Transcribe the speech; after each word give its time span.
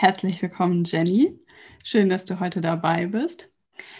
Herzlich 0.00 0.40
willkommen, 0.40 0.84
Jenny. 0.84 1.36
Schön, 1.82 2.08
dass 2.08 2.24
du 2.24 2.38
heute 2.38 2.60
dabei 2.60 3.06
bist. 3.06 3.50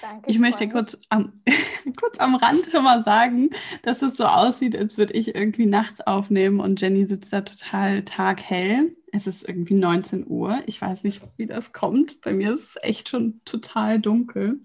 Danke. 0.01 0.31
Ich 0.31 0.39
möchte 0.39 0.69
kurz 0.69 0.97
am, 1.09 1.43
kurz 2.01 2.21
am 2.21 2.37
Rand 2.37 2.67
schon 2.67 2.85
mal 2.85 3.03
sagen, 3.03 3.51
dass 3.83 4.01
es 4.03 4.17
so 4.17 4.25
aussieht, 4.27 4.79
als 4.79 4.97
würde 4.97 5.15
ich 5.15 5.35
irgendwie 5.35 5.67
nachts 5.67 6.01
aufnehmen 6.01 6.61
und 6.61 6.81
Jenny 6.81 7.05
sitzt 7.05 7.33
da 7.33 7.41
total 7.41 8.05
taghell. 8.05 8.97
Es 9.11 9.27
ist 9.27 9.49
irgendwie 9.49 9.75
19 9.75 10.25
Uhr. 10.29 10.63
Ich 10.67 10.81
weiß 10.81 11.03
nicht, 11.03 11.21
wie 11.37 11.47
das 11.47 11.73
kommt. 11.73 12.21
Bei 12.21 12.33
mir 12.33 12.53
ist 12.53 12.77
es 12.77 12.79
echt 12.83 13.09
schon 13.09 13.41
total 13.45 13.99
dunkel. 13.99 14.61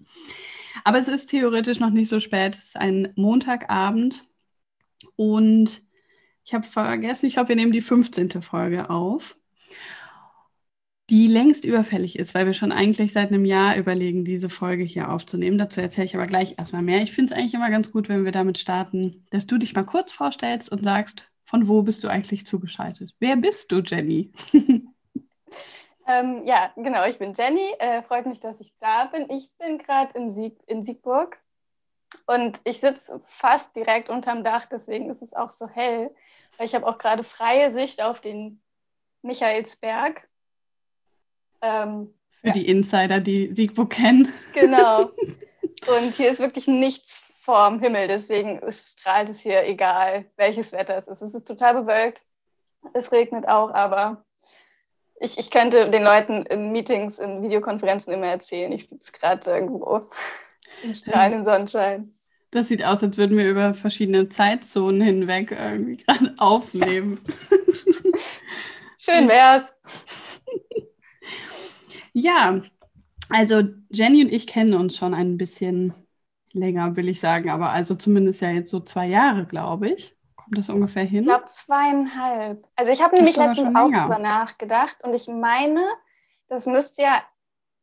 Aber 0.84 0.98
es 0.98 1.08
ist 1.08 1.30
theoretisch 1.30 1.80
noch 1.80 1.90
nicht 1.90 2.10
so 2.10 2.20
spät. 2.20 2.54
Es 2.54 2.66
ist 2.66 2.76
ein 2.76 3.12
Montagabend 3.16 4.24
und 5.16 5.82
ich 6.44 6.54
habe 6.54 6.64
vergessen, 6.64 7.26
ich 7.26 7.32
glaube, 7.32 7.48
wir 7.48 7.56
nehmen 7.56 7.72
die 7.72 7.80
15. 7.80 8.40
Folge 8.40 8.88
auf, 8.88 9.36
die 11.10 11.26
längst 11.26 11.64
überfällig 11.64 12.18
ist, 12.18 12.34
weil 12.34 12.46
wir 12.46 12.54
schon 12.54 12.72
eigentlich 12.72 13.12
seit 13.12 13.32
einem 13.32 13.44
Jahr 13.44 13.76
überlegen, 13.76 14.24
diese 14.24 14.48
Folge 14.48 14.84
hier 14.84 15.10
aufzunehmen. 15.10 15.58
Dazu 15.58 15.80
erzähle 15.80 16.06
ich 16.06 16.14
aber 16.14 16.26
gleich 16.26 16.54
erstmal 16.58 16.82
mehr. 16.82 17.02
Ich 17.02 17.12
finde 17.12 17.32
es 17.32 17.38
eigentlich 17.38 17.54
immer 17.54 17.70
ganz 17.70 17.92
gut, 17.92 18.08
wenn 18.08 18.24
wir 18.24 18.32
damit 18.32 18.58
starten, 18.58 19.24
dass 19.30 19.46
du 19.46 19.58
dich 19.58 19.74
mal 19.74 19.84
kurz 19.84 20.12
vorstellst 20.12 20.72
und 20.72 20.82
sagst, 20.82 21.30
von 21.44 21.68
wo 21.68 21.82
bist 21.82 22.04
du 22.04 22.08
eigentlich 22.08 22.46
zugeschaltet? 22.46 23.14
Wer 23.20 23.36
bist 23.36 23.70
du, 23.70 23.80
Jenny? 23.80 24.32
Ähm, 26.06 26.44
ja, 26.44 26.70
genau, 26.76 27.06
ich 27.06 27.18
bin 27.18 27.32
Jenny. 27.32 27.74
Äh, 27.78 28.02
freut 28.02 28.26
mich, 28.26 28.40
dass 28.40 28.60
ich 28.60 28.74
da 28.78 29.06
bin. 29.06 29.28
Ich 29.30 29.50
bin 29.58 29.78
gerade 29.78 30.30
Sieg, 30.30 30.58
in 30.66 30.84
Siegburg 30.84 31.38
und 32.26 32.60
ich 32.64 32.80
sitze 32.80 33.20
fast 33.26 33.74
direkt 33.74 34.08
unterm 34.08 34.44
Dach, 34.44 34.66
deswegen 34.66 35.10
ist 35.10 35.22
es 35.22 35.34
auch 35.34 35.50
so 35.50 35.68
hell. 35.68 36.14
Weil 36.56 36.66
ich 36.66 36.74
habe 36.74 36.86
auch 36.86 36.98
gerade 36.98 37.24
freie 37.24 37.70
Sicht 37.70 38.02
auf 38.02 38.20
den 38.20 38.62
Michaelsberg. 39.22 40.28
Ähm, 41.64 42.14
Für 42.40 42.48
ja. 42.48 42.52
die 42.52 42.68
Insider, 42.68 43.20
die 43.20 43.54
Siegburg 43.54 43.90
kennen. 43.90 44.32
Genau. 44.52 45.10
Und 45.86 46.14
hier 46.14 46.30
ist 46.30 46.40
wirklich 46.40 46.66
nichts 46.66 47.20
vorm 47.40 47.80
Himmel, 47.80 48.08
deswegen 48.08 48.60
strahlt 48.72 49.28
es 49.28 49.40
hier, 49.40 49.66
egal 49.66 50.24
welches 50.36 50.72
Wetter 50.72 50.96
es 50.98 51.08
ist. 51.08 51.22
Es 51.22 51.34
ist 51.34 51.46
total 51.46 51.74
bewölkt. 51.74 52.22
Es 52.94 53.12
regnet 53.12 53.46
auch, 53.48 53.72
aber 53.72 54.24
ich, 55.20 55.38
ich 55.38 55.50
könnte 55.50 55.90
den 55.90 56.02
Leuten 56.02 56.46
in 56.46 56.72
Meetings, 56.72 57.18
in 57.18 57.42
Videokonferenzen 57.42 58.12
immer 58.12 58.26
erzählen, 58.26 58.72
ich 58.72 58.88
sitze 58.88 59.12
gerade 59.12 59.50
irgendwo 59.50 60.00
im 60.82 60.94
strahlenden 60.94 61.44
Sonnenschein. 61.44 62.14
Das 62.50 62.68
sieht 62.68 62.84
aus, 62.84 63.02
als 63.02 63.18
würden 63.18 63.36
wir 63.36 63.48
über 63.48 63.74
verschiedene 63.74 64.28
Zeitzonen 64.28 65.00
hinweg 65.00 65.50
irgendwie 65.50 65.96
gerade 66.06 66.34
aufnehmen. 66.38 67.20
Schön 68.98 69.28
wär's. 69.28 69.74
Ja, 72.14 72.62
also 73.28 73.62
Jenny 73.90 74.24
und 74.24 74.32
ich 74.32 74.46
kennen 74.46 74.74
uns 74.74 74.96
schon 74.96 75.14
ein 75.14 75.36
bisschen 75.36 75.92
länger, 76.52 76.96
will 76.96 77.08
ich 77.08 77.20
sagen, 77.20 77.50
aber 77.50 77.70
also 77.70 77.96
zumindest 77.96 78.40
ja 78.40 78.50
jetzt 78.50 78.70
so 78.70 78.80
zwei 78.80 79.06
Jahre, 79.06 79.44
glaube 79.44 79.90
ich. 79.90 80.16
Kommt 80.36 80.56
das 80.56 80.68
ungefähr 80.68 81.04
hin? 81.04 81.24
Ich 81.24 81.26
glaube 81.26 81.46
zweieinhalb. 81.46 82.66
Also 82.76 82.92
ich 82.92 83.02
habe 83.02 83.16
nämlich 83.16 83.36
letztens 83.36 83.74
auch 83.74 83.90
drüber 83.90 84.18
nachgedacht 84.18 85.02
und 85.02 85.12
ich 85.12 85.26
meine, 85.26 85.84
das 86.48 86.66
müsste 86.66 87.02
ja 87.02 87.22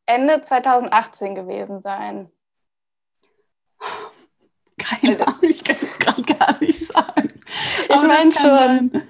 Ende 0.06 0.40
2018 0.40 1.34
gewesen 1.34 1.80
sein. 1.82 2.30
Keine 4.78 5.18
also 5.18 5.24
Ahnung, 5.24 5.42
ich 5.42 5.62
kann 5.62 5.76
es 5.82 5.98
gerade 5.98 6.22
gar 6.22 6.58
nicht 6.60 6.86
sagen. 6.86 7.32
Ich 7.88 8.02
meine 8.02 8.32
schon. 8.32 8.50
Sein. 8.50 9.02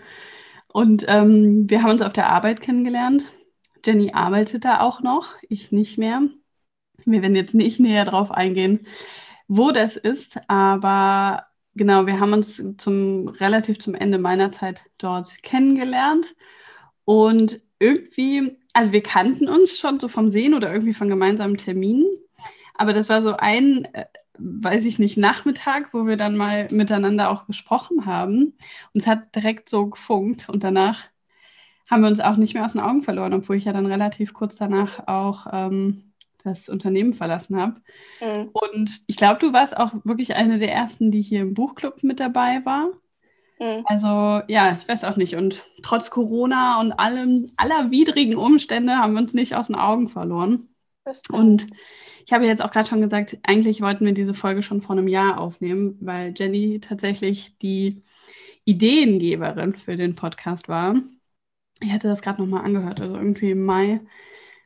Und 0.73 1.05
ähm, 1.07 1.71
wir 1.71 1.83
haben 1.83 1.91
uns 1.91 2.03
auf 2.03 2.13
der 2.13 2.29
Arbeit 2.29 2.61
kennengelernt. 2.61 3.25
Jenny 3.85 4.13
arbeitet 4.13 4.65
da 4.65 4.81
auch 4.81 5.01
noch, 5.01 5.35
ich 5.49 5.73
nicht 5.73 5.99
mehr. 5.99 6.23
Wir 7.05 7.23
werden 7.23 7.37
jetzt 7.37 7.55
nicht 7.55 7.81
näher 7.81 8.05
drauf 8.05 8.31
eingehen, 8.31 8.87
wo 9.49 9.73
das 9.73 9.97
ist, 9.97 10.39
aber 10.49 11.47
genau, 11.75 12.07
wir 12.07 12.21
haben 12.21 12.33
uns 12.33 12.63
zum 12.79 13.29
relativ 13.29 13.79
zum 13.79 13.95
Ende 13.95 14.19
meiner 14.19 14.53
Zeit 14.53 14.85
dort 14.99 15.43
kennengelernt 15.43 16.35
und 17.05 17.61
irgendwie, 17.79 18.57
also 18.75 18.93
wir 18.93 19.03
kannten 19.03 19.49
uns 19.49 19.79
schon 19.79 20.01
so 20.01 20.09
vom 20.09 20.31
Sehen 20.31 20.55
oder 20.55 20.73
irgendwie 20.73 20.95
von 20.95 21.09
gemeinsamen 21.09 21.57
Terminen, 21.57 22.07
aber 22.75 22.93
das 22.93 23.09
war 23.09 23.23
so 23.23 23.37
ein, 23.37 23.85
äh, 23.95 24.07
weiß 24.39 24.85
ich 24.87 24.99
nicht, 24.99 25.17
Nachmittag, 25.19 25.93
wo 25.95 26.07
wir 26.07 26.17
dann 26.17 26.37
mal 26.37 26.69
miteinander 26.71 27.31
auch 27.31 27.47
gesprochen 27.47 28.07
haben 28.07 28.55
und 28.95 29.01
es 29.01 29.07
hat 29.07 29.35
direkt 29.35 29.69
so 29.69 29.89
gefunkt 29.89 30.49
und 30.49 30.65
danach 30.65 31.12
haben 31.93 32.03
wir 32.03 32.09
uns 32.09 32.21
auch 32.21 32.39
nicht 32.39 32.55
mehr 32.55 32.65
aus 32.65 32.73
den 32.73 32.81
Augen 32.81 33.03
verloren, 33.03 33.35
obwohl 33.35 33.57
ich 33.57 33.67
ja 33.67 33.75
dann 33.75 33.85
relativ 33.85 34.33
kurz 34.33 34.57
danach 34.57 35.07
auch 35.09 35.47
ähm, 35.53 36.15
das 36.43 36.71
Unternehmen 36.71 37.13
verlassen 37.13 37.61
habe. 37.61 37.83
Mhm. 38.19 38.49
Und 38.53 39.03
ich 39.07 39.17
glaube, 39.19 39.39
du 39.41 39.53
warst 39.53 39.77
auch 39.77 39.93
wirklich 40.03 40.35
eine 40.35 40.59
der 40.59 40.73
ersten, 40.73 41.11
die 41.11 41.21
hier 41.21 41.43
im 41.43 41.53
Buchclub 41.53 42.03
mit 42.03 42.19
dabei 42.19 42.65
war. 42.65 42.87
Mhm. 43.61 43.85
Also 43.85 44.07
ja, 44.49 44.79
ich 44.81 44.89
weiß 44.89 45.05
auch 45.05 45.17
nicht. 45.17 45.37
Und 45.37 45.63
trotz 45.83 46.09
Corona 46.09 46.81
und 46.81 46.93
allem, 46.93 47.45
aller 47.59 47.91
widrigen 47.91 48.37
Umstände 48.37 48.97
haben 48.97 49.13
wir 49.13 49.21
uns 49.21 49.35
nicht 49.35 49.55
aus 49.55 49.67
den 49.67 49.77
Augen 49.77 50.09
verloren. 50.09 50.71
Und 51.31 51.67
ich 52.25 52.33
habe 52.33 52.47
jetzt 52.47 52.63
auch 52.63 52.71
gerade 52.71 52.89
schon 52.89 53.03
gesagt, 53.03 53.37
eigentlich 53.43 53.83
wollten 53.83 54.07
wir 54.07 54.15
diese 54.15 54.33
Folge 54.33 54.63
schon 54.63 54.81
vor 54.81 54.97
einem 54.97 55.09
Jahr 55.09 55.39
aufnehmen, 55.39 55.99
weil 56.01 56.33
Jenny 56.35 56.81
tatsächlich 56.81 57.59
die 57.59 58.03
Ideengeberin 58.65 59.75
für 59.75 59.99
den 59.99 60.15
Podcast 60.15 60.71
war. 60.71 60.95
Ich 61.83 61.93
hatte 61.93 62.09
das 62.09 62.23
gerade 62.23 62.41
nochmal 62.41 62.65
angehört. 62.65 63.01
Also 63.01 63.17
irgendwie 63.17 63.51
im 63.51 63.65
Mai 63.65 64.01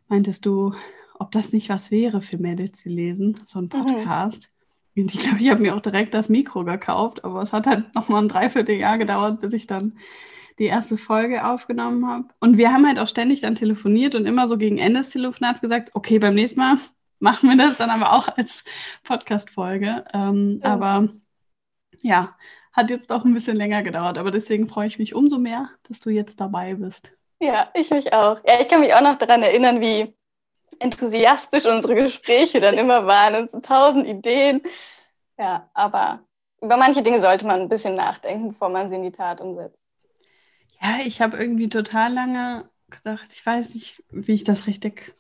meintest 0.09 0.47
du, 0.47 0.75
ob 1.19 1.33
das 1.33 1.53
nicht 1.53 1.69
was 1.69 1.91
wäre 1.91 2.23
für 2.23 2.39
Mädels, 2.39 2.83
die 2.83 2.91
lesen, 2.91 3.41
so 3.45 3.59
ein 3.59 3.65
mhm. 3.65 3.69
Podcast. 3.71 4.51
Mhm. 4.95 5.03
Und 5.03 5.15
ich 5.15 5.21
glaube, 5.21 5.41
ich 5.41 5.51
habe 5.51 5.63
mir 5.63 5.75
auch 5.75 5.83
direkt 5.83 6.15
das 6.15 6.29
Mikro 6.29 6.65
gekauft, 6.65 7.25
aber 7.25 7.43
es 7.43 7.53
hat 7.53 7.67
halt 7.67 7.95
nochmal 7.95 8.23
ein 8.23 8.29
Dreivierteljahr 8.29 8.97
gedauert, 8.97 9.41
bis 9.41 9.53
ich 9.53 9.67
dann 9.67 9.99
die 10.59 10.65
erste 10.65 10.97
Folge 10.97 11.47
aufgenommen 11.47 12.07
habe. 12.07 12.29
Und 12.41 12.57
wir 12.57 12.73
haben 12.73 12.87
halt 12.87 12.99
auch 12.99 13.09
ständig 13.09 13.43
dann 13.43 13.55
telefoniert 13.55 14.15
und 14.15 14.25
immer 14.25 14.49
so 14.49 14.57
gegen 14.57 14.79
Ende 14.79 15.01
des 15.01 15.11
Telefonats 15.11 15.61
gesagt, 15.61 15.91
okay, 15.95 16.19
beim 16.19 16.35
nächsten 16.35 16.61
Mal 16.61 16.79
machen 17.19 17.51
wir 17.51 17.57
das 17.57 17.77
dann 17.77 17.91
aber 17.91 18.13
auch 18.13 18.29
als 18.37 18.65
Podcast-Folge. 19.05 20.05
Ähm, 20.13 20.61
ja. 20.63 20.73
Aber 20.73 21.09
ja, 22.03 22.37
hat 22.77 22.91
jetzt 22.91 23.11
doch 23.11 23.25
ein 23.25 23.35
bisschen 23.35 23.57
länger 23.57 23.83
gedauert, 23.83 24.19
aber 24.19 24.31
deswegen 24.31 24.69
freue 24.69 24.87
ich 24.87 24.99
mich 24.99 25.15
umso 25.15 25.39
mehr, 25.39 25.71
dass 25.89 25.99
du 26.01 26.11
jetzt 26.11 26.41
dabei 26.41 26.75
bist. 26.75 27.13
Ja, 27.41 27.71
ich 27.75 27.91
mich 27.91 28.13
auch. 28.13 28.41
Ja, 28.47 28.61
ich 28.61 28.69
kann 28.69 28.81
mich 28.81 28.95
auch 28.95 29.01
noch 29.01 29.19
daran 29.19 29.43
erinnern, 29.43 29.81
wie 29.81 30.15
enthusiastisch 30.79 31.67
unsere 31.67 31.95
Gespräche 31.95 32.61
dann 32.61 32.75
immer 32.75 33.07
waren 33.07 33.35
und 33.37 33.51
so 33.51 33.61
tausend 33.61 34.07
Ideen. 34.07 34.63
Ja, 35.39 35.71
aber 35.75 36.21
über 36.61 36.77
manche 36.77 37.03
Dinge 37.03 37.21
sollte 37.21 37.47
man 37.47 37.61
ein 37.63 37.69
bisschen 37.69 37.95
nachdenken, 37.95 38.49
bevor 38.49 38.69
man 38.69 38.89
sie 38.89 38.97
in 38.97 39.03
die 39.03 39.13
Tat 39.13 39.41
umsetzt. 39.41 39.85
Ja, 40.83 40.99
ich 41.05 41.21
habe 41.21 41.37
irgendwie 41.37 41.69
total 41.69 42.13
lange 42.13 42.69
gedacht, 42.91 43.33
ich 43.33 43.45
weiß 43.45 43.75
nicht, 43.75 44.03
wie 44.11 44.33
ich 44.33 44.45
das 44.45 44.67
richtig 44.67 45.15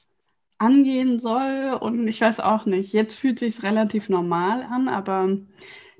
angehen 0.58 1.18
soll 1.18 1.76
und 1.80 2.06
ich 2.08 2.20
weiß 2.20 2.40
auch 2.40 2.66
nicht. 2.66 2.92
Jetzt 2.92 3.14
fühlt 3.14 3.38
sich 3.38 3.62
relativ 3.62 4.08
normal 4.08 4.62
an, 4.62 4.88
aber 4.88 5.38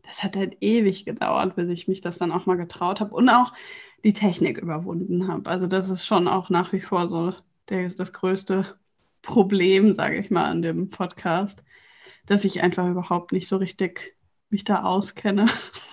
das 0.07 0.23
hat 0.23 0.37
halt 0.37 0.57
ewig 0.61 1.05
gedauert, 1.05 1.57
bis 1.57 1.69
ich 1.69 1.89
mich 1.89 2.01
das 2.01 2.19
dann 2.19 2.33
auch 2.33 2.47
mal 2.47 2.57
getraut 2.57 3.01
habe 3.01 3.15
und 3.15 3.29
auch 3.29 3.53
die 4.05 4.13
Technik 4.13 4.59
überwunden 4.59 5.29
habe. 5.29 5.51
Also 5.51 5.67
das 5.67 5.91
ist 5.91 6.07
schon 6.07 6.29
auch 6.29 6.49
nach 6.49 6.73
wie 6.73 6.81
vor 6.81 7.09
so 7.09 7.35
der, 7.69 7.89
das 7.89 8.13
größte 8.13 8.77
Problem, 9.23 9.95
sage 9.95 10.19
ich 10.19 10.31
mal, 10.31 10.45
an 10.45 10.63
dem 10.63 10.89
Podcast, 10.89 11.63
dass 12.27 12.45
ich 12.45 12.63
einfach 12.63 12.89
überhaupt 12.89 13.33
nicht 13.33 13.49
so 13.49 13.57
richtig 13.57 14.17
mich 14.49 14.65
da 14.65 14.85
auskenne. 14.85 15.47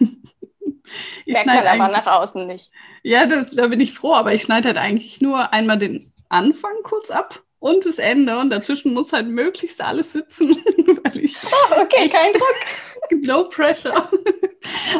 ich 1.25 1.33
Merkt 1.33 1.48
man 1.48 1.68
aber 1.68 1.88
nach 1.88 2.06
außen 2.06 2.45
nicht. 2.45 2.71
Ja, 3.01 3.25
das, 3.25 3.51
da 3.51 3.68
bin 3.68 3.80
ich 3.80 3.94
froh, 3.94 4.13
aber 4.13 4.33
ich 4.33 4.44
schneide 4.44 4.69
halt 4.69 4.77
eigentlich 4.77 5.21
nur 5.21 5.51
einmal 5.51 5.80
den 5.80 6.13
Anfang 6.30 6.74
kurz 6.83 7.09
ab 7.09 7.43
und 7.63 7.86
das 7.86 7.98
Ende 7.98 8.38
und 8.39 8.50
dazwischen 8.50 8.94
muss 8.94 9.13
halt 9.13 9.30
möglichst 9.30 9.81
alles 9.81 10.12
sitzen, 10.12 10.50
weil 11.04 11.18
ich 11.24 11.38
oh, 11.45 11.81
okay, 11.81 12.10
kein 12.10 12.33
Druck. 12.33 13.21
no 13.25 13.48
pressure. 13.48 14.12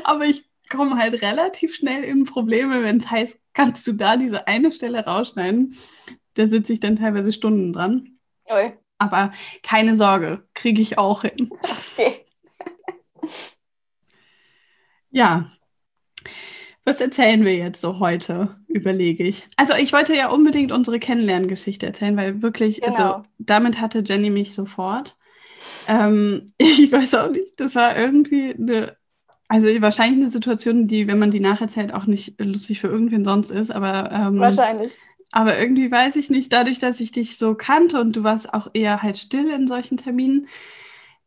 aber 0.06 0.24
ich 0.24 0.46
komme 0.70 0.98
halt 0.98 1.22
relativ 1.22 1.76
schnell 1.76 2.06
in 2.06 2.24
Probleme, 2.24 2.82
wenn 2.82 3.00
es 3.00 3.12
heißt, 3.12 3.38
kannst 3.52 3.86
du 3.86 3.92
da 3.92 4.16
diese 4.16 4.48
eine 4.48 4.72
Stelle 4.72 5.04
rausschneiden? 5.04 5.76
Da 6.36 6.48
sitze 6.48 6.72
ich 6.72 6.80
dann 6.80 6.96
teilweise 6.96 7.34
Stunden 7.34 7.74
dran. 7.74 8.18
Ui. 8.50 8.72
Aber 8.98 9.34
keine 9.62 9.98
Sorge, 9.98 10.48
kriege 10.54 10.82
ich 10.82 10.98
auch 10.98 11.24
hin. 11.24 11.52
Okay. 11.98 12.26
ja. 15.12 15.50
Was 16.86 17.00
erzählen 17.00 17.46
wir 17.46 17.56
jetzt 17.56 17.80
so 17.80 18.00
heute, 18.00 18.56
überlege 18.68 19.24
ich. 19.24 19.48
Also 19.56 19.74
ich 19.76 19.94
wollte 19.94 20.16
ja 20.16 20.30
unbedingt 20.30 20.72
unsere 20.72 21.00
Kennenlerngeschichte 21.00 21.86
erzählen, 21.86 22.18
weil 22.18 22.42
wirklich, 22.42 22.84
also 22.84 22.98
genau. 22.98 23.14
also 23.14 23.30
damit 23.38 23.80
hatte 23.80 24.04
Jenny 24.06 24.30
mich 24.30 24.54
sofort. 24.54 25.16
Ähm, 25.88 26.54
ich 26.58 26.92
weiß 26.92 27.16
auch 27.16 27.32
nicht, 27.32 27.58
das 27.58 27.76
war 27.76 27.98
irgendwie 27.98 28.54
eine, 28.54 28.98
also 29.48 29.68
wahrscheinlich 29.82 30.22
eine 30.22 30.30
Situation, 30.30 30.88
die, 30.88 31.08
wenn 31.08 31.20
man 31.20 31.32
die 31.32 31.40
nacherzählt, 31.40 31.94
auch 31.94 32.06
nicht 32.06 32.40
lustig 32.40 32.82
für 32.82 32.88
irgendwen 32.88 33.24
sonst 33.24 33.50
ist, 33.50 33.72
aber 33.72 34.12
ähm, 34.12 34.40
wahrscheinlich. 34.40 34.98
Aber 35.32 35.58
irgendwie 35.58 35.90
weiß 35.90 36.16
ich 36.18 36.30
nicht, 36.30 36.54
dadurch, 36.54 36.80
dass 36.80 37.00
ich 37.00 37.12
dich 37.12 37.38
so 37.38 37.56
kannte 37.56 38.00
und 38.00 38.16
du 38.16 38.24
warst 38.24 38.54
auch 38.54 38.70
eher 38.74 39.02
halt 39.02 39.18
still 39.18 39.50
in 39.50 39.68
solchen 39.68 39.98
Terminen, 39.98 40.48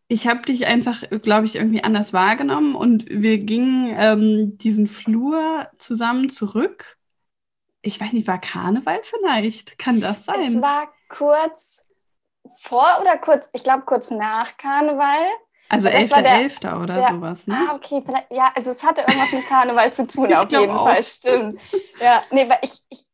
ich 0.09 0.29
habe 0.29 0.43
dich 0.43 0.67
einfach, 0.67 1.03
glaube 1.23 1.47
ich, 1.47 1.57
irgendwie 1.57 1.83
anders 1.83 2.13
wahrgenommen 2.13 2.75
und 2.75 3.07
wir 3.09 3.39
gingen 3.39 3.95
ähm, 3.99 4.59
diesen 4.59 4.87
Flur 4.87 5.69
zusammen 5.79 6.29
zurück. 6.29 6.97
Ich 7.83 8.01
weiß 8.01 8.13
nicht, 8.13 8.29
war 8.29 8.39
Karneval 8.39 9.01
vielleicht? 9.03 9.79
Kann 9.79 10.01
das 10.01 10.25
sein? 10.25 10.41
Es 10.41 10.61
war 10.61 10.89
kurz 11.09 11.85
vor 12.61 12.99
oder 13.01 13.19
kurz, 13.19 13.49
ich 13.53 13.65
glaube 13.65 13.85
kurz 13.85 14.11
nach 14.11 14.57
Karneval. 14.57 15.27
Also 15.69 15.89
11.11. 15.89 16.81
oder 16.81 16.95
der, 16.95 17.09
sowas, 17.09 17.47
ne? 17.49 17.57
Ah, 17.69 17.75
okay, 17.75 18.03
ja, 18.31 18.53
also 18.55 18.71
es 18.71 18.85
hatte 18.85 19.01
irgendwas 19.01 19.33
mit 19.33 19.47
Karneval 19.49 19.93
zu 19.93 20.07
tun, 20.07 20.33
auf 20.35 20.51
jeden 20.51 20.71
auch. 20.71 20.87
Fall, 20.87 21.03
stimmt. 21.03 21.61
Ja, 22.01 22.23
nee, 22.31 22.49
weil 22.49 22.59
ich, 22.63 22.81
ich, 22.89 23.05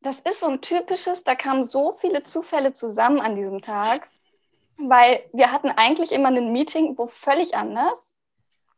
das 0.00 0.20
ist 0.20 0.38
so 0.40 0.46
ein 0.46 0.60
typisches, 0.60 1.24
da 1.24 1.34
kamen 1.34 1.64
so 1.64 1.96
viele 2.00 2.22
Zufälle 2.22 2.72
zusammen 2.72 3.20
an 3.20 3.34
diesem 3.34 3.62
Tag, 3.62 4.08
weil 4.78 5.20
wir 5.32 5.52
hatten 5.52 5.70
eigentlich 5.70 6.12
immer 6.12 6.28
ein 6.28 6.52
Meeting, 6.52 6.96
wo 6.96 7.08
völlig 7.08 7.54
anders. 7.54 8.12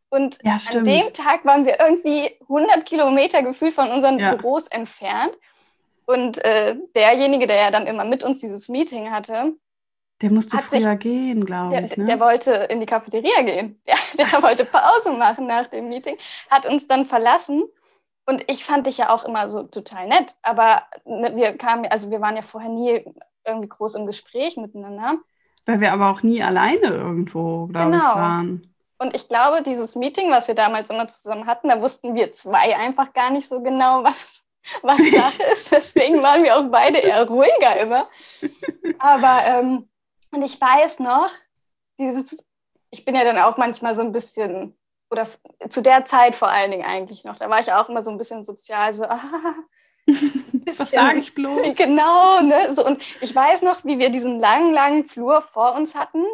Und 0.09 0.39
ja, 0.43 0.57
an 0.73 0.85
dem 0.85 1.13
Tag 1.13 1.45
waren 1.45 1.65
wir 1.65 1.79
irgendwie 1.79 2.37
100 2.43 2.85
Kilometer 2.85 3.43
gefühlt 3.43 3.75
von 3.75 3.91
unseren 3.91 4.19
ja. 4.19 4.35
Büros 4.35 4.67
entfernt. 4.67 5.37
Und 6.07 6.45
äh, 6.45 6.77
derjenige, 6.97 7.47
der 7.47 7.57
ja 7.57 7.71
dann 7.71 7.87
immer 7.87 8.05
mit 8.05 8.25
uns 8.25 8.41
dieses 8.41 8.69
Meeting 8.69 9.13
hatte, 9.13 9.55
der 10.21 10.33
musste 10.33 10.59
früher 10.59 10.81
sich, 10.81 10.99
gehen, 10.99 11.47
glaube 11.47 11.81
ich. 11.81 11.97
Ne? 11.97 12.05
Der 12.05 12.21
wollte 12.21 12.53
in 12.53 12.81
die 12.81 12.87
Cafeteria 12.87 13.43
gehen. 13.43 13.81
Der, 13.87 13.97
der 14.19 14.43
wollte 14.43 14.67
Pause 14.67 15.13
machen 15.13 15.47
nach 15.47 15.69
dem 15.69 15.89
Meeting, 15.89 16.19
hat 16.51 16.67
uns 16.67 16.87
dann 16.87 17.07
verlassen. 17.07 17.65
Und 18.27 18.45
ich 18.51 18.65
fand 18.65 18.87
dich 18.87 18.99
ja 18.99 19.09
auch 19.09 19.25
immer 19.25 19.49
so 19.49 19.63
total 19.63 20.09
nett. 20.09 20.35
Aber 20.43 20.83
ne, 21.07 21.35
wir 21.37 21.57
kamen, 21.57 21.87
also 21.87 22.11
wir 22.11 22.21
waren 22.21 22.37
ja 22.37 22.43
vorher 22.43 22.71
nie 22.71 23.05
irgendwie 23.47 23.69
groß 23.69 23.95
im 23.95 24.07
Gespräch 24.07 24.57
miteinander. 24.57 25.19
Weil 25.71 25.81
wir 25.81 25.93
aber 25.93 26.11
auch 26.11 26.25
nie 26.25 26.43
alleine 26.43 26.89
irgendwo, 26.89 27.67
glaube 27.67 27.93
genau. 27.93 28.11
ich, 28.11 28.17
waren. 28.17 28.75
Und 28.99 29.15
ich 29.15 29.29
glaube, 29.29 29.63
dieses 29.63 29.95
Meeting, 29.95 30.29
was 30.33 30.49
wir 30.49 30.57
damals 30.57 30.91
immer 30.91 31.07
zusammen 31.07 31.47
hatten, 31.47 31.69
da 31.69 31.81
wussten 31.81 32.17
wir 32.17 32.33
zwei 32.33 32.77
einfach 32.77 33.13
gar 33.13 33.31
nicht 33.31 33.49
so 33.49 33.63
genau, 33.63 34.03
was, 34.05 34.43
was 34.83 34.99
Sache 34.99 35.43
ist. 35.53 35.71
Deswegen 35.71 36.25
waren 36.25 36.43
wir 36.43 36.57
auch 36.57 36.65
beide 36.65 36.99
eher 36.99 37.25
ruhiger 37.29 37.77
immer. 37.81 38.09
Aber 38.99 39.43
ähm, 39.47 39.89
und 40.33 40.43
ich 40.43 40.61
weiß 40.61 40.99
noch, 40.99 41.31
dieses, 42.01 42.37
ich 42.91 43.05
bin 43.05 43.15
ja 43.15 43.23
dann 43.23 43.39
auch 43.39 43.57
manchmal 43.57 43.95
so 43.95 44.03
ein 44.03 44.11
bisschen, 44.11 44.77
oder 45.09 45.29
zu 45.69 45.83
der 45.83 46.05
Zeit 46.05 46.35
vor 46.35 46.49
allen 46.49 46.73
Dingen 46.73 46.85
eigentlich 46.85 47.23
noch, 47.23 47.37
da 47.37 47.49
war 47.49 47.61
ich 47.61 47.73
auch 47.73 47.89
immer 47.89 48.03
so 48.03 48.11
ein 48.11 48.19
bisschen 48.19 48.45
sozial, 48.45 48.93
so, 48.93 49.05
ah, 49.09 49.55
was 50.79 50.91
sage 50.91 51.19
ich 51.19 51.35
bloß? 51.35 51.77
Genau, 51.77 52.41
ne? 52.41 52.75
So, 52.75 52.85
und 52.85 53.03
ich 53.21 53.35
weiß 53.35 53.63
noch, 53.63 53.85
wie 53.85 53.99
wir 53.99 54.11
diesen 54.11 54.41
langen, 54.41 54.73
langen 54.73 55.09
Flur 55.09 55.43
vor 55.53 55.75
uns 55.75 55.95
hatten, 55.95 56.25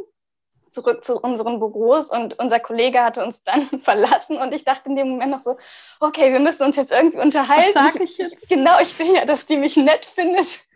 zurück 0.70 1.02
zu 1.02 1.19
unseren 1.19 1.58
Büros 1.58 2.11
und 2.11 2.38
unser 2.38 2.61
Kollege 2.61 3.02
hatte 3.02 3.25
uns 3.25 3.44
dann 3.44 3.67
verlassen 3.81 4.37
und 4.37 4.52
ich 4.52 4.64
dachte 4.64 4.88
in 4.88 4.96
dem 4.96 5.08
Moment 5.11 5.31
noch 5.32 5.40
so, 5.40 5.56
okay, 6.00 6.32
wir 6.32 6.40
müssen 6.40 6.64
uns 6.64 6.76
jetzt 6.76 6.93
irgendwie 6.93 7.19
unterhalten. 7.19 7.75
Was 7.75 7.93
sage 7.93 8.05
ich 8.05 8.19
jetzt? 8.19 8.49
Genau, 8.49 8.78
ich 8.81 8.99
will 8.99 9.14
ja, 9.14 9.25
dass 9.25 9.46
die 9.46 9.56
mich 9.56 9.76
nett 9.76 10.05
findet. 10.05 10.61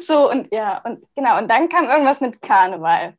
So, 0.00 0.28
und 0.28 0.52
ja, 0.52 0.82
und 0.84 1.06
genau, 1.14 1.38
und 1.38 1.48
dann 1.48 1.68
kam 1.68 1.84
irgendwas 1.84 2.20
mit 2.20 2.42
Karneval. 2.42 3.16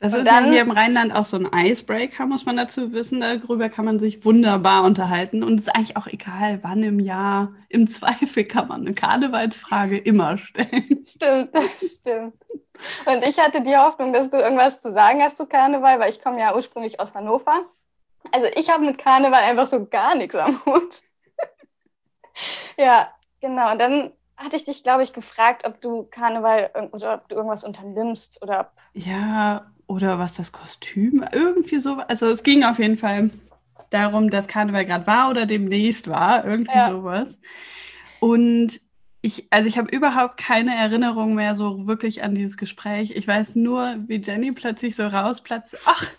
Das 0.00 0.12
und 0.12 0.20
ist 0.20 0.26
dann, 0.26 0.46
ja 0.46 0.50
hier 0.50 0.60
im 0.62 0.70
Rheinland 0.70 1.14
auch 1.14 1.24
so 1.24 1.36
ein 1.36 1.48
Icebreaker, 1.52 2.26
muss 2.26 2.44
man 2.44 2.56
dazu 2.56 2.92
wissen. 2.92 3.20
Darüber 3.20 3.68
kann 3.68 3.84
man 3.84 3.98
sich 3.98 4.24
wunderbar 4.24 4.84
unterhalten. 4.84 5.42
Und 5.42 5.54
es 5.54 5.66
ist 5.66 5.74
eigentlich 5.74 5.96
auch 5.96 6.06
egal, 6.06 6.58
wann 6.62 6.82
im 6.82 7.00
Jahr. 7.00 7.52
Im 7.68 7.86
Zweifel 7.88 8.44
kann 8.44 8.68
man 8.68 8.82
eine 8.82 8.94
Karnevalsfrage 8.94 9.96
immer 9.96 10.38
stellen. 10.38 11.04
Stimmt, 11.06 11.54
das 11.54 11.92
stimmt. 12.00 12.34
Und 13.06 13.24
ich 13.24 13.38
hatte 13.38 13.62
die 13.62 13.76
Hoffnung, 13.76 14.12
dass 14.12 14.30
du 14.30 14.36
irgendwas 14.38 14.80
zu 14.80 14.90
sagen 14.90 15.22
hast 15.22 15.36
zu 15.36 15.46
Karneval, 15.46 16.00
weil 16.00 16.10
ich 16.10 16.20
komme 16.20 16.40
ja 16.40 16.54
ursprünglich 16.54 16.98
aus 16.98 17.14
Hannover. 17.14 17.62
Also 18.32 18.48
ich 18.56 18.70
habe 18.70 18.84
mit 18.84 18.98
Karneval 18.98 19.42
einfach 19.42 19.68
so 19.68 19.86
gar 19.86 20.16
nichts 20.16 20.34
am 20.34 20.64
Hut. 20.66 21.02
ja, 22.76 23.10
genau. 23.40 23.70
Und 23.72 23.78
dann 23.78 24.12
hatte 24.36 24.56
ich 24.56 24.64
dich, 24.64 24.82
glaube 24.82 25.02
ich, 25.02 25.12
gefragt, 25.12 25.66
ob 25.66 25.80
du 25.80 26.08
Karneval 26.10 26.90
oder 26.92 27.14
ob 27.14 27.28
du 27.28 27.36
irgendwas 27.36 27.64
unternimmst 27.64 28.42
oder 28.42 28.60
ob. 28.60 28.70
Ja, 28.92 29.70
oder 29.86 30.18
was 30.18 30.34
das 30.34 30.52
Kostüm, 30.52 31.24
irgendwie 31.32 31.78
so. 31.78 31.98
Also 32.08 32.28
es 32.28 32.42
ging 32.42 32.64
auf 32.64 32.78
jeden 32.78 32.96
Fall 32.96 33.30
darum, 33.90 34.30
dass 34.30 34.48
Karneval 34.48 34.84
gerade 34.84 35.06
war 35.06 35.30
oder 35.30 35.46
demnächst 35.46 36.08
war, 36.08 36.44
irgendwie 36.44 36.76
ja. 36.76 36.90
sowas. 36.90 37.38
Und 38.20 38.80
ich, 39.20 39.46
also 39.50 39.68
ich 39.68 39.78
habe 39.78 39.94
überhaupt 39.94 40.36
keine 40.36 40.74
Erinnerung 40.74 41.34
mehr 41.34 41.54
so 41.54 41.86
wirklich 41.86 42.22
an 42.22 42.34
dieses 42.34 42.56
Gespräch. 42.56 43.12
Ich 43.16 43.26
weiß 43.26 43.54
nur, 43.54 43.96
wie 44.06 44.20
Jenny 44.20 44.52
plötzlich 44.52 44.96
so 44.96 45.06
rausplatzt. 45.06 45.78
Ach, 45.86 46.10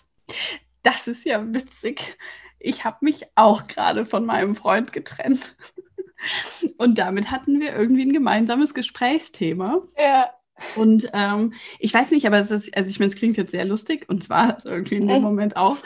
das 0.82 1.08
ist 1.08 1.26
ja 1.26 1.54
witzig. 1.54 2.18
Ich 2.60 2.84
habe 2.84 2.98
mich 3.02 3.26
auch 3.36 3.64
gerade 3.64 4.06
von 4.06 4.26
meinem 4.26 4.56
Freund 4.56 4.92
getrennt. 4.92 5.56
Und 6.78 6.98
damit 6.98 7.30
hatten 7.30 7.60
wir 7.60 7.76
irgendwie 7.76 8.04
ein 8.04 8.14
gemeinsames 8.14 8.74
Gesprächsthema. 8.74 9.82
Ja. 9.98 10.32
Und 10.76 11.10
ähm, 11.14 11.54
ich 11.80 11.94
weiß 11.94 12.12
nicht, 12.12 12.26
aber 12.26 12.40
es 12.40 12.52
ist, 12.52 12.76
also 12.76 12.90
ich 12.90 13.00
meine, 13.00 13.10
es 13.10 13.18
klingt 13.18 13.38
jetzt 13.38 13.52
sehr 13.52 13.66
lustig 13.66 14.08
und 14.08 14.24
zwar 14.24 14.58
irgendwie 14.66 14.96
in 14.96 15.08
dem 15.08 15.18
mhm. 15.18 15.24
Moment 15.24 15.58
auch. 15.58 15.78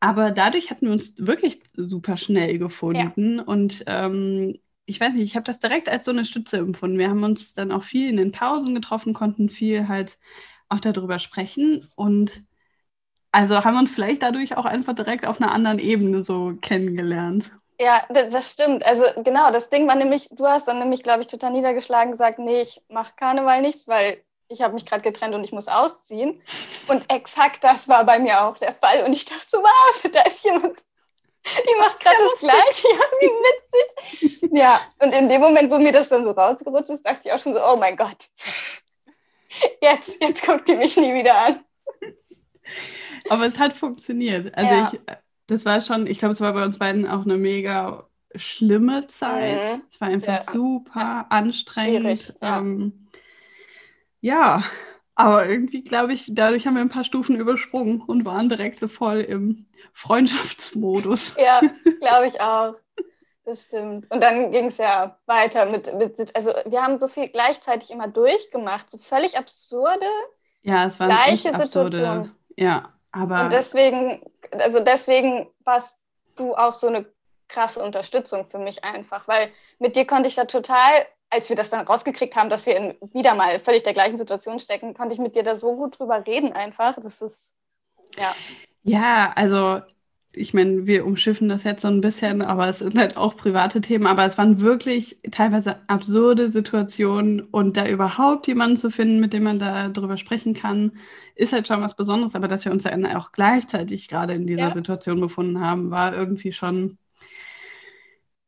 Aber 0.00 0.30
dadurch 0.30 0.70
hatten 0.70 0.86
wir 0.86 0.92
uns 0.92 1.14
wirklich 1.18 1.60
super 1.74 2.16
schnell 2.16 2.58
gefunden. 2.58 3.38
Ja. 3.38 3.44
Und 3.44 3.82
ähm, 3.86 4.58
ich 4.84 5.00
weiß 5.00 5.14
nicht, 5.14 5.24
ich 5.24 5.34
habe 5.34 5.44
das 5.44 5.58
direkt 5.58 5.88
als 5.88 6.04
so 6.04 6.12
eine 6.12 6.24
Stütze 6.24 6.58
empfunden. 6.58 6.98
Wir 6.98 7.08
haben 7.08 7.24
uns 7.24 7.54
dann 7.54 7.72
auch 7.72 7.82
viel 7.82 8.08
in 8.08 8.16
den 8.16 8.32
Pausen 8.32 8.74
getroffen, 8.74 9.14
konnten 9.14 9.48
viel 9.48 9.88
halt 9.88 10.18
auch 10.68 10.80
darüber 10.80 11.18
sprechen. 11.18 11.88
Und 11.96 12.44
also 13.32 13.64
haben 13.64 13.74
wir 13.74 13.80
uns 13.80 13.90
vielleicht 13.90 14.22
dadurch 14.22 14.56
auch 14.56 14.64
einfach 14.64 14.94
direkt 14.94 15.26
auf 15.26 15.40
einer 15.40 15.52
anderen 15.52 15.78
Ebene 15.78 16.22
so 16.22 16.56
kennengelernt. 16.60 17.50
Ja, 17.78 18.06
das 18.08 18.50
stimmt. 18.50 18.84
Also 18.84 19.04
genau, 19.22 19.50
das 19.50 19.68
Ding 19.68 19.86
war 19.86 19.96
nämlich, 19.96 20.28
du 20.30 20.46
hast 20.46 20.66
dann 20.68 20.78
nämlich, 20.78 21.02
glaube 21.02 21.20
ich, 21.20 21.26
total 21.26 21.52
niedergeschlagen 21.52 22.12
gesagt, 22.12 22.38
nee, 22.38 22.62
ich 22.62 22.82
mache 22.88 23.12
Karneval 23.16 23.60
nichts, 23.60 23.86
weil 23.86 24.22
ich 24.48 24.62
habe 24.62 24.74
mich 24.74 24.86
gerade 24.86 25.02
getrennt 25.02 25.34
und 25.34 25.44
ich 25.44 25.52
muss 25.52 25.68
ausziehen. 25.68 26.40
Und 26.88 27.10
exakt 27.10 27.64
das 27.64 27.88
war 27.88 28.04
bei 28.04 28.18
mir 28.18 28.44
auch 28.44 28.56
der 28.56 28.72
Fall. 28.72 29.04
Und 29.04 29.14
ich 29.14 29.24
dachte 29.24 29.46
so, 29.46 29.58
wow, 29.58 30.10
da 30.12 30.22
ist 30.22 30.44
jemand, 30.44 30.82
die 31.44 31.78
macht 31.78 32.00
gerade 32.00 32.16
das 32.30 32.40
Gleiche. 32.40 32.88
Ja, 32.88 33.04
wie 33.20 33.26
witzig. 33.26 34.50
Ja, 34.52 34.80
und 35.02 35.14
in 35.14 35.28
dem 35.28 35.40
Moment, 35.40 35.70
wo 35.70 35.78
mir 35.78 35.92
das 35.92 36.08
dann 36.08 36.24
so 36.24 36.30
rausgerutscht 36.30 36.90
ist, 36.90 37.04
dachte 37.04 37.20
ich 37.24 37.32
auch 37.32 37.38
schon 37.38 37.54
so, 37.54 37.60
oh 37.62 37.76
mein 37.76 37.96
Gott. 37.96 38.30
Jetzt, 39.80 40.18
jetzt 40.20 40.44
guckt 40.44 40.68
die 40.68 40.76
mich 40.76 40.96
nie 40.96 41.14
wieder 41.14 41.34
an. 41.34 41.64
Aber 43.28 43.46
es 43.46 43.58
hat 43.58 43.72
funktioniert. 43.72 44.54
Also 44.56 44.70
ja. 44.70 44.90
ich 44.92 45.00
das 45.46 45.64
war 45.64 45.80
schon, 45.80 46.06
ich 46.06 46.18
glaube, 46.18 46.32
es 46.32 46.40
war 46.40 46.52
bei 46.52 46.64
uns 46.64 46.78
beiden 46.78 47.06
auch 47.06 47.22
eine 47.24 47.36
mega 47.36 48.08
schlimme 48.34 49.06
Zeit. 49.06 49.78
Mhm. 49.78 49.82
Es 49.90 50.00
war 50.00 50.08
einfach 50.08 50.40
Sehr, 50.40 50.52
super 50.52 51.00
ja. 51.00 51.26
anstrengend. 51.30 52.34
Ja. 52.42 52.58
Ähm, 52.58 53.08
ja. 54.20 54.64
aber 55.14 55.48
irgendwie, 55.48 55.82
glaube 55.82 56.12
ich, 56.12 56.30
dadurch 56.34 56.66
haben 56.66 56.74
wir 56.74 56.82
ein 56.82 56.88
paar 56.90 57.04
Stufen 57.04 57.36
übersprungen 57.36 58.02
und 58.02 58.24
waren 58.24 58.48
direkt 58.48 58.78
so 58.78 58.88
voll 58.88 59.20
im 59.20 59.66
Freundschaftsmodus. 59.92 61.36
Ja, 61.38 61.60
glaube 62.00 62.26
ich 62.26 62.40
auch. 62.40 62.74
Das 63.44 63.62
stimmt. 63.62 64.10
Und 64.10 64.20
dann 64.20 64.50
ging 64.50 64.66
es 64.66 64.78
ja 64.78 65.18
weiter 65.26 65.66
mit, 65.66 65.94
mit, 65.94 66.34
also 66.34 66.52
wir 66.66 66.82
haben 66.82 66.98
so 66.98 67.06
viel 67.06 67.28
gleichzeitig 67.28 67.92
immer 67.92 68.08
durchgemacht, 68.08 68.90
so 68.90 68.98
völlig 68.98 69.38
absurde, 69.38 70.06
ja, 70.66 70.84
es 70.84 70.98
waren 70.98 71.10
gleiche 71.10 71.50
Situationen. 71.50 72.32
Ja, 72.56 72.92
aber. 73.16 73.44
Und 73.44 73.52
deswegen 73.52 74.20
also 74.52 74.80
deswegen 74.80 75.48
warst 75.64 75.98
du 76.36 76.54
auch 76.54 76.74
so 76.74 76.88
eine 76.88 77.06
krasse 77.48 77.82
Unterstützung 77.82 78.46
für 78.50 78.58
mich 78.58 78.84
einfach, 78.84 79.28
weil 79.28 79.50
mit 79.78 79.96
dir 79.96 80.06
konnte 80.06 80.28
ich 80.28 80.34
da 80.34 80.44
total, 80.44 81.06
als 81.30 81.48
wir 81.48 81.56
das 81.56 81.70
dann 81.70 81.86
rausgekriegt 81.86 82.36
haben, 82.36 82.50
dass 82.50 82.66
wir 82.66 82.76
in 82.76 82.94
wieder 83.12 83.34
mal 83.34 83.60
völlig 83.60 83.82
der 83.82 83.92
gleichen 83.92 84.16
Situation 84.16 84.58
stecken, 84.58 84.94
konnte 84.94 85.14
ich 85.14 85.20
mit 85.20 85.36
dir 85.36 85.42
da 85.42 85.54
so 85.54 85.76
gut 85.76 85.98
drüber 85.98 86.26
reden 86.26 86.52
einfach. 86.52 86.96
Das 87.00 87.22
ist, 87.22 87.54
ja. 88.18 88.34
Ja, 88.82 89.32
also 89.34 89.80
ich 90.36 90.52
meine, 90.52 90.86
wir 90.86 91.06
umschiffen 91.06 91.48
das 91.48 91.64
jetzt 91.64 91.82
so 91.82 91.88
ein 91.88 92.02
bisschen, 92.02 92.42
aber 92.42 92.68
es 92.68 92.80
sind 92.80 92.98
halt 92.98 93.16
auch 93.16 93.36
private 93.36 93.80
Themen, 93.80 94.06
aber 94.06 94.26
es 94.26 94.36
waren 94.36 94.60
wirklich 94.60 95.16
teilweise 95.30 95.80
absurde 95.88 96.50
Situationen 96.50 97.40
und 97.40 97.78
da 97.78 97.88
überhaupt 97.88 98.46
jemanden 98.46 98.76
zu 98.76 98.90
finden, 98.90 99.18
mit 99.18 99.32
dem 99.32 99.44
man 99.44 99.58
da 99.58 99.88
drüber 99.88 100.18
sprechen 100.18 100.52
kann, 100.52 100.92
ist 101.34 101.54
halt 101.54 101.66
schon 101.66 101.80
was 101.80 101.96
Besonderes, 101.96 102.34
aber 102.34 102.48
dass 102.48 102.66
wir 102.66 102.72
uns 102.72 102.82
dann 102.82 103.06
auch 103.06 103.32
gleichzeitig 103.32 104.08
gerade 104.08 104.34
in 104.34 104.46
dieser 104.46 104.68
ja. 104.68 104.72
Situation 104.72 105.20
befunden 105.20 105.60
haben, 105.60 105.90
war 105.90 106.14
irgendwie 106.14 106.52
schon, 106.52 106.98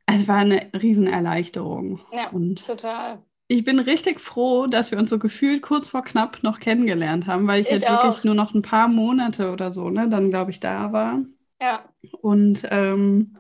also 0.04 0.28
war 0.28 0.38
eine 0.38 0.68
Riesenerleichterung. 0.75 2.00
Ja, 2.12 2.28
und 2.28 2.66
total. 2.66 3.23
Ich 3.50 3.64
bin 3.64 3.78
richtig 3.78 4.21
froh, 4.21 4.66
dass 4.66 4.90
wir 4.90 4.99
uns 4.99 5.09
so 5.09 5.18
gefühlt 5.18 5.62
kurz 5.62 5.88
vor 5.88 6.04
knapp 6.04 6.42
noch 6.42 6.61
kennengelernt 6.61 7.26
haben, 7.26 7.47
weil 7.47 7.62
ich, 7.62 7.68
ich 7.68 7.73
halt 7.73 7.88
auch. 7.88 8.04
wirklich 8.04 8.25
nur 8.25 8.35
noch 8.35 8.52
ein 8.52 8.61
paar 8.61 8.88
Monate 8.88 9.50
oder 9.50 9.73
so, 9.73 9.88
ne, 9.88 10.07
dann 10.07 10.28
glaube 10.28 10.50
ich 10.50 10.61
da 10.61 10.92
war. 10.92 11.23
Ja. 11.60 11.88
Und 12.20 12.62
ähm, 12.70 13.36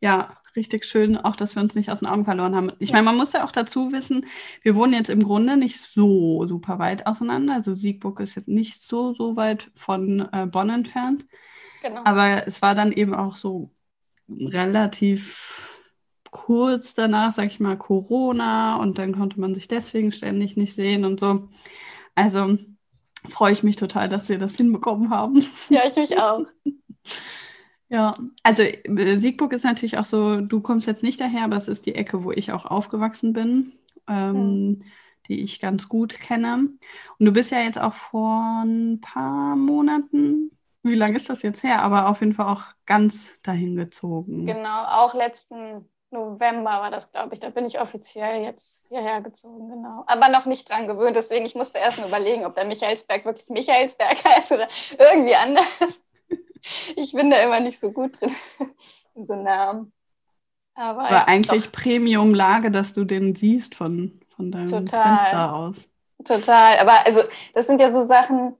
ja, 0.00 0.36
richtig 0.56 0.84
schön, 0.84 1.16
auch 1.16 1.36
dass 1.36 1.56
wir 1.56 1.62
uns 1.62 1.74
nicht 1.74 1.90
aus 1.90 2.00
den 2.00 2.08
Augen 2.08 2.24
verloren 2.24 2.54
haben. 2.54 2.72
Ich 2.78 2.92
meine, 2.92 3.04
man 3.04 3.16
muss 3.16 3.32
ja 3.32 3.44
auch 3.44 3.52
dazu 3.52 3.92
wissen, 3.92 4.26
wir 4.62 4.74
wohnen 4.74 4.92
jetzt 4.92 5.10
im 5.10 5.22
Grunde 5.22 5.56
nicht 5.56 5.80
so 5.80 6.46
super 6.46 6.78
weit 6.78 7.06
auseinander. 7.06 7.54
Also 7.54 7.72
Siegburg 7.72 8.20
ist 8.20 8.34
jetzt 8.34 8.48
nicht 8.48 8.80
so, 8.80 9.12
so 9.12 9.36
weit 9.36 9.70
von 9.74 10.28
äh, 10.32 10.46
Bonn 10.46 10.70
entfernt. 10.70 11.26
Genau. 11.82 12.02
Aber 12.04 12.46
es 12.46 12.62
war 12.62 12.74
dann 12.74 12.92
eben 12.92 13.14
auch 13.14 13.36
so 13.36 13.70
relativ 14.28 15.78
kurz 16.30 16.94
danach, 16.94 17.34
sag 17.34 17.46
ich 17.46 17.60
mal, 17.60 17.76
Corona 17.76 18.76
und 18.76 18.98
dann 18.98 19.14
konnte 19.14 19.38
man 19.38 19.54
sich 19.54 19.68
deswegen 19.68 20.12
ständig 20.12 20.56
nicht 20.56 20.74
sehen 20.74 21.04
und 21.04 21.20
so. 21.20 21.48
Also 22.14 22.56
freue 23.28 23.52
ich 23.52 23.62
mich 23.62 23.76
total, 23.76 24.08
dass 24.08 24.28
wir 24.28 24.38
das 24.38 24.56
hinbekommen 24.56 25.10
haben. 25.10 25.44
Ja, 25.68 25.82
ich 25.86 25.96
mich 25.96 26.18
auch. 26.18 26.44
Ja, 27.94 28.16
also 28.42 28.64
äh, 28.64 29.16
Siegburg 29.18 29.52
ist 29.52 29.62
natürlich 29.62 29.98
auch 29.98 30.04
so, 30.04 30.40
du 30.40 30.60
kommst 30.60 30.88
jetzt 30.88 31.04
nicht 31.04 31.20
daher, 31.20 31.44
aber 31.44 31.56
es 31.56 31.68
ist 31.68 31.86
die 31.86 31.94
Ecke, 31.94 32.24
wo 32.24 32.32
ich 32.32 32.50
auch 32.50 32.66
aufgewachsen 32.66 33.32
bin, 33.32 33.72
ähm, 34.08 34.32
mhm. 34.32 34.82
die 35.28 35.40
ich 35.42 35.60
ganz 35.60 35.88
gut 35.88 36.12
kenne. 36.12 36.70
Und 37.20 37.24
du 37.24 37.30
bist 37.30 37.52
ja 37.52 37.60
jetzt 37.60 37.80
auch 37.80 37.94
vor 37.94 38.64
ein 38.64 39.00
paar 39.00 39.54
Monaten, 39.54 40.50
wie 40.82 40.96
lange 40.96 41.18
ist 41.18 41.30
das 41.30 41.42
jetzt 41.42 41.62
her, 41.62 41.84
aber 41.84 42.08
auf 42.08 42.18
jeden 42.18 42.34
Fall 42.34 42.48
auch 42.48 42.64
ganz 42.84 43.30
dahin 43.44 43.76
gezogen. 43.76 44.44
Genau, 44.44 44.86
auch 44.86 45.14
letzten 45.14 45.88
November 46.10 46.70
war 46.70 46.90
das, 46.90 47.12
glaube 47.12 47.34
ich. 47.34 47.38
Da 47.38 47.50
bin 47.50 47.64
ich 47.64 47.80
offiziell 47.80 48.42
jetzt 48.42 48.84
hierher 48.88 49.20
gezogen, 49.20 49.68
genau. 49.68 50.02
Aber 50.08 50.28
noch 50.30 50.46
nicht 50.46 50.68
dran 50.68 50.88
gewöhnt, 50.88 51.14
deswegen 51.14 51.46
ich 51.46 51.54
musste 51.54 51.78
erst 51.78 52.00
mal 52.00 52.08
überlegen, 52.08 52.44
ob 52.44 52.56
der 52.56 52.64
Michaelsberg 52.64 53.24
wirklich 53.24 53.48
Michaelsberg 53.50 54.24
heißt 54.24 54.50
oder 54.50 54.66
irgendwie 54.98 55.36
anders 55.36 56.00
ich 56.96 57.12
bin 57.12 57.30
da 57.30 57.36
immer 57.38 57.60
nicht 57.60 57.78
so 57.78 57.92
gut 57.92 58.20
drin 58.20 58.34
in 59.14 59.26
so 59.26 59.36
Namen. 59.36 59.92
Aber, 60.74 61.02
Aber 61.02 61.10
ja, 61.10 61.24
eigentlich 61.26 61.70
Premium-Lage, 61.70 62.70
dass 62.70 62.92
du 62.92 63.04
den 63.04 63.34
siehst 63.34 63.74
von, 63.74 64.20
von 64.34 64.50
deinem 64.50 64.66
total, 64.66 65.18
Fenster 65.18 65.54
aus. 65.54 65.76
Total. 66.24 66.78
Aber 66.78 67.06
also, 67.06 67.22
das 67.54 67.66
sind 67.66 67.80
ja 67.80 67.92
so 67.92 68.06
Sachen. 68.06 68.56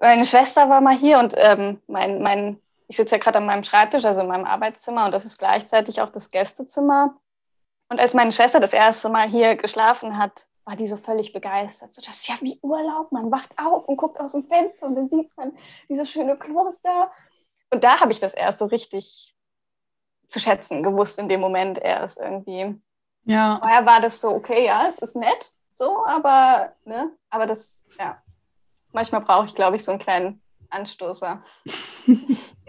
Meine 0.00 0.24
Schwester 0.24 0.68
war 0.68 0.80
mal 0.80 0.96
hier 0.96 1.18
und 1.18 1.34
ähm, 1.36 1.80
mein, 1.86 2.22
mein, 2.22 2.60
ich 2.88 2.96
sitze 2.96 3.16
ja 3.16 3.20
gerade 3.20 3.38
an 3.38 3.46
meinem 3.46 3.62
Schreibtisch, 3.62 4.04
also 4.04 4.22
in 4.22 4.28
meinem 4.28 4.46
Arbeitszimmer, 4.46 5.04
und 5.04 5.12
das 5.12 5.24
ist 5.24 5.38
gleichzeitig 5.38 6.00
auch 6.00 6.10
das 6.10 6.30
Gästezimmer. 6.30 7.16
Und 7.88 8.00
als 8.00 8.14
meine 8.14 8.32
Schwester 8.32 8.58
das 8.58 8.72
erste 8.72 9.10
Mal 9.10 9.28
hier 9.28 9.54
geschlafen 9.54 10.16
hat, 10.16 10.46
war 10.64 10.76
die 10.76 10.86
so 10.86 10.96
völlig 10.96 11.32
begeistert. 11.32 11.92
So, 11.92 12.02
das 12.02 12.16
ist 12.16 12.28
ja 12.28 12.36
wie 12.40 12.58
Urlaub. 12.62 13.12
Man 13.12 13.30
wacht 13.30 13.50
auf 13.58 13.88
und 13.88 13.96
guckt 13.96 14.20
aus 14.20 14.32
dem 14.32 14.44
Fenster 14.44 14.86
und 14.86 14.94
dann 14.94 15.08
sieht 15.08 15.36
man 15.36 15.52
dieses 15.88 16.10
schöne 16.10 16.36
Kloster. 16.36 17.10
Und 17.70 17.84
da 17.84 18.00
habe 18.00 18.12
ich 18.12 18.20
das 18.20 18.34
erst 18.34 18.58
so 18.58 18.66
richtig 18.66 19.34
zu 20.26 20.40
schätzen 20.40 20.82
gewusst 20.82 21.18
in 21.18 21.28
dem 21.28 21.40
Moment 21.40 21.78
erst 21.78 22.18
irgendwie. 22.18 22.80
Ja. 23.24 23.58
Vorher 23.60 23.86
war 23.86 24.00
das 24.00 24.20
so, 24.20 24.30
okay, 24.30 24.64
ja, 24.64 24.86
es 24.86 24.98
ist 24.98 25.14
nett, 25.14 25.52
so, 25.74 26.04
aber, 26.04 26.74
ne, 26.84 27.12
aber 27.30 27.46
das, 27.46 27.84
ja. 27.98 28.20
Manchmal 28.92 29.22
brauche 29.22 29.46
ich, 29.46 29.54
glaube 29.54 29.76
ich, 29.76 29.84
so 29.84 29.92
einen 29.92 30.00
kleinen 30.00 30.42
Anstoßer. 30.68 31.42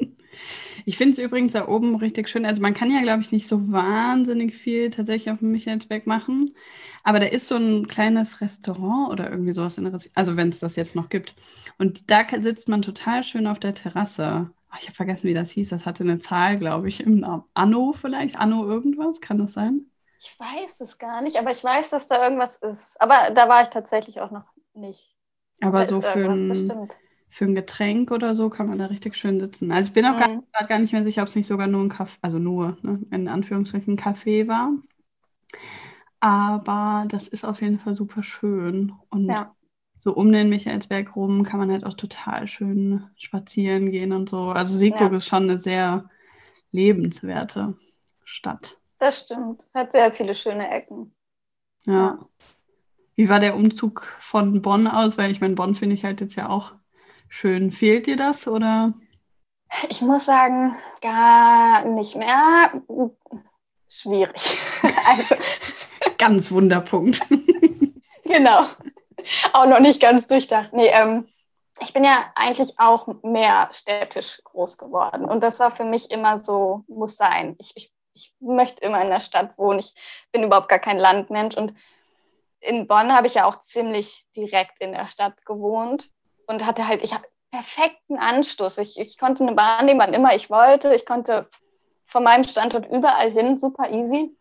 Ich 0.85 0.97
finde 0.97 1.13
es 1.13 1.19
übrigens 1.19 1.53
da 1.53 1.67
oben 1.67 1.95
richtig 1.95 2.29
schön. 2.29 2.45
Also 2.45 2.61
man 2.61 2.73
kann 2.73 2.91
ja, 2.91 3.01
glaube 3.01 3.21
ich, 3.21 3.31
nicht 3.31 3.47
so 3.47 3.71
wahnsinnig 3.71 4.55
viel 4.55 4.89
tatsächlich 4.89 5.31
auf 5.31 5.39
dem 5.39 5.51
Michaelsberg 5.51 6.07
machen. 6.07 6.55
Aber 7.03 7.19
da 7.19 7.27
ist 7.27 7.47
so 7.47 7.55
ein 7.55 7.87
kleines 7.87 8.41
Restaurant 8.41 9.11
oder 9.11 9.29
irgendwie 9.29 9.53
sowas 9.53 9.77
in 9.77 9.85
der 9.85 9.99
Also 10.15 10.37
wenn 10.37 10.49
es 10.49 10.59
das 10.59 10.75
jetzt 10.75 10.95
noch 10.95 11.09
gibt. 11.09 11.35
Und 11.77 12.09
da 12.11 12.25
sitzt 12.41 12.69
man 12.69 12.81
total 12.81 13.23
schön 13.23 13.47
auf 13.47 13.59
der 13.59 13.73
Terrasse. 13.73 14.49
Ach, 14.69 14.79
ich 14.79 14.87
habe 14.87 14.95
vergessen, 14.95 15.27
wie 15.27 15.33
das 15.33 15.51
hieß. 15.51 15.69
Das 15.69 15.85
hatte 15.85 16.03
eine 16.03 16.19
Zahl, 16.19 16.57
glaube 16.57 16.87
ich, 16.87 17.05
im 17.05 17.19
Namen. 17.19 17.43
Anno 17.53 17.93
vielleicht? 17.93 18.37
Anno 18.37 18.65
irgendwas? 18.65 19.21
Kann 19.21 19.37
das 19.37 19.53
sein? 19.53 19.85
Ich 20.19 20.39
weiß 20.39 20.81
es 20.81 20.97
gar 20.97 21.21
nicht, 21.21 21.37
aber 21.37 21.51
ich 21.51 21.63
weiß, 21.63 21.89
dass 21.89 22.07
da 22.07 22.23
irgendwas 22.23 22.55
ist. 22.57 22.99
Aber 22.99 23.31
da 23.31 23.49
war 23.49 23.61
ich 23.61 23.69
tatsächlich 23.69 24.21
auch 24.21 24.31
noch 24.31 24.45
nicht. 24.73 25.15
Aber 25.61 25.81
da 25.81 25.85
so 25.85 26.01
für 26.01 26.29
ein, 26.29 26.49
bestimmt 26.49 26.97
für 27.33 27.45
ein 27.45 27.55
Getränk 27.55 28.11
oder 28.11 28.35
so 28.35 28.51
kann 28.51 28.67
man 28.67 28.77
da 28.77 28.85
richtig 28.85 29.15
schön 29.15 29.39
sitzen. 29.39 29.71
Also 29.71 29.87
ich 29.87 29.93
bin 29.93 30.05
auch 30.05 30.13
mhm. 30.13 30.43
gar, 30.53 30.67
gar, 30.67 30.77
nicht 30.77 30.93
mehr 30.93 31.03
sicher, 31.03 31.23
ob 31.23 31.29
es 31.29 31.35
nicht 31.35 31.47
sogar 31.47 31.65
nur 31.65 31.81
ein 31.81 31.89
Kaffee, 31.89 32.19
also 32.21 32.37
nur, 32.37 32.77
ne, 32.83 32.99
in 33.09 33.27
Anführungsstrichen 33.27 33.95
ein 33.95 33.97
Kaffee 33.97 34.47
war. 34.47 34.71
Aber 36.19 37.07
das 37.07 37.27
ist 37.27 37.43
auf 37.43 37.61
jeden 37.63 37.79
Fall 37.79 37.95
super 37.95 38.21
schön. 38.21 38.93
Und 39.09 39.29
ja. 39.29 39.55
so 39.99 40.13
um 40.13 40.31
den 40.31 40.49
Michaelsberg 40.49 41.15
rum 41.15 41.41
kann 41.41 41.59
man 41.59 41.71
halt 41.71 41.85
auch 41.85 41.95
total 41.95 42.47
schön 42.47 43.09
spazieren 43.15 43.89
gehen 43.89 44.11
und 44.11 44.29
so. 44.29 44.49
Also 44.49 44.77
Siegburg 44.77 45.11
ja. 45.11 45.17
ist 45.17 45.25
schon 45.25 45.43
eine 45.43 45.57
sehr 45.57 46.07
lebenswerte 46.71 47.75
Stadt. 48.25 48.77
Das 48.99 49.21
stimmt. 49.21 49.65
Hat 49.73 49.91
sehr 49.91 50.11
viele 50.11 50.35
schöne 50.35 50.69
Ecken. 50.69 51.15
Ja. 51.87 51.93
ja. 51.93 52.19
Wie 53.15 53.27
war 53.27 53.39
der 53.39 53.55
Umzug 53.55 54.15
von 54.19 54.61
Bonn 54.61 54.85
aus? 54.85 55.17
Weil 55.17 55.31
ich 55.31 55.41
meine, 55.41 55.55
Bonn 55.55 55.73
finde 55.73 55.95
ich 55.95 56.05
halt 56.05 56.21
jetzt 56.21 56.35
ja 56.35 56.47
auch 56.47 56.73
schön. 57.33 57.71
Fehlt 57.71 58.05
dir 58.05 58.15
das 58.15 58.47
oder? 58.47 58.93
Ich 59.89 60.01
muss 60.01 60.25
sagen, 60.25 60.75
gar 61.01 61.83
nicht 61.85 62.15
mehr. 62.15 62.81
Schwierig. 63.89 64.57
also. 65.07 65.35
Ganz 66.17 66.51
Wunderpunkt. 66.51 67.21
genau. 68.23 68.65
Auch 69.53 69.65
noch 69.65 69.79
nicht 69.79 70.01
ganz 70.01 70.27
durchdacht. 70.27 70.73
Nee, 70.73 70.87
ähm, 70.87 71.27
ich 71.81 71.91
bin 71.91 72.03
ja 72.03 72.31
eigentlich 72.35 72.75
auch 72.77 73.07
mehr 73.23 73.69
städtisch 73.71 74.41
groß 74.43 74.77
geworden. 74.77 75.25
Und 75.25 75.41
das 75.41 75.59
war 75.59 75.75
für 75.75 75.85
mich 75.85 76.11
immer 76.11 76.37
so, 76.39 76.83
muss 76.87 77.17
sein. 77.17 77.55
Ich, 77.57 77.73
ich, 77.75 77.91
ich 78.13 78.33
möchte 78.39 78.85
immer 78.85 79.01
in 79.01 79.09
der 79.09 79.21
Stadt 79.21 79.57
wohnen. 79.57 79.79
Ich 79.79 79.95
bin 80.31 80.43
überhaupt 80.43 80.69
gar 80.69 80.79
kein 80.79 80.97
Landmensch. 80.97 81.57
Und 81.57 81.73
in 82.59 82.87
Bonn 82.87 83.11
habe 83.11 83.27
ich 83.27 83.33
ja 83.33 83.45
auch 83.45 83.59
ziemlich 83.59 84.25
direkt 84.35 84.79
in 84.79 84.91
der 84.91 85.07
Stadt 85.07 85.45
gewohnt 85.45 86.09
und 86.47 86.65
hatte 86.65 86.87
halt, 86.87 87.03
ich 87.03 87.13
habe 87.13 87.25
perfekten 87.51 88.17
Anstoß. 88.17 88.79
Ich, 88.79 88.99
ich 88.99 89.17
konnte 89.17 89.43
eine 89.43 89.53
Bahn 89.53 89.85
nehmen, 89.85 89.99
wann 89.99 90.13
immer 90.13 90.33
ich 90.35 90.49
wollte. 90.49 90.93
Ich 90.95 91.05
konnte 91.05 91.47
von 92.05 92.23
meinem 92.23 92.43
Standort 92.43 92.89
überall 92.91 93.31
hin, 93.31 93.57
super 93.57 93.89
easy. 93.91 94.35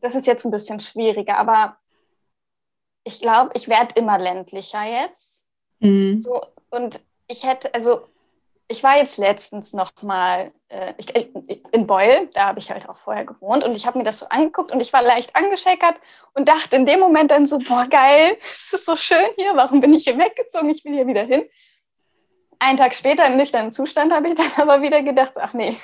Das 0.00 0.14
ist 0.14 0.26
jetzt 0.26 0.44
ein 0.44 0.50
bisschen 0.50 0.80
schwieriger, 0.80 1.38
aber 1.38 1.78
ich 3.04 3.20
glaube, 3.20 3.52
ich 3.54 3.68
werde 3.68 3.94
immer 3.94 4.18
ländlicher 4.18 4.84
jetzt. 4.84 5.46
Mhm. 5.78 6.18
So, 6.18 6.42
und 6.70 7.00
ich 7.26 7.44
hätte, 7.44 7.72
also 7.74 8.08
ich 8.74 8.82
war 8.82 8.96
jetzt 8.96 9.18
letztens 9.18 9.72
noch 9.72 9.92
mal 10.02 10.52
äh, 10.68 10.94
ich, 10.98 11.14
in 11.72 11.86
Beul, 11.86 12.28
da 12.34 12.46
habe 12.48 12.58
ich 12.58 12.72
halt 12.72 12.88
auch 12.88 12.98
vorher 12.98 13.24
gewohnt 13.24 13.62
und 13.62 13.76
ich 13.76 13.86
habe 13.86 13.98
mir 13.98 14.04
das 14.04 14.18
so 14.18 14.26
angeguckt 14.28 14.72
und 14.72 14.80
ich 14.80 14.92
war 14.92 15.02
leicht 15.02 15.36
angescheckert 15.36 15.94
und 16.34 16.48
dachte 16.48 16.74
in 16.74 16.84
dem 16.84 16.98
Moment 16.98 17.30
dann 17.30 17.46
so, 17.46 17.58
boah 17.58 17.86
geil, 17.88 18.36
es 18.40 18.72
ist 18.72 18.84
so 18.84 18.96
schön 18.96 19.28
hier, 19.36 19.54
warum 19.54 19.80
bin 19.80 19.94
ich 19.94 20.02
hier 20.04 20.18
weggezogen, 20.18 20.70
ich 20.70 20.84
will 20.84 20.94
hier 20.94 21.06
wieder 21.06 21.22
hin. 21.22 21.48
Einen 22.58 22.78
Tag 22.78 22.94
später 22.94 23.24
im 23.26 23.36
nüchternen 23.36 23.70
Zustand 23.70 24.12
habe 24.12 24.28
ich 24.28 24.34
dann 24.56 24.68
aber 24.68 24.82
wieder 24.82 25.02
gedacht, 25.02 25.34
ach 25.36 25.52
nee, 25.52 25.76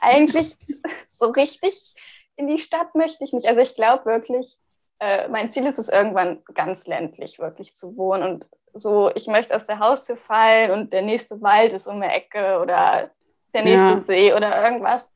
eigentlich 0.00 0.56
so 1.08 1.26
richtig 1.26 1.94
in 2.36 2.48
die 2.48 2.58
Stadt 2.58 2.94
möchte 2.94 3.22
ich 3.22 3.34
nicht. 3.34 3.46
Also 3.46 3.60
ich 3.60 3.74
glaube 3.74 4.06
wirklich, 4.06 4.58
äh, 4.98 5.28
mein 5.28 5.52
Ziel 5.52 5.66
ist 5.66 5.78
es 5.78 5.90
irgendwann 5.90 6.42
ganz 6.54 6.86
ländlich 6.86 7.38
wirklich 7.38 7.74
zu 7.74 7.98
wohnen 7.98 8.22
und 8.22 8.46
so, 8.74 9.10
ich 9.14 9.26
möchte 9.26 9.54
aus 9.54 9.66
der 9.66 9.78
Haustür 9.78 10.16
fallen 10.16 10.70
und 10.70 10.92
der 10.92 11.02
nächste 11.02 11.40
Wald 11.42 11.72
ist 11.72 11.86
um 11.86 12.00
die 12.00 12.06
Ecke 12.06 12.60
oder 12.60 13.10
der 13.54 13.64
nächste 13.64 13.90
ja. 13.90 14.00
See 14.00 14.34
oder 14.34 14.62
irgendwas. 14.62 15.08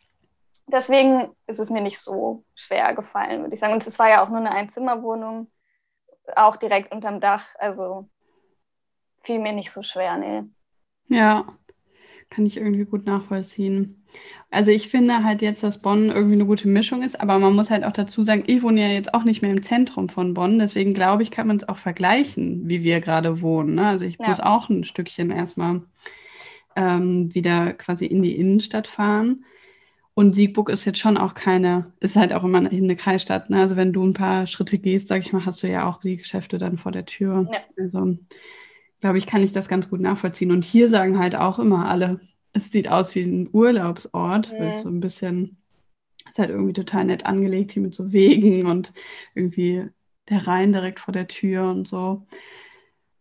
Deswegen 0.66 1.34
ist 1.46 1.58
es 1.58 1.70
mir 1.70 1.82
nicht 1.82 2.00
so 2.00 2.44
schwer 2.54 2.94
gefallen, 2.94 3.42
würde 3.42 3.54
ich 3.54 3.60
sagen. 3.60 3.74
Und 3.74 3.86
es 3.86 3.98
war 3.98 4.08
ja 4.08 4.24
auch 4.24 4.28
nur 4.28 4.38
eine 4.38 4.50
Einzimmerwohnung, 4.50 5.50
auch 6.34 6.56
direkt 6.56 6.92
unterm 6.92 7.20
Dach. 7.20 7.46
Also 7.58 8.08
fiel 9.22 9.38
mir 9.38 9.52
nicht 9.52 9.70
so 9.70 9.82
schwer, 9.82 10.16
nee. 10.16 10.44
Ja, 11.08 11.44
kann 12.30 12.46
ich 12.46 12.56
irgendwie 12.56 12.84
gut 12.84 13.06
nachvollziehen. 13.06 14.02
Also 14.50 14.70
ich 14.70 14.88
finde 14.88 15.24
halt 15.24 15.42
jetzt, 15.42 15.62
dass 15.62 15.78
Bonn 15.78 16.10
irgendwie 16.10 16.34
eine 16.34 16.46
gute 16.46 16.68
Mischung 16.68 17.02
ist, 17.02 17.20
aber 17.20 17.38
man 17.38 17.54
muss 17.54 17.70
halt 17.70 17.84
auch 17.84 17.92
dazu 17.92 18.22
sagen, 18.22 18.44
ich 18.46 18.62
wohne 18.62 18.80
ja 18.80 18.88
jetzt 18.88 19.14
auch 19.14 19.24
nicht 19.24 19.42
mehr 19.42 19.50
im 19.50 19.62
Zentrum 19.62 20.08
von 20.08 20.34
Bonn, 20.34 20.58
deswegen 20.58 20.94
glaube 20.94 21.22
ich, 21.22 21.30
kann 21.30 21.46
man 21.46 21.56
es 21.56 21.68
auch 21.68 21.78
vergleichen, 21.78 22.68
wie 22.68 22.82
wir 22.84 23.00
gerade 23.00 23.42
wohnen. 23.42 23.74
Ne? 23.74 23.86
Also 23.86 24.04
ich 24.04 24.18
ja. 24.18 24.28
muss 24.28 24.40
auch 24.40 24.68
ein 24.68 24.84
Stückchen 24.84 25.30
erstmal 25.30 25.82
ähm, 26.76 27.34
wieder 27.34 27.72
quasi 27.72 28.06
in 28.06 28.22
die 28.22 28.36
Innenstadt 28.36 28.86
fahren. 28.86 29.44
Und 30.16 30.34
Siegburg 30.34 30.70
ist 30.70 30.84
jetzt 30.84 31.00
schon 31.00 31.16
auch 31.16 31.34
keine, 31.34 31.92
ist 31.98 32.14
halt 32.14 32.32
auch 32.32 32.44
immer 32.44 32.58
eine 32.58 32.96
Kreisstadt. 32.96 33.50
Ne? 33.50 33.58
Also 33.58 33.74
wenn 33.74 33.92
du 33.92 34.06
ein 34.06 34.14
paar 34.14 34.46
Schritte 34.46 34.78
gehst, 34.78 35.08
sag 35.08 35.22
ich 35.22 35.32
mal, 35.32 35.44
hast 35.44 35.64
du 35.64 35.68
ja 35.68 35.88
auch 35.88 36.00
die 36.00 36.16
Geschäfte 36.18 36.56
dann 36.56 36.78
vor 36.78 36.92
der 36.92 37.04
Tür. 37.04 37.48
Ja. 37.50 37.58
Also 37.76 38.16
glaube 39.04 39.18
ich, 39.18 39.26
kann 39.26 39.42
ich 39.42 39.52
das 39.52 39.68
ganz 39.68 39.90
gut 39.90 40.00
nachvollziehen. 40.00 40.50
Und 40.50 40.64
hier 40.64 40.88
sagen 40.88 41.18
halt 41.18 41.36
auch 41.36 41.58
immer 41.58 41.90
alle, 41.90 42.20
es 42.54 42.70
sieht 42.70 42.90
aus 42.90 43.14
wie 43.14 43.20
ein 43.20 43.50
Urlaubsort, 43.52 44.50
mhm. 44.50 44.58
weil 44.58 44.70
es 44.70 44.80
so 44.80 44.88
ein 44.88 45.00
bisschen, 45.00 45.58
ist 46.26 46.38
halt 46.38 46.48
irgendwie 46.48 46.72
total 46.72 47.04
nett 47.04 47.26
angelegt 47.26 47.72
hier 47.72 47.82
mit 47.82 47.92
so 47.92 48.14
Wegen 48.14 48.64
und 48.64 48.94
irgendwie 49.34 49.90
der 50.30 50.46
Rhein 50.46 50.72
direkt 50.72 51.00
vor 51.00 51.12
der 51.12 51.28
Tür 51.28 51.68
und 51.68 51.86
so. 51.86 52.26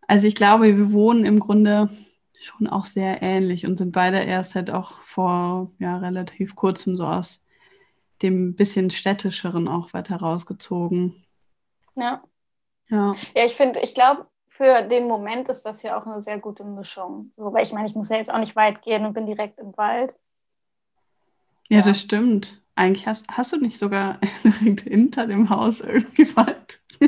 Also 0.07 0.25
ich 0.25 0.35
glaube, 0.35 0.77
wir 0.77 0.93
wohnen 0.93 1.25
im 1.25 1.41
Grunde 1.41 1.89
schon 2.39 2.67
auch 2.67 2.85
sehr 2.85 3.21
ähnlich 3.21 3.65
und 3.65 3.77
sind 3.77 3.91
beide 3.91 4.19
erst 4.19 4.55
halt 4.55 4.71
auch 4.71 5.01
vor 5.01 5.69
ja, 5.79 5.97
relativ 5.97 6.55
kurzem 6.55 6.95
so 6.95 7.05
aus 7.05 7.43
dem 8.21 8.55
bisschen 8.55 8.89
städtischeren 8.89 9.67
auch 9.67 9.91
weiter 9.91 10.15
rausgezogen. 10.15 11.25
Ja. 11.95 12.23
Ja, 12.87 13.13
ja 13.35 13.45
ich 13.45 13.55
finde, 13.55 13.81
ich 13.81 13.93
glaube, 13.93 14.27
für 14.55 14.83
den 14.83 15.07
Moment 15.07 15.49
ist 15.49 15.63
das 15.63 15.81
ja 15.81 15.99
auch 15.99 16.05
eine 16.05 16.21
sehr 16.21 16.37
gute 16.37 16.63
Mischung. 16.63 17.31
So, 17.33 17.51
weil 17.53 17.63
ich 17.63 17.73
meine, 17.73 17.87
ich 17.87 17.95
muss 17.95 18.09
ja 18.09 18.17
jetzt 18.17 18.31
auch 18.31 18.37
nicht 18.37 18.55
weit 18.55 18.83
gehen 18.83 19.05
und 19.05 19.13
bin 19.13 19.25
direkt 19.25 19.59
im 19.59 19.75
Wald. 19.77 20.13
Ja, 21.69 21.79
ja. 21.79 21.83
das 21.83 21.99
stimmt. 21.99 22.61
Eigentlich 22.75 23.07
hast, 23.07 23.25
hast 23.31 23.51
du 23.51 23.57
nicht 23.57 23.79
sogar 23.79 24.19
direkt 24.43 24.81
hinter 24.81 25.25
dem 25.25 25.49
Haus 25.49 25.81
irgendwie 25.81 26.35
Wald. 26.35 26.79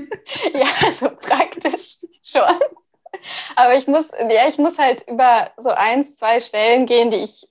ja, 0.53 0.91
so 0.91 1.09
praktisch 1.09 1.97
schon. 2.23 2.41
Aber 3.55 3.75
ich 3.75 3.87
muss, 3.87 4.09
ja, 4.11 4.47
ich 4.47 4.57
muss 4.57 4.79
halt 4.79 5.07
über 5.07 5.51
so 5.57 5.69
eins, 5.69 6.15
zwei 6.15 6.39
Stellen 6.39 6.87
gehen, 6.87 7.11
die 7.11 7.17
ich 7.17 7.47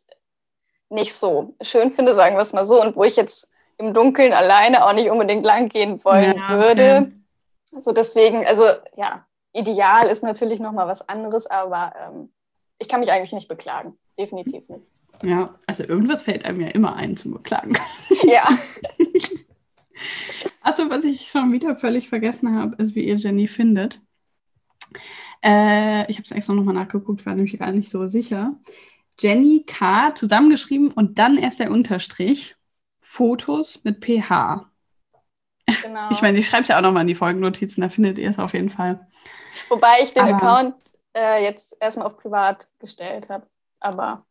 nicht 0.91 1.15
so 1.15 1.55
schön 1.63 1.93
finde, 1.93 2.17
sagen 2.17 2.37
wir 2.37 2.43
es 2.43 2.53
mal 2.53 2.67
so, 2.67 2.83
und 2.83 2.97
wo 2.97 3.05
ich 3.05 3.17
jetzt 3.17 3.49
im 3.79 3.95
Dunkeln 3.95 4.33
alleine 4.33 4.85
auch 4.85 4.93
nicht 4.93 5.11
unbedingt 5.11 5.45
lang 5.45 5.69
gehen 5.69 6.05
wollen 6.05 6.37
ja, 6.37 6.47
okay. 6.47 6.59
würde. 6.59 7.13
So 7.81 7.93
deswegen, 7.93 8.45
also 8.45 8.65
ja, 8.97 9.25
ideal 9.55 10.09
ist 10.09 10.23
natürlich 10.23 10.61
nochmal 10.61 10.87
was 10.87 11.09
anderes, 11.09 11.47
aber 11.47 11.95
ähm, 11.99 12.31
ich 12.79 12.89
kann 12.89 13.01
mich 13.01 13.11
eigentlich 13.11 13.33
nicht 13.33 13.49
beklagen. 13.49 13.97
Definitiv 14.19 14.69
nicht. 14.69 14.87
Ja, 15.23 15.55
also 15.67 15.85
irgendwas 15.85 16.23
fällt 16.23 16.45
einem 16.45 16.61
ja 16.61 16.69
immer 16.69 16.97
ein 16.97 17.17
zum 17.17 17.33
Beklagen. 17.33 17.77
Ja. 18.25 18.47
also, 20.61 20.91
was 20.91 21.05
ich 21.05 21.29
schon 21.29 21.53
wieder 21.53 21.77
völlig 21.77 22.09
vergessen 22.09 22.55
habe, 22.59 22.83
ist, 22.83 22.95
wie 22.95 23.05
ihr 23.05 23.17
Jenny 23.17 23.49
findet. 23.49 24.01
Äh, 25.43 26.11
ich 26.11 26.17
habe 26.17 26.25
es 26.25 26.31
extra 26.31 26.55
nochmal 26.55 26.75
nachgeguckt, 26.75 27.25
war 27.27 27.35
nämlich 27.35 27.59
gar 27.59 27.73
nicht 27.73 27.91
so 27.91 28.09
sicher. 28.09 28.55
Jenny 29.19 29.65
K. 29.67 30.15
zusammengeschrieben 30.15 30.91
und 30.91 31.19
dann 31.19 31.37
erst 31.37 31.61
der 31.61 31.71
Unterstrich. 31.71 32.57
Fotos 33.01 33.85
mit 33.85 34.03
PH. 34.05 34.71
Genau. 35.67 36.11
Ich 36.11 36.23
meine, 36.23 36.39
ich 36.39 36.47
schreibe 36.47 36.63
es 36.63 36.69
ja 36.69 36.79
auch 36.79 36.83
nochmal 36.83 37.03
in 37.03 37.09
die 37.09 37.15
Folgennotizen, 37.15 37.83
da 37.83 37.91
findet 37.91 38.19
ihr 38.19 38.31
es 38.31 38.39
auf 38.39 38.55
jeden 38.55 38.71
Fall. 38.71 39.07
Wobei 39.69 40.01
ich 40.03 40.13
den 40.13 40.25
aber, 40.25 40.37
Account 40.37 40.75
äh, 41.17 41.45
jetzt 41.45 41.77
erstmal 41.81 42.07
auf 42.07 42.17
privat 42.17 42.67
gestellt 42.79 43.29
habe. 43.29 43.47
Aber. 43.81 44.25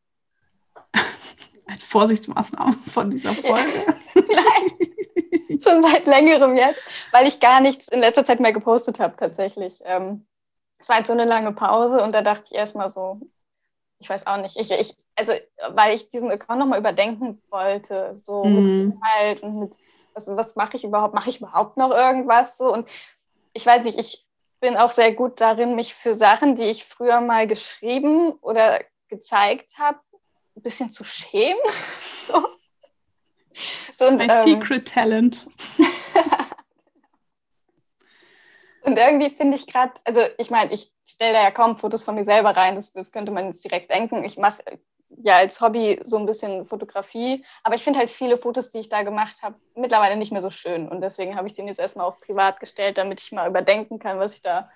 Als 1.70 1.84
Vorsichtsmaßnahme 1.86 2.74
von 2.92 3.10
dieser 3.10 3.34
Folge. 3.34 3.96
Nein. 4.16 5.60
Schon 5.62 5.82
seit 5.82 6.06
längerem 6.06 6.58
jetzt, 6.58 6.84
weil 7.12 7.28
ich 7.28 7.40
gar 7.40 7.62
nichts 7.62 7.88
in 7.88 8.02
letzter 8.02 8.26
Zeit 8.26 8.40
mehr 8.40 8.52
gepostet 8.52 9.00
habe, 9.00 9.16
tatsächlich. 9.16 9.82
Ähm, 9.86 10.26
es 10.78 10.90
war 10.90 10.98
jetzt 10.98 11.08
so 11.08 11.14
eine 11.14 11.26
lange 11.26 11.54
Pause 11.54 12.04
und 12.04 12.12
da 12.12 12.22
dachte 12.22 12.44
ich 12.52 12.56
erstmal 12.56 12.90
so, 12.90 13.22
ich 14.00 14.10
weiß 14.10 14.28
auch 14.28 14.38
nicht, 14.38 14.58
ich, 14.58 14.70
ich, 14.72 14.98
also 15.16 15.32
weil 15.70 15.96
ich 15.96 16.10
diesen 16.10 16.30
Account 16.30 16.60
nochmal 16.60 16.80
überdenken 16.80 17.42
wollte, 17.50 18.16
so 18.18 18.44
mhm. 18.44 18.56
mit 18.56 18.72
Inhalt 18.72 19.44
und 19.44 19.60
mit, 19.60 19.78
was, 20.14 20.28
was 20.28 20.56
mache 20.58 20.76
ich 20.76 20.84
überhaupt, 20.84 21.14
mache 21.14 21.30
ich 21.30 21.40
überhaupt 21.40 21.78
noch 21.78 21.92
irgendwas 21.92 22.58
so 22.58 22.74
und 22.74 22.90
ich 23.54 23.66
weiß 23.66 23.86
nicht, 23.86 23.98
ich 23.98 24.28
bin 24.64 24.78
auch 24.78 24.92
sehr 24.92 25.12
gut 25.12 25.42
darin, 25.42 25.76
mich 25.76 25.94
für 25.94 26.14
Sachen, 26.14 26.56
die 26.56 26.64
ich 26.64 26.86
früher 26.86 27.20
mal 27.20 27.48
geschrieben 27.48 28.32
oder 28.40 28.80
gezeigt 29.10 29.78
habe, 29.78 30.00
ein 30.56 30.62
bisschen 30.62 30.90
zu 30.90 31.04
schämen. 31.04 31.60
so. 32.28 32.48
So, 33.92 34.08
und, 34.08 34.18
My 34.18 34.24
ähm, 34.24 34.62
secret 34.62 34.88
talent. 34.88 35.46
Und 38.86 38.98
irgendwie 38.98 39.30
finde 39.30 39.56
ich 39.56 39.66
gerade, 39.66 39.94
also 40.04 40.22
ich 40.38 40.50
meine, 40.50 40.74
ich 40.74 40.92
stelle 41.06 41.32
da 41.34 41.44
ja 41.44 41.52
kaum 41.52 41.78
Fotos 41.78 42.04
von 42.04 42.16
mir 42.16 42.26
selber 42.26 42.50
rein, 42.58 42.76
das, 42.76 42.92
das 42.92 43.14
könnte 43.14 43.32
man 43.32 43.48
jetzt 43.48 43.64
direkt 43.64 43.90
denken. 43.92 44.26
Ich 44.26 44.38
mache 44.38 44.62
ja 45.22 45.38
als 45.38 45.62
Hobby 45.62 46.00
so 46.04 46.18
ein 46.18 46.26
bisschen 46.26 46.66
Fotografie, 46.66 47.44
aber 47.64 47.76
ich 47.76 47.84
finde 47.84 48.00
halt 48.00 48.10
viele 48.10 48.38
Fotos, 48.38 48.70
die 48.70 48.80
ich 48.80 48.90
da 48.90 49.04
gemacht 49.04 49.44
habe, 49.44 49.56
mittlerweile 49.76 50.18
nicht 50.18 50.32
mehr 50.32 50.42
so 50.42 50.50
schön. 50.50 50.88
Und 50.88 51.02
deswegen 51.02 51.36
habe 51.36 51.48
ich 51.48 51.54
den 51.54 51.68
jetzt 51.68 51.80
erstmal 51.80 52.06
auf 52.06 52.20
privat 52.20 52.60
gestellt, 52.60 52.98
damit 52.98 53.22
ich 53.22 53.32
mal 53.32 53.50
überdenken 53.50 54.00
kann, 54.00 54.20
was 54.20 54.36
ich 54.36 54.42
da 54.42 54.70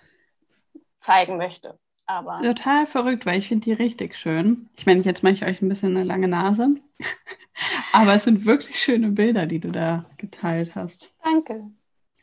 zeigen 1.00 1.38
möchte. 1.38 1.78
Aber 2.06 2.42
Total 2.42 2.88
verrückt, 2.88 3.26
weil 3.26 3.38
ich 3.38 3.50
finde 3.50 3.66
die 3.66 3.74
richtig 3.74 4.16
schön. 4.16 4.70
Ich 4.78 4.86
meine, 4.86 5.02
jetzt 5.02 5.24
mache 5.24 5.34
ich 5.34 5.46
euch 5.46 5.62
ein 5.62 5.68
bisschen 5.68 5.96
eine 5.96 6.06
lange 6.06 6.30
Nase. 6.30 6.70
aber 7.92 8.16
es 8.16 8.24
sind 8.24 8.46
wirklich 8.46 8.80
schöne 8.80 9.10
Bilder, 9.10 9.46
die 9.46 9.60
du 9.60 9.72
da 9.72 10.06
geteilt 10.18 10.76
hast. 10.76 11.14
Danke. 11.24 11.70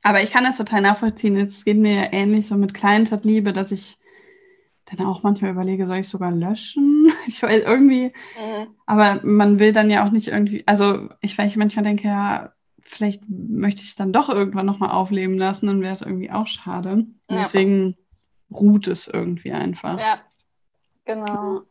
Aber 0.02 0.22
ich 0.22 0.30
kann 0.30 0.44
das 0.44 0.56
total 0.56 0.80
nachvollziehen. 0.80 1.36
Es 1.36 1.64
geht 1.64 1.76
mir 1.76 2.12
ähnlich 2.12 2.46
so 2.46 2.56
mit 2.56 2.74
Kleinstadtliebe, 2.74 3.52
dass 3.52 3.72
ich 3.72 3.98
dann 4.86 5.06
auch 5.06 5.22
manchmal 5.22 5.52
überlege, 5.52 5.86
soll 5.86 5.98
ich 5.98 6.08
sogar 6.08 6.30
löschen? 6.30 6.92
Ich 7.26 7.42
weiß 7.42 7.62
irgendwie, 7.62 8.12
mhm. 8.36 8.66
aber 8.86 9.20
man 9.24 9.58
will 9.58 9.72
dann 9.72 9.90
ja 9.90 10.06
auch 10.06 10.10
nicht 10.10 10.28
irgendwie, 10.28 10.62
also 10.66 11.08
ich, 11.20 11.36
weil 11.38 11.46
ich 11.46 11.56
manchmal 11.56 11.84
denke, 11.84 12.06
ja, 12.06 12.52
vielleicht 12.82 13.22
möchte 13.28 13.80
ich 13.80 13.88
es 13.88 13.96
dann 13.96 14.12
doch 14.12 14.28
irgendwann 14.28 14.66
nochmal 14.66 14.90
aufleben 14.90 15.38
lassen, 15.38 15.66
dann 15.66 15.80
wäre 15.80 15.94
es 15.94 16.02
irgendwie 16.02 16.30
auch 16.30 16.46
schade. 16.46 17.06
Ja. 17.30 17.38
Deswegen 17.38 17.96
ruht 18.50 18.88
es 18.88 19.08
irgendwie 19.08 19.52
einfach. 19.52 19.98
Ja, 19.98 20.18
genau. 21.06 21.62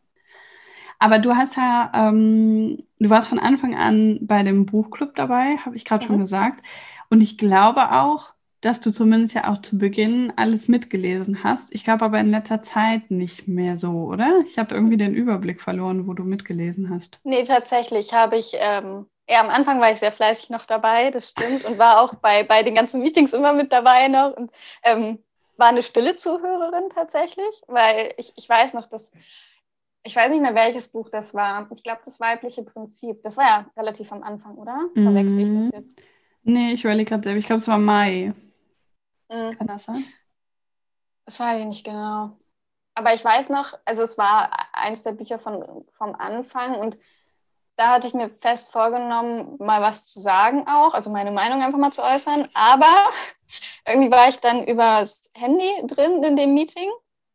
Aber 0.98 1.18
du 1.18 1.34
hast 1.34 1.56
ja, 1.56 1.90
ähm, 1.94 2.78
du 2.98 3.10
warst 3.10 3.28
von 3.28 3.38
Anfang 3.38 3.74
an 3.74 4.18
bei 4.22 4.42
dem 4.42 4.66
Buchclub 4.66 5.14
dabei, 5.14 5.56
habe 5.58 5.76
ich 5.76 5.84
gerade 5.84 6.04
mhm. 6.04 6.08
schon 6.08 6.18
gesagt. 6.18 6.64
Und 7.10 7.20
ich 7.20 7.38
glaube 7.38 7.92
auch, 7.92 8.33
dass 8.64 8.80
du 8.80 8.90
zumindest 8.90 9.34
ja 9.34 9.52
auch 9.52 9.58
zu 9.58 9.76
Beginn 9.76 10.32
alles 10.36 10.68
mitgelesen 10.68 11.44
hast. 11.44 11.66
Ich 11.70 11.84
glaube 11.84 12.04
aber 12.04 12.18
in 12.18 12.30
letzter 12.30 12.62
Zeit 12.62 13.10
nicht 13.10 13.46
mehr 13.46 13.76
so, 13.76 13.90
oder? 13.90 14.40
Ich 14.46 14.58
habe 14.58 14.74
irgendwie 14.74 14.96
den 14.96 15.14
Überblick 15.14 15.60
verloren, 15.60 16.06
wo 16.06 16.14
du 16.14 16.24
mitgelesen 16.24 16.88
hast. 16.88 17.20
Nee, 17.24 17.42
tatsächlich 17.44 18.14
habe 18.14 18.38
ich, 18.38 18.52
ähm, 18.54 19.06
ja, 19.28 19.40
am 19.40 19.50
Anfang 19.50 19.80
war 19.80 19.92
ich 19.92 19.98
sehr 19.98 20.12
fleißig 20.12 20.48
noch 20.48 20.64
dabei, 20.64 21.10
das 21.10 21.28
stimmt, 21.30 21.64
und 21.66 21.78
war 21.78 22.00
auch 22.00 22.14
bei, 22.14 22.42
bei 22.42 22.62
den 22.62 22.74
ganzen 22.74 23.02
Meetings 23.02 23.34
immer 23.34 23.52
mit 23.52 23.70
dabei 23.70 24.08
noch 24.08 24.34
und 24.34 24.50
ähm, 24.82 25.18
war 25.56 25.68
eine 25.68 25.82
stille 25.82 26.16
Zuhörerin 26.16 26.88
tatsächlich, 26.94 27.62
weil 27.66 28.14
ich, 28.16 28.32
ich 28.36 28.48
weiß 28.48 28.72
noch, 28.72 28.86
dass 28.86 29.12
ich 30.06 30.16
weiß 30.16 30.30
nicht 30.30 30.42
mehr, 30.42 30.54
welches 30.54 30.88
Buch 30.88 31.08
das 31.10 31.32
war. 31.32 31.66
Ich 31.74 31.82
glaube, 31.82 32.00
das 32.04 32.20
weibliche 32.20 32.62
Prinzip. 32.62 33.22
Das 33.22 33.38
war 33.38 33.44
ja 33.44 33.70
relativ 33.74 34.12
am 34.12 34.22
Anfang, 34.22 34.56
oder? 34.56 34.78
Verwechsel 34.94 35.38
ich 35.40 35.48
das 35.48 35.64
mhm. 35.64 35.70
jetzt? 35.72 36.02
Nee, 36.42 36.72
ich 36.74 36.84
überlege 36.84 37.08
gerade 37.08 37.24
selber. 37.24 37.38
Ich 37.38 37.46
glaube, 37.46 37.60
es 37.60 37.68
war 37.68 37.78
Mai. 37.78 38.34
Mhm. 39.28 39.56
Kann 39.58 39.66
das 39.66 39.84
sein? 39.84 40.04
Das 41.26 41.40
weiß 41.40 41.60
ich 41.60 41.66
nicht 41.66 41.84
genau. 41.84 42.36
Aber 42.94 43.14
ich 43.14 43.24
weiß 43.24 43.48
noch, 43.48 43.76
also 43.84 44.02
es 44.02 44.18
war 44.18 44.50
eins 44.72 45.02
der 45.02 45.12
Bücher 45.12 45.38
von, 45.38 45.84
vom 45.96 46.14
Anfang 46.14 46.76
und 46.76 46.98
da 47.76 47.88
hatte 47.88 48.06
ich 48.06 48.14
mir 48.14 48.30
fest 48.40 48.70
vorgenommen, 48.70 49.56
mal 49.58 49.82
was 49.82 50.06
zu 50.06 50.20
sagen 50.20 50.66
auch, 50.68 50.94
also 50.94 51.10
meine 51.10 51.32
Meinung 51.32 51.60
einfach 51.60 51.78
mal 51.78 51.90
zu 51.90 52.04
äußern. 52.04 52.48
Aber 52.54 52.86
irgendwie 53.86 54.12
war 54.12 54.28
ich 54.28 54.38
dann 54.38 54.64
übers 54.64 55.30
Handy 55.34 55.84
drin 55.86 56.22
in 56.22 56.36
dem 56.36 56.54
Meeting 56.54 56.90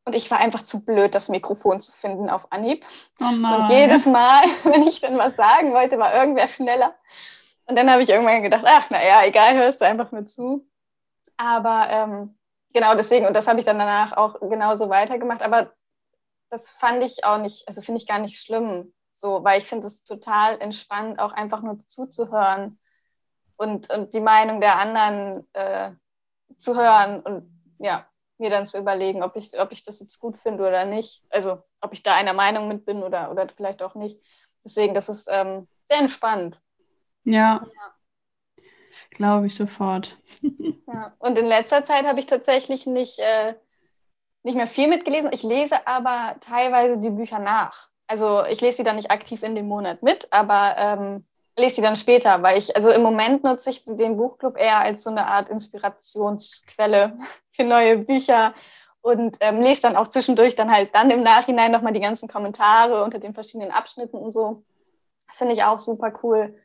und 0.05 0.15
ich 0.15 0.31
war 0.31 0.39
einfach 0.39 0.63
zu 0.63 0.83
blöd, 0.83 1.13
das 1.13 1.27
Mikrofon 1.27 1.81
zu 1.81 1.91
finden 1.91 2.29
auf 2.29 2.51
Anhieb. 2.51 2.85
Oh 3.19 3.25
und 3.25 3.69
jedes 3.69 4.05
Mal, 4.05 4.43
wenn 4.63 4.83
ich 4.87 5.01
dann 5.01 5.17
was 5.17 5.35
sagen 5.35 5.73
wollte, 5.73 5.99
war 5.99 6.13
irgendwer 6.13 6.47
schneller. 6.47 6.95
Und 7.65 7.75
dann 7.75 7.91
habe 7.91 8.01
ich 8.01 8.09
irgendwann 8.09 8.41
gedacht, 8.41 8.63
ach, 8.65 8.89
naja, 8.89 9.23
egal, 9.25 9.55
hörst 9.55 9.81
du 9.81 9.85
einfach 9.85 10.11
nur 10.11 10.25
zu. 10.25 10.65
Aber 11.39 11.87
ähm, 11.89 12.37
genau 12.73 12.95
deswegen, 12.95 13.25
und 13.25 13.33
das 13.33 13.47
habe 13.47 13.59
ich 13.59 13.65
dann 13.65 13.79
danach 13.79 14.11
auch 14.11 14.41
genauso 14.41 14.89
weitergemacht. 14.89 15.41
Aber 15.41 15.71
das 16.49 16.67
fand 16.69 17.01
ich 17.01 17.23
auch 17.23 17.37
nicht, 17.37 17.65
also 17.65 17.81
finde 17.81 18.01
ich 18.01 18.07
gar 18.07 18.19
nicht 18.19 18.41
schlimm, 18.41 18.93
so, 19.13 19.41
weil 19.45 19.61
ich 19.61 19.67
finde 19.67 19.87
es 19.87 20.03
total 20.03 20.59
entspannt, 20.59 21.17
auch 21.19 21.31
einfach 21.31 21.61
nur 21.61 21.79
zuzuhören 21.87 22.77
und, 23.55 23.89
und 23.89 24.13
die 24.13 24.19
Meinung 24.19 24.59
der 24.59 24.77
anderen 24.79 25.47
äh, 25.53 25.91
zu 26.57 26.75
hören 26.75 27.21
und 27.21 27.49
ja, 27.79 28.05
mir 28.37 28.49
dann 28.49 28.65
zu 28.65 28.77
überlegen, 28.77 29.23
ob 29.23 29.37
ich, 29.37 29.57
ob 29.57 29.71
ich 29.71 29.83
das 29.83 30.01
jetzt 30.01 30.19
gut 30.19 30.37
finde 30.37 30.67
oder 30.67 30.83
nicht. 30.83 31.23
Also 31.29 31.63
ob 31.79 31.93
ich 31.93 32.03
da 32.03 32.15
einer 32.15 32.33
Meinung 32.33 32.67
mit 32.67 32.85
bin 32.85 33.01
oder, 33.01 33.31
oder 33.31 33.47
vielleicht 33.55 33.81
auch 33.81 33.95
nicht. 33.95 34.19
Deswegen, 34.65 34.93
das 34.93 35.07
ist 35.07 35.29
ähm, 35.31 35.69
sehr 35.85 35.99
entspannt. 35.99 36.59
Ja. 37.23 37.65
ja. 37.65 37.93
Glaube 39.11 39.47
ich 39.47 39.55
sofort. 39.55 40.17
ja. 40.87 41.13
Und 41.19 41.37
in 41.37 41.45
letzter 41.45 41.83
Zeit 41.83 42.05
habe 42.05 42.19
ich 42.19 42.25
tatsächlich 42.25 42.85
nicht, 42.85 43.19
äh, 43.19 43.55
nicht 44.43 44.55
mehr 44.55 44.67
viel 44.67 44.87
mitgelesen. 44.87 45.31
Ich 45.33 45.43
lese 45.43 45.87
aber 45.87 46.35
teilweise 46.41 46.97
die 46.97 47.09
Bücher 47.09 47.39
nach. 47.39 47.89
Also 48.07 48.43
ich 48.45 48.61
lese 48.61 48.77
die 48.77 48.83
dann 48.83 48.95
nicht 48.95 49.11
aktiv 49.11 49.43
in 49.43 49.55
dem 49.55 49.67
Monat 49.67 50.01
mit, 50.01 50.27
aber 50.31 50.75
ähm, 50.77 51.25
lese 51.59 51.75
die 51.75 51.81
dann 51.81 51.95
später, 51.95 52.41
weil 52.41 52.57
ich, 52.57 52.75
also 52.75 52.89
im 52.89 53.03
Moment 53.03 53.43
nutze 53.43 53.69
ich 53.69 53.81
den 53.83 54.17
Buchclub 54.17 54.57
eher 54.57 54.79
als 54.79 55.03
so 55.03 55.09
eine 55.09 55.27
Art 55.27 55.49
Inspirationsquelle 55.49 57.17
für 57.51 57.63
neue 57.63 57.99
Bücher 57.99 58.53
und 59.01 59.37
ähm, 59.39 59.61
lese 59.61 59.81
dann 59.81 59.95
auch 59.95 60.07
zwischendurch 60.07 60.55
dann 60.55 60.71
halt 60.71 60.93
dann 60.95 61.11
im 61.11 61.21
Nachhinein 61.21 61.71
nochmal 61.71 61.93
die 61.93 61.99
ganzen 61.99 62.27
Kommentare 62.27 63.03
unter 63.03 63.19
den 63.19 63.33
verschiedenen 63.33 63.71
Abschnitten 63.71 64.17
und 64.17 64.31
so. 64.31 64.63
Das 65.27 65.37
finde 65.37 65.53
ich 65.53 65.63
auch 65.63 65.79
super 65.79 66.11
cool. 66.23 66.55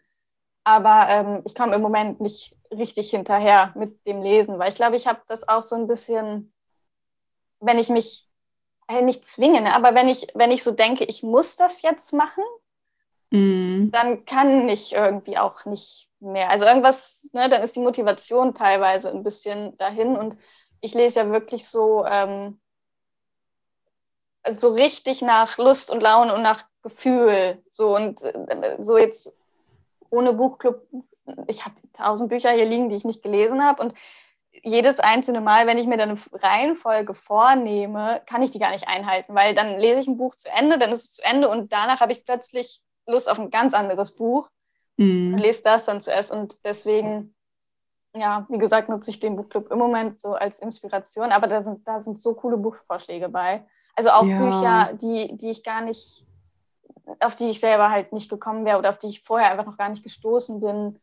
Aber 0.64 1.06
ähm, 1.10 1.42
ich 1.44 1.54
komme 1.54 1.74
im 1.74 1.82
Moment 1.82 2.20
nicht 2.20 2.56
richtig 2.70 3.10
hinterher 3.10 3.72
mit 3.76 4.06
dem 4.06 4.22
Lesen, 4.22 4.58
weil 4.58 4.70
ich 4.70 4.74
glaube, 4.74 4.96
ich 4.96 5.06
habe 5.06 5.20
das 5.28 5.46
auch 5.46 5.62
so 5.62 5.76
ein 5.76 5.86
bisschen, 5.86 6.52
wenn 7.60 7.78
ich 7.78 7.88
mich 7.88 8.26
äh, 8.88 9.02
nicht 9.02 9.24
zwinge, 9.24 9.60
ne, 9.60 9.74
aber 9.74 9.94
wenn 9.94 10.08
ich, 10.08 10.26
wenn 10.34 10.50
ich 10.50 10.62
so 10.62 10.70
denke, 10.70 11.04
ich 11.04 11.22
muss 11.22 11.56
das 11.56 11.82
jetzt 11.82 12.12
machen, 12.12 12.44
mm. 13.30 13.90
dann 13.90 14.24
kann 14.24 14.68
ich 14.68 14.94
irgendwie 14.94 15.38
auch 15.38 15.64
nicht 15.66 16.10
mehr. 16.20 16.50
Also 16.50 16.64
irgendwas, 16.64 17.26
ne, 17.32 17.48
dann 17.48 17.62
ist 17.62 17.76
die 17.76 17.80
Motivation 17.80 18.54
teilweise 18.54 19.10
ein 19.10 19.22
bisschen 19.22 19.76
dahin 19.76 20.16
und 20.16 20.36
ich 20.80 20.94
lese 20.94 21.20
ja 21.20 21.30
wirklich 21.30 21.68
so, 21.68 22.04
ähm, 22.06 22.60
so 24.50 24.72
richtig 24.72 25.22
nach 25.22 25.56
Lust 25.56 25.90
und 25.90 26.02
Laune 26.02 26.34
und 26.34 26.42
nach 26.42 26.64
Gefühl. 26.82 27.62
So 27.70 27.96
und 27.96 28.22
äh, 28.22 28.76
so 28.80 28.98
jetzt 28.98 29.32
ohne 30.14 30.32
Buchclub, 30.32 30.82
ich 31.46 31.64
habe 31.64 31.74
tausend 31.92 32.28
Bücher 32.30 32.50
hier 32.50 32.64
liegen, 32.64 32.88
die 32.88 32.96
ich 32.96 33.04
nicht 33.04 33.22
gelesen 33.22 33.64
habe 33.64 33.82
und 33.82 33.94
jedes 34.62 35.00
einzelne 35.00 35.40
Mal, 35.40 35.66
wenn 35.66 35.78
ich 35.78 35.86
mir 35.86 35.96
dann 35.96 36.10
eine 36.10 36.20
Reihenfolge 36.32 37.14
vornehme, 37.14 38.22
kann 38.26 38.42
ich 38.42 38.50
die 38.50 38.60
gar 38.60 38.70
nicht 38.70 38.86
einhalten, 38.86 39.34
weil 39.34 39.54
dann 39.54 39.78
lese 39.78 40.00
ich 40.00 40.06
ein 40.06 40.16
Buch 40.16 40.36
zu 40.36 40.48
Ende, 40.48 40.78
dann 40.78 40.92
ist 40.92 41.04
es 41.04 41.12
zu 41.14 41.24
Ende 41.24 41.48
und 41.48 41.72
danach 41.72 42.00
habe 42.00 42.12
ich 42.12 42.24
plötzlich 42.24 42.80
Lust 43.06 43.28
auf 43.28 43.38
ein 43.38 43.50
ganz 43.50 43.74
anderes 43.74 44.14
Buch 44.14 44.48
mm. 44.96 45.34
und 45.34 45.38
lese 45.38 45.62
das 45.62 45.84
dann 45.84 46.00
zuerst 46.00 46.30
und 46.30 46.58
deswegen 46.64 47.34
ja, 48.16 48.46
wie 48.48 48.58
gesagt, 48.58 48.88
nutze 48.88 49.10
ich 49.10 49.18
den 49.18 49.36
Buchclub 49.36 49.70
im 49.70 49.78
Moment 49.78 50.20
so 50.20 50.34
als 50.34 50.60
Inspiration, 50.60 51.32
aber 51.32 51.48
da 51.48 51.62
sind, 51.62 51.86
da 51.86 52.00
sind 52.00 52.20
so 52.20 52.34
coole 52.34 52.56
Buchvorschläge 52.56 53.28
bei. 53.28 53.64
Also 53.96 54.10
auch 54.10 54.24
ja. 54.24 54.38
Bücher, 54.38 54.92
die, 54.94 55.36
die 55.36 55.50
ich 55.50 55.64
gar 55.64 55.80
nicht, 55.80 56.24
auf 57.20 57.34
die 57.34 57.50
ich 57.50 57.60
selber 57.60 57.90
halt 57.90 58.12
nicht 58.12 58.30
gekommen 58.30 58.64
wäre 58.64 58.78
oder 58.78 58.90
auf 58.90 58.98
die 58.98 59.08
ich 59.08 59.22
vorher 59.22 59.50
einfach 59.50 59.66
noch 59.66 59.78
gar 59.78 59.88
nicht 59.88 60.02
gestoßen 60.02 60.60
bin. 60.60 60.98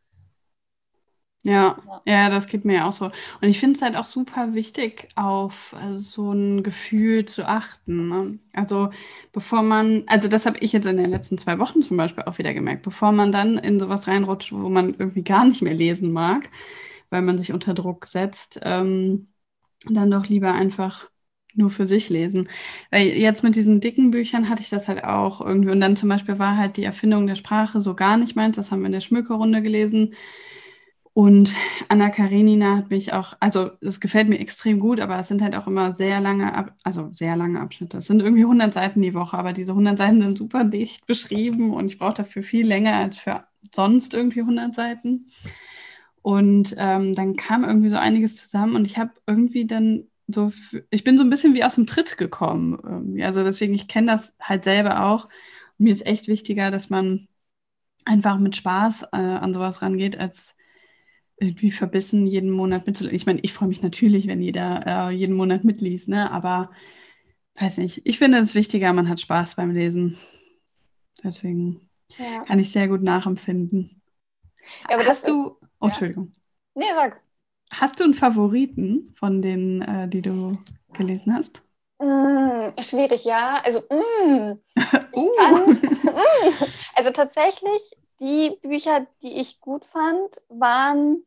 Ja, 1.43 1.77
ja, 2.05 2.13
ja, 2.13 2.29
das 2.29 2.45
geht 2.45 2.65
mir 2.65 2.85
auch 2.85 2.93
so. 2.93 3.05
Und 3.05 3.13
ich 3.41 3.59
finde 3.59 3.75
es 3.75 3.81
halt 3.81 3.95
auch 3.95 4.05
super 4.05 4.53
wichtig, 4.53 5.09
auf 5.15 5.73
äh, 5.73 5.95
so 5.95 6.31
ein 6.31 6.61
Gefühl 6.61 7.25
zu 7.25 7.45
achten. 7.47 8.09
Ne? 8.09 8.39
Also 8.53 8.91
bevor 9.31 9.63
man, 9.63 10.03
also 10.05 10.27
das 10.27 10.45
habe 10.45 10.59
ich 10.59 10.71
jetzt 10.71 10.85
in 10.85 10.97
den 10.97 11.09
letzten 11.09 11.39
zwei 11.39 11.57
Wochen 11.57 11.81
zum 11.81 11.97
Beispiel 11.97 12.25
auch 12.25 12.37
wieder 12.37 12.53
gemerkt, 12.53 12.83
bevor 12.83 13.11
man 13.11 13.31
dann 13.31 13.57
in 13.57 13.79
sowas 13.79 14.07
reinrutscht, 14.07 14.51
wo 14.51 14.69
man 14.69 14.93
irgendwie 14.93 15.23
gar 15.23 15.45
nicht 15.45 15.63
mehr 15.63 15.73
lesen 15.73 16.11
mag, 16.11 16.47
weil 17.09 17.23
man 17.23 17.39
sich 17.39 17.53
unter 17.53 17.73
Druck 17.73 18.05
setzt, 18.07 18.59
ähm, 18.63 19.29
dann 19.85 20.11
doch 20.11 20.27
lieber 20.27 20.53
einfach 20.53 21.09
nur 21.55 21.71
für 21.71 21.85
sich 21.85 22.09
lesen. 22.09 22.49
Weil 22.91 23.07
jetzt 23.07 23.43
mit 23.43 23.55
diesen 23.55 23.79
dicken 23.79 24.11
Büchern 24.11 24.49
hatte 24.49 24.61
ich 24.61 24.69
das 24.69 24.87
halt 24.87 25.03
auch 25.03 25.41
irgendwie. 25.41 25.71
Und 25.71 25.81
dann 25.81 25.95
zum 25.95 26.09
Beispiel 26.09 26.39
war 26.39 26.57
halt 26.57 26.77
die 26.77 26.83
Erfindung 26.83 27.27
der 27.27 27.35
Sprache 27.35 27.81
so 27.81 27.95
gar 27.95 28.17
nicht 28.17 28.35
meins. 28.35 28.55
Das 28.57 28.71
haben 28.71 28.81
wir 28.81 28.87
in 28.87 28.93
der 28.93 29.01
Schmückerrunde 29.01 29.61
gelesen. 29.61 30.13
Und 31.13 31.53
Anna 31.89 32.09
Karenina 32.09 32.77
hat 32.77 32.89
mich 32.89 33.11
auch, 33.11 33.33
also 33.41 33.71
es 33.81 33.99
gefällt 33.99 34.29
mir 34.29 34.39
extrem 34.39 34.79
gut, 34.79 35.01
aber 35.01 35.19
es 35.19 35.27
sind 35.27 35.41
halt 35.41 35.55
auch 35.57 35.67
immer 35.67 35.93
sehr 35.93 36.21
lange, 36.21 36.73
also 36.83 37.09
sehr 37.11 37.35
lange 37.35 37.59
Abschnitte. 37.59 37.97
Es 37.97 38.07
sind 38.07 38.21
irgendwie 38.21 38.43
100 38.43 38.73
Seiten 38.73 39.01
die 39.01 39.13
Woche, 39.13 39.37
aber 39.37 39.51
diese 39.51 39.73
100 39.73 39.97
Seiten 39.97 40.21
sind 40.21 40.37
super 40.37 40.63
dicht 40.63 41.05
beschrieben 41.07 41.73
und 41.73 41.87
ich 41.87 41.99
brauche 41.99 42.13
dafür 42.13 42.43
viel 42.43 42.65
länger 42.65 42.93
als 42.95 43.17
für 43.17 43.43
sonst 43.75 44.13
irgendwie 44.13 44.41
100 44.41 44.73
Seiten. 44.73 45.27
Und 46.21 46.75
ähm, 46.77 47.13
dann 47.15 47.35
kam 47.35 47.63
irgendwie 47.65 47.89
so 47.89 47.97
einiges 47.97 48.37
zusammen 48.37 48.75
und 48.75 48.85
ich 48.85 48.97
habe 48.97 49.11
irgendwie 49.27 49.65
dann 49.65 50.05
so, 50.27 50.51
ich 50.89 51.03
bin 51.03 51.17
so 51.17 51.23
ein 51.23 51.29
bisschen 51.29 51.55
wie 51.55 51.63
aus 51.63 51.75
dem 51.75 51.87
Tritt 51.87 52.17
gekommen. 52.17 52.79
Irgendwie. 52.83 53.23
Also 53.23 53.43
deswegen, 53.43 53.73
ich 53.73 53.87
kenne 53.87 54.11
das 54.11 54.35
halt 54.39 54.63
selber 54.63 55.05
auch. 55.05 55.25
Und 55.25 55.85
mir 55.85 55.93
ist 55.93 56.05
echt 56.05 56.27
wichtiger, 56.27 56.71
dass 56.71 56.89
man 56.89 57.27
einfach 58.05 58.37
mit 58.37 58.55
Spaß 58.55 59.03
äh, 59.13 59.17
an 59.17 59.53
sowas 59.53 59.81
rangeht, 59.81 60.17
als 60.17 60.57
irgendwie 61.37 61.71
verbissen 61.71 62.27
jeden 62.27 62.51
Monat 62.51 62.85
mitzulesen. 62.85 63.15
Ich 63.15 63.25
meine, 63.25 63.39
ich 63.41 63.53
freue 63.53 63.69
mich 63.69 63.81
natürlich, 63.81 64.27
wenn 64.27 64.41
jeder 64.41 65.09
äh, 65.09 65.13
jeden 65.13 65.35
Monat 65.35 65.63
mitliest, 65.63 66.07
ne? 66.07 66.31
aber 66.31 66.71
weiß 67.59 67.77
nicht, 67.77 68.01
ich 68.05 68.19
finde 68.19 68.37
es 68.37 68.53
wichtiger, 68.53 68.93
man 68.93 69.09
hat 69.09 69.19
Spaß 69.19 69.55
beim 69.55 69.71
Lesen. 69.71 70.17
Deswegen 71.23 71.89
ja. 72.17 72.43
kann 72.45 72.59
ich 72.59 72.71
sehr 72.71 72.87
gut 72.87 73.01
nachempfinden. 73.01 74.01
Ja, 74.87 74.97
aber 74.97 75.05
Hast 75.05 75.27
du 75.27 75.57
Oh, 75.81 75.87
ja. 75.87 75.89
Entschuldigung. 75.89 76.31
Nee, 76.75 76.85
sag. 76.93 77.21
Hast 77.71 77.99
du 77.99 78.03
einen 78.03 78.13
Favoriten 78.13 79.13
von 79.17 79.41
denen, 79.41 79.81
äh, 79.81 80.07
die 80.07 80.21
du 80.21 80.57
gelesen 80.93 81.35
hast? 81.35 81.63
Mm, 81.99 82.69
schwierig, 82.81 83.25
ja. 83.25 83.61
Also, 83.63 83.79
mm, 83.89 84.59
uh. 85.15 85.29
fand, 85.37 85.83
mm, 85.83 86.65
also 86.95 87.11
tatsächlich, 87.11 87.97
die 88.19 88.57
Bücher, 88.61 89.07
die 89.21 89.39
ich 89.39 89.61
gut 89.61 89.85
fand, 89.85 90.41
waren 90.49 91.23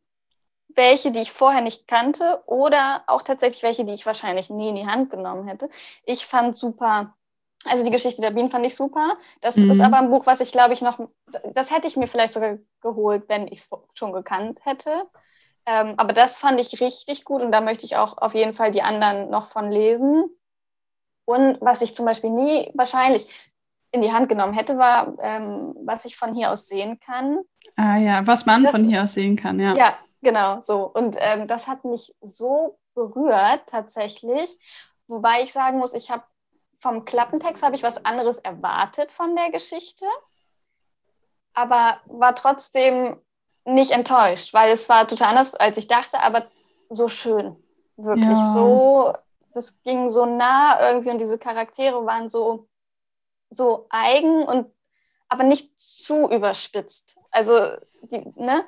welche, 0.75 1.11
die 1.11 1.21
ich 1.21 1.31
vorher 1.31 1.61
nicht 1.61 1.87
kannte 1.87 2.41
oder 2.45 3.03
auch 3.07 3.21
tatsächlich 3.21 3.63
welche, 3.63 3.85
die 3.85 3.93
ich 3.93 4.05
wahrscheinlich 4.05 4.49
nie 4.49 4.69
in 4.69 4.75
die 4.75 4.87
Hand 4.87 5.09
genommen 5.09 5.47
hätte. 5.47 5.69
Ich 6.05 6.25
fand 6.25 6.55
super 6.55 7.15
also 7.65 7.83
die 7.83 7.91
Geschichte 7.91 8.21
der 8.21 8.31
Bienen 8.31 8.51
fand 8.51 8.65
ich 8.65 8.75
super. 8.75 9.17
Das 9.41 9.57
mhm. 9.57 9.71
ist 9.71 9.81
aber 9.81 9.97
ein 9.97 10.09
Buch, 10.09 10.25
was 10.25 10.39
ich 10.39 10.51
glaube 10.51 10.73
ich 10.73 10.81
noch, 10.81 10.99
das 11.53 11.71
hätte 11.71 11.87
ich 11.87 11.97
mir 11.97 12.07
vielleicht 12.07 12.33
sogar 12.33 12.59
geholt, 12.81 13.23
wenn 13.27 13.47
ich 13.47 13.59
es 13.59 13.69
schon 13.93 14.13
gekannt 14.13 14.59
hätte. 14.63 15.07
Ähm, 15.65 15.95
aber 15.97 16.13
das 16.13 16.37
fand 16.37 16.59
ich 16.59 16.79
richtig 16.79 17.25
gut 17.25 17.41
und 17.41 17.51
da 17.51 17.61
möchte 17.61 17.85
ich 17.85 17.95
auch 17.95 18.17
auf 18.17 18.35
jeden 18.35 18.53
Fall 18.53 18.71
die 18.71 18.83
anderen 18.83 19.29
noch 19.29 19.47
von 19.47 19.71
lesen. 19.71 20.29
Und 21.25 21.57
was 21.59 21.81
ich 21.81 21.95
zum 21.95 22.05
Beispiel 22.05 22.29
nie 22.29 22.71
wahrscheinlich 22.75 23.27
in 23.91 24.01
die 24.01 24.11
Hand 24.11 24.29
genommen 24.29 24.53
hätte, 24.53 24.77
war, 24.77 25.15
ähm, 25.19 25.73
was 25.85 26.05
ich 26.05 26.17
von 26.17 26.33
hier 26.33 26.51
aus 26.51 26.67
sehen 26.67 26.99
kann. 26.99 27.39
Ah 27.77 27.97
ja, 27.97 28.25
was 28.27 28.45
man 28.45 28.63
das, 28.63 28.71
von 28.71 28.87
hier 28.87 29.03
aus 29.03 29.13
sehen 29.13 29.35
kann, 29.35 29.59
ja. 29.59 29.75
Ja, 29.75 29.97
genau, 30.21 30.61
so. 30.61 30.83
Und 30.85 31.15
ähm, 31.19 31.47
das 31.47 31.67
hat 31.67 31.83
mich 31.83 32.13
so 32.21 32.77
berührt 32.93 33.63
tatsächlich. 33.67 34.57
Wobei 35.07 35.43
ich 35.43 35.51
sagen 35.51 35.79
muss, 35.79 35.93
ich 35.93 36.11
habe 36.11 36.23
vom 36.79 37.05
Klappentext 37.05 37.63
habe 37.63 37.75
ich 37.75 37.83
was 37.83 38.05
anderes 38.05 38.37
erwartet 38.37 39.11
von 39.11 39.35
der 39.35 39.49
Geschichte, 39.49 40.05
aber 41.53 41.99
war 42.05 42.35
trotzdem 42.35 43.17
nicht 43.65 43.91
enttäuscht, 43.91 44.53
weil 44.53 44.71
es 44.71 44.87
war 44.89 45.07
total 45.07 45.29
anders, 45.29 45.55
als 45.55 45.77
ich 45.77 45.87
dachte, 45.87 46.21
aber 46.21 46.47
so 46.89 47.07
schön. 47.07 47.55
Wirklich 47.97 48.37
ja. 48.37 48.49
so, 48.49 49.13
das 49.53 49.81
ging 49.83 50.09
so 50.09 50.25
nah 50.25 50.91
irgendwie 50.91 51.09
und 51.09 51.19
diese 51.19 51.37
Charaktere 51.37 52.05
waren 52.05 52.29
so, 52.29 52.67
so 53.49 53.87
eigen 53.89 54.43
und 54.43 54.71
aber 55.27 55.43
nicht 55.43 55.77
zu 55.79 56.29
überspitzt. 56.29 57.17
Also, 57.31 57.71
die, 58.03 58.23
ne? 58.35 58.65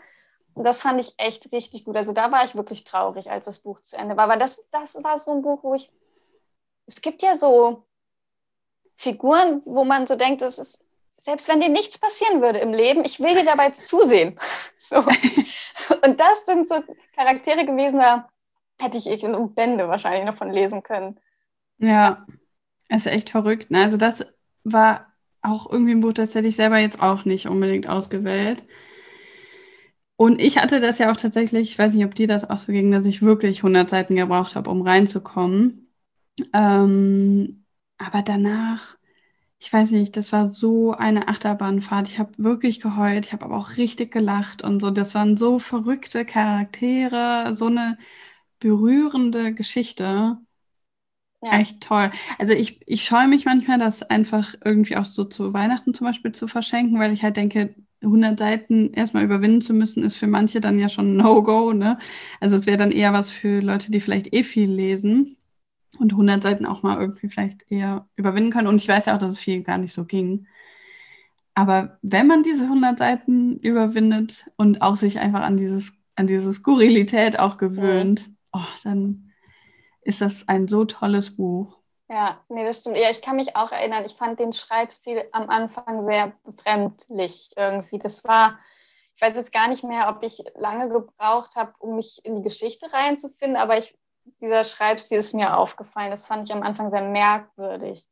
Das 0.55 0.81
fand 0.81 0.99
ich 0.99 1.13
echt 1.17 1.51
richtig 1.51 1.85
gut. 1.85 1.95
Also 1.95 2.13
da 2.13 2.31
war 2.31 2.43
ich 2.43 2.55
wirklich 2.55 2.83
traurig, 2.83 3.29
als 3.29 3.45
das 3.45 3.59
Buch 3.59 3.79
zu 3.79 3.95
Ende 3.95 4.17
war. 4.17 4.23
Aber 4.23 4.37
das, 4.37 4.65
das 4.71 4.95
war 5.03 5.19
so 5.19 5.31
ein 5.31 5.43
Buch, 5.43 5.63
wo 5.63 5.75
ich. 5.75 5.91
Es 6.87 7.01
gibt 7.01 7.21
ja 7.21 7.35
so 7.35 7.85
Figuren, 8.95 9.61
wo 9.65 9.83
man 9.83 10.07
so 10.07 10.15
denkt, 10.15 10.41
das 10.41 10.57
ist, 10.57 10.83
selbst 11.27 11.49
wenn 11.49 11.59
dir 11.59 11.67
nichts 11.67 11.97
passieren 11.97 12.41
würde 12.41 12.59
im 12.59 12.71
Leben, 12.71 13.03
ich 13.03 13.19
will 13.19 13.35
dir 13.35 13.43
dabei 13.43 13.69
zusehen. 13.71 14.39
So. 14.79 14.99
Und 14.99 16.19
das 16.21 16.45
sind 16.45 16.69
so 16.69 16.81
Charaktere 17.17 17.65
gewesen, 17.65 17.99
da 17.99 18.29
hätte 18.79 18.97
ich 18.97 19.07
in 19.23 19.53
Bände 19.53 19.89
wahrscheinlich 19.89 20.23
noch 20.23 20.37
von 20.37 20.51
lesen 20.51 20.83
können. 20.83 21.19
Ja, 21.79 22.25
ist 22.87 23.07
echt 23.07 23.29
verrückt. 23.29 23.71
Ne? 23.71 23.81
Also 23.81 23.97
das 23.97 24.25
war 24.63 25.07
auch 25.41 25.69
irgendwie 25.69 25.91
ein 25.91 25.99
Buch, 25.99 26.13
das 26.13 26.33
hätte 26.33 26.47
ich 26.47 26.55
selber 26.55 26.77
jetzt 26.77 27.01
auch 27.01 27.25
nicht 27.25 27.47
unbedingt 27.47 27.89
ausgewählt. 27.89 28.63
Und 30.15 30.39
ich 30.39 30.57
hatte 30.57 30.79
das 30.79 30.97
ja 30.97 31.11
auch 31.11 31.17
tatsächlich, 31.17 31.71
ich 31.71 31.77
weiß 31.77 31.93
nicht, 31.93 32.05
ob 32.05 32.15
dir 32.15 32.27
das 32.27 32.49
auch 32.49 32.57
so 32.57 32.71
ging, 32.71 32.89
dass 32.89 33.05
ich 33.05 33.21
wirklich 33.21 33.59
100 33.59 33.89
Seiten 33.89 34.15
gebraucht 34.15 34.55
habe, 34.55 34.69
um 34.69 34.81
reinzukommen. 34.81 35.93
Ähm, 36.53 37.65
aber 37.97 38.21
danach, 38.21 38.96
ich 39.59 39.73
weiß 39.73 39.91
nicht, 39.91 40.15
das 40.17 40.31
war 40.31 40.45
so 40.47 40.93
eine 40.93 41.27
Achterbahnfahrt. 41.27 42.07
Ich 42.09 42.19
habe 42.19 42.31
wirklich 42.37 42.79
geheult, 42.79 43.25
ich 43.25 43.33
habe 43.33 43.45
aber 43.45 43.57
auch 43.57 43.77
richtig 43.77 44.11
gelacht 44.11 44.63
und 44.63 44.79
so. 44.81 44.91
Das 44.91 45.15
waren 45.15 45.35
so 45.37 45.59
verrückte 45.59 46.25
Charaktere, 46.25 47.53
so 47.55 47.65
eine 47.67 47.97
berührende 48.59 49.53
Geschichte. 49.53 50.37
Ja. 51.41 51.51
Echt 51.59 51.81
toll. 51.81 52.11
Also 52.39 52.53
ich, 52.53 52.81
ich 52.87 53.05
scheue 53.05 53.27
mich 53.27 53.45
manchmal, 53.45 53.79
das 53.79 54.03
einfach 54.03 54.53
irgendwie 54.65 54.97
auch 54.97 55.05
so 55.05 55.23
zu 55.23 55.53
Weihnachten 55.53 55.93
zum 55.93 56.05
Beispiel 56.07 56.33
zu 56.33 56.47
verschenken, 56.47 56.99
weil 56.99 57.13
ich 57.13 57.23
halt 57.23 57.37
denke, 57.37 57.73
100 58.01 58.37
Seiten 58.37 58.93
erstmal 58.93 59.23
überwinden 59.23 59.61
zu 59.61 59.73
müssen, 59.73 60.03
ist 60.03 60.17
für 60.17 60.27
manche 60.27 60.59
dann 60.59 60.77
ja 60.77 60.89
schon 60.89 61.15
No-Go. 61.15 61.71
Ne? 61.73 61.99
Also 62.41 62.57
es 62.57 62.65
wäre 62.65 62.77
dann 62.77 62.91
eher 62.91 63.13
was 63.13 63.29
für 63.29 63.61
Leute, 63.61 63.91
die 63.91 64.01
vielleicht 64.01 64.33
eh 64.33 64.43
viel 64.43 64.69
lesen. 64.69 65.36
Und 65.99 66.13
100 66.13 66.43
Seiten 66.43 66.65
auch 66.65 66.83
mal 66.83 66.99
irgendwie 66.99 67.29
vielleicht 67.29 67.69
eher 67.71 68.07
überwinden 68.15 68.51
können. 68.51 68.67
Und 68.67 68.81
ich 68.81 68.87
weiß 68.87 69.07
ja 69.07 69.15
auch, 69.15 69.19
dass 69.19 69.33
es 69.33 69.39
viel 69.39 69.63
gar 69.63 69.77
nicht 69.77 69.93
so 69.93 70.05
ging. 70.05 70.47
Aber 71.53 71.97
wenn 72.01 72.27
man 72.27 72.43
diese 72.43 72.63
100 72.63 72.99
Seiten 72.99 73.57
überwindet 73.59 74.45
und 74.57 74.81
auch 74.81 74.95
sich 74.95 75.19
einfach 75.19 75.41
an 75.41 75.57
dieses 75.57 75.93
an 76.17 76.27
diese 76.27 76.51
Skurrilität 76.51 77.39
auch 77.39 77.57
gewöhnt, 77.57 78.27
mhm. 78.27 78.37
oh, 78.51 78.67
dann 78.83 79.31
ist 80.01 80.19
das 80.19 80.47
ein 80.47 80.67
so 80.67 80.83
tolles 80.83 81.35
Buch. 81.35 81.77
Ja, 82.09 82.41
nee, 82.49 82.63
das 82.63 82.79
stimmt. 82.79 82.97
Ja, 82.97 83.09
ich 83.09 83.21
kann 83.21 83.35
mich 83.35 83.55
auch 83.55 83.71
erinnern, 83.71 84.03
ich 84.05 84.13
fand 84.13 84.39
den 84.39 84.53
Schreibstil 84.53 85.25
am 85.31 85.49
Anfang 85.49 86.05
sehr 86.07 86.33
befremdlich 86.43 87.51
irgendwie. 87.55 87.99
Das 87.99 88.23
war, 88.23 88.57
ich 89.15 89.21
weiß 89.21 89.35
jetzt 89.35 89.51
gar 89.51 89.67
nicht 89.67 89.83
mehr, 89.83 90.07
ob 90.09 90.23
ich 90.23 90.43
lange 90.55 90.89
gebraucht 90.89 91.55
habe, 91.55 91.73
um 91.79 91.97
mich 91.97 92.21
in 92.23 92.35
die 92.35 92.41
Geschichte 92.41 92.91
reinzufinden, 92.91 93.57
aber 93.57 93.77
ich, 93.77 93.95
dieser 94.41 94.65
Schreibstil 94.65 95.19
ist 95.19 95.33
mir 95.33 95.57
aufgefallen. 95.57 96.11
Das 96.11 96.25
fand 96.25 96.45
ich 96.45 96.53
am 96.53 96.63
Anfang 96.63 96.89
sehr 96.91 97.01
merkwürdig. 97.01 98.05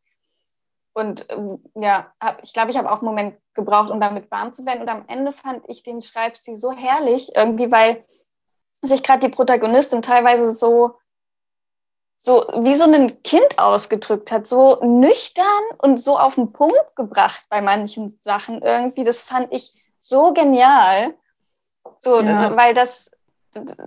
Und 0.93 1.25
ähm, 1.29 1.63
ja, 1.75 2.13
hab, 2.21 2.43
ich 2.43 2.53
glaube, 2.53 2.71
ich 2.71 2.77
habe 2.77 2.91
auch 2.91 2.99
einen 2.99 3.07
Moment 3.07 3.37
gebraucht, 3.53 3.91
um 3.91 3.99
damit 3.99 4.31
warm 4.31 4.53
zu 4.53 4.65
werden. 4.65 4.81
Und 4.81 4.89
am 4.89 5.05
Ende 5.07 5.33
fand 5.33 5.63
ich 5.67 5.83
den 5.83 6.01
Schreibstil 6.01 6.55
so 6.55 6.71
herrlich, 6.71 7.35
irgendwie, 7.35 7.71
weil 7.71 8.05
sich 8.81 9.03
gerade 9.03 9.27
die 9.27 9.35
Protagonistin 9.35 10.01
teilweise 10.01 10.53
so 10.53 10.97
so 12.17 12.45
wie 12.57 12.75
so 12.75 12.85
ein 12.85 13.21
Kind 13.23 13.59
ausgedrückt 13.59 14.31
hat, 14.31 14.47
so 14.47 14.79
nüchtern 14.83 15.45
und 15.77 15.97
so 15.97 16.17
auf 16.17 16.35
den 16.35 16.53
Punkt 16.53 16.95
gebracht 16.95 17.45
bei 17.49 17.61
manchen 17.61 18.17
Sachen 18.21 18.61
irgendwie. 18.61 19.03
Das 19.03 19.21
fand 19.21 19.51
ich 19.51 19.73
so 19.97 20.33
genial. 20.33 21.13
So, 21.99 22.21
ja. 22.21 22.55
weil 22.55 22.73
das, 22.73 23.11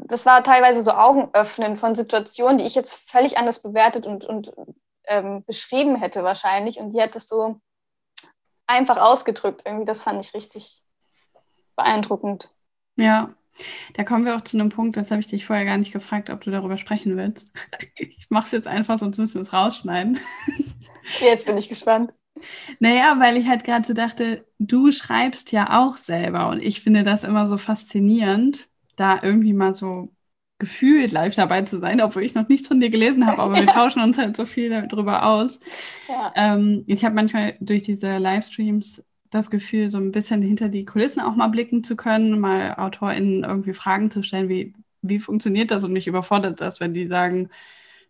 das 0.05 0.27
war 0.27 0.43
teilweise 0.43 0.83
so 0.83 0.93
Augenöffnen 0.93 1.77
von 1.77 1.95
Situationen, 1.95 2.59
die 2.59 2.65
ich 2.65 2.75
jetzt 2.75 2.95
völlig 2.95 3.39
anders 3.39 3.61
bewertet 3.61 4.07
und, 4.07 4.25
und 4.25 4.53
ähm, 5.07 5.45
beschrieben 5.45 5.97
hätte 5.97 6.25
wahrscheinlich. 6.25 6.79
Und 6.79 6.91
die 6.91 7.03
hat 7.03 7.15
das 7.15 7.29
so 7.29 7.61
einfach 8.67 8.97
ausgedrückt. 8.97 9.63
Irgendwie, 9.65 9.85
das 9.85 10.03
fand 10.03 10.25
ich 10.25 10.35
richtig 10.35 10.83
beeindruckend. 11.77 12.51
Ja, 12.97 13.35
da 13.95 14.05
kommen 14.05 14.25
wir 14.25 14.37
auch 14.37 14.43
zu 14.43 14.57
einem 14.57 14.69
Punkt, 14.69 14.97
das 14.97 15.11
habe 15.11 15.21
ich 15.21 15.29
dich 15.29 15.47
vorher 15.47 15.65
gar 15.65 15.79
nicht 15.79 15.93
gefragt, 15.93 16.31
ob 16.31 16.43
du 16.43 16.51
darüber 16.51 16.79
sprechen 16.79 17.17
willst. 17.17 17.51
Ich 18.21 18.31
mache 18.31 18.45
es 18.45 18.53
jetzt 18.53 18.67
einfach, 18.67 18.99
sonst 18.99 19.17
müssen 19.17 19.37
wir 19.37 19.41
es 19.41 19.55
rausschneiden. 19.55 20.21
Jetzt 21.21 21.47
bin 21.47 21.57
ich 21.57 21.71
gespannt. 21.71 22.13
Naja, 22.79 23.19
weil 23.19 23.39
ich 23.39 23.49
halt 23.49 23.65
gerade 23.65 23.87
so 23.87 23.95
dachte, 23.95 24.45
du 24.59 24.93
schreibst 24.93 25.51
ja 25.51 25.81
auch 25.81 25.97
selber 25.97 26.51
und 26.51 26.63
ich 26.63 26.83
finde 26.83 27.05
das 27.05 27.25
immer 27.25 27.47
so 27.47 27.57
faszinierend, 27.57 28.68
da 28.99 29.21
irgendwie 29.23 29.53
mal 29.53 29.73
so 29.73 30.11
gefühlt 30.59 31.13
live 31.13 31.35
dabei 31.37 31.63
zu 31.63 31.79
sein, 31.79 32.01
obwohl 32.01 32.25
ich 32.25 32.35
noch 32.35 32.49
nichts 32.49 32.67
von 32.69 32.81
dir 32.81 32.91
gelesen 32.91 33.27
habe, 33.27 33.43
aber 33.43 33.55
wir 33.55 33.67
tauschen 33.69 34.03
uns 34.03 34.19
halt 34.19 34.37
so 34.37 34.45
viel 34.45 34.71
darüber 34.71 35.25
aus. 35.25 35.61
Ja. 36.09 36.33
Ähm, 36.35 36.85
ich 36.87 37.05
habe 37.05 37.15
manchmal 37.15 37.57
durch 37.61 37.85
diese 37.85 38.19
Livestreams 38.19 39.05
das 39.31 39.51
Gefühl, 39.51 39.89
so 39.91 39.99
ein 39.99 40.11
bisschen 40.11 40.43
hinter 40.43 40.69
die 40.69 40.85
Kulissen 40.85 41.21
auch 41.21 41.37
mal 41.37 41.49
blicken 41.49 41.85
zu 41.85 41.97
können, 41.97 42.41
mal 42.41 42.75
AutorInnen 42.77 43.45
irgendwie 43.45 43.75
Fragen 43.75 44.11
zu 44.11 44.23
stellen, 44.23 44.49
wie, 44.49 44.75
wie 45.03 45.19
funktioniert 45.21 45.71
das 45.71 45.85
und 45.85 45.93
mich 45.93 46.07
überfordert 46.07 46.61
das, 46.61 46.81
wenn 46.81 46.95
die 46.95 47.07
sagen, 47.07 47.51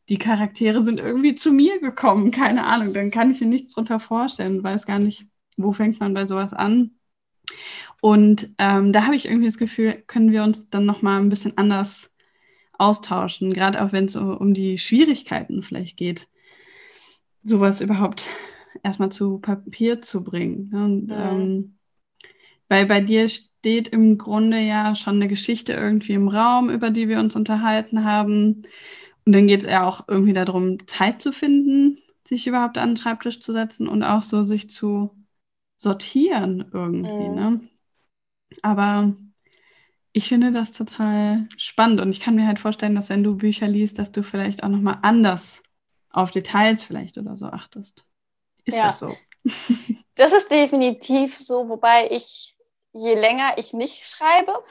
die 0.09 0.19
Charaktere 0.19 0.83
sind 0.83 1.01
irgendwie 1.01 1.35
zu 1.35 1.53
mir 1.53 1.81
gekommen, 1.81 2.31
keine 2.31 2.65
Ahnung, 2.65 2.95
dann 2.95 3.11
kann 3.11 3.31
ich 3.31 3.41
mir 3.41 3.47
nichts 3.47 3.75
drunter 3.75 4.01
vorstellen, 4.01 4.63
weiß 4.63 4.87
gar 4.87 4.99
nicht, 4.99 5.27
wo 5.57 5.73
fängt 5.73 6.01
man 6.01 6.15
bei 6.15 6.25
sowas 6.25 6.53
an. 6.53 6.93
Und 8.01 8.51
ähm, 8.59 8.93
da 8.93 9.05
habe 9.05 9.17
ich 9.17 9.27
irgendwie 9.27 9.47
das 9.49 9.59
Gefühl, 9.59 10.03
können 10.07 10.31
wir 10.31 10.45
uns 10.45 10.69
dann 10.71 10.85
nochmal 10.85 11.21
ein 11.21 11.29
bisschen 11.29 11.57
anders 11.59 12.13
austauschen, 12.79 13.53
gerade 13.53 13.83
auch 13.83 13.93
wenn 13.93 14.05
es 14.05 14.15
um 14.15 14.55
die 14.55 14.79
Schwierigkeiten 14.79 15.63
vielleicht 15.63 15.97
geht, 15.97 16.29
sowas 17.43 17.81
überhaupt 17.81 18.29
erstmal 18.83 19.11
zu 19.11 19.39
Papier 19.39 20.01
zu 20.01 20.23
bringen. 20.23 20.71
Ne? 20.71 20.85
Und, 20.85 21.09
ja. 21.09 21.33
ähm, 21.33 21.75
weil 22.69 22.87
bei 22.87 23.01
dir 23.01 23.29
steht 23.29 23.89
im 23.89 24.19
Grunde 24.19 24.61
ja 24.61 24.95
schon 24.95 25.17
eine 25.17 25.29
Geschichte 25.29 25.73
irgendwie 25.73 26.13
im 26.13 26.29
Raum, 26.29 26.71
über 26.71 26.91
die 26.91 27.09
wir 27.09 27.19
uns 27.19 27.35
unterhalten 27.35 28.05
haben. 28.05 28.63
Und 29.25 29.33
dann 29.33 29.47
geht 29.47 29.61
es 29.61 29.67
eher 29.67 29.87
auch 29.87 30.07
irgendwie 30.07 30.35
darum, 30.35 30.87
Zeit 30.87 31.21
zu 31.21 31.33
finden, 31.33 31.99
sich 32.27 32.47
überhaupt 32.47 32.79
an 32.79 32.91
den 32.91 32.97
Schreibtisch 32.97 33.41
zu 33.41 33.53
setzen 33.53 33.89
und 33.89 34.03
auch 34.03 34.23
so 34.23 34.45
sich 34.45 34.71
zu 34.71 35.17
sortieren 35.77 36.67
irgendwie. 36.73 37.29
Mhm. 37.29 37.35
Ne? 37.35 37.61
Aber 38.63 39.13
ich 40.13 40.29
finde 40.29 40.53
das 40.53 40.73
total 40.73 41.49
spannend 41.57 42.01
und 42.01 42.11
ich 42.11 42.21
kann 42.21 42.35
mir 42.35 42.47
halt 42.47 42.59
vorstellen, 42.59 42.95
dass 42.95 43.11
wenn 43.11 43.23
du 43.23 43.37
Bücher 43.37 43.69
liest, 43.69 43.99
dass 43.99 44.13
du 44.13 44.23
vielleicht 44.23 44.63
auch 44.63 44.69
nochmal 44.69 44.99
anders 45.03 45.63
auf 46.11 46.31
Details 46.31 46.85
vielleicht 46.85 47.19
oder 47.19 47.37
so 47.37 47.47
achtest. 47.47 48.05
Ist 48.65 48.77
ja. 48.77 48.87
das 48.87 48.99
so? 48.99 49.15
das 50.15 50.33
ist 50.33 50.51
definitiv 50.51 51.37
so, 51.37 51.69
wobei 51.69 52.11
ich, 52.11 52.57
je 52.93 53.15
länger 53.15 53.59
ich 53.59 53.73
nicht 53.73 54.05
schreibe, 54.05 54.65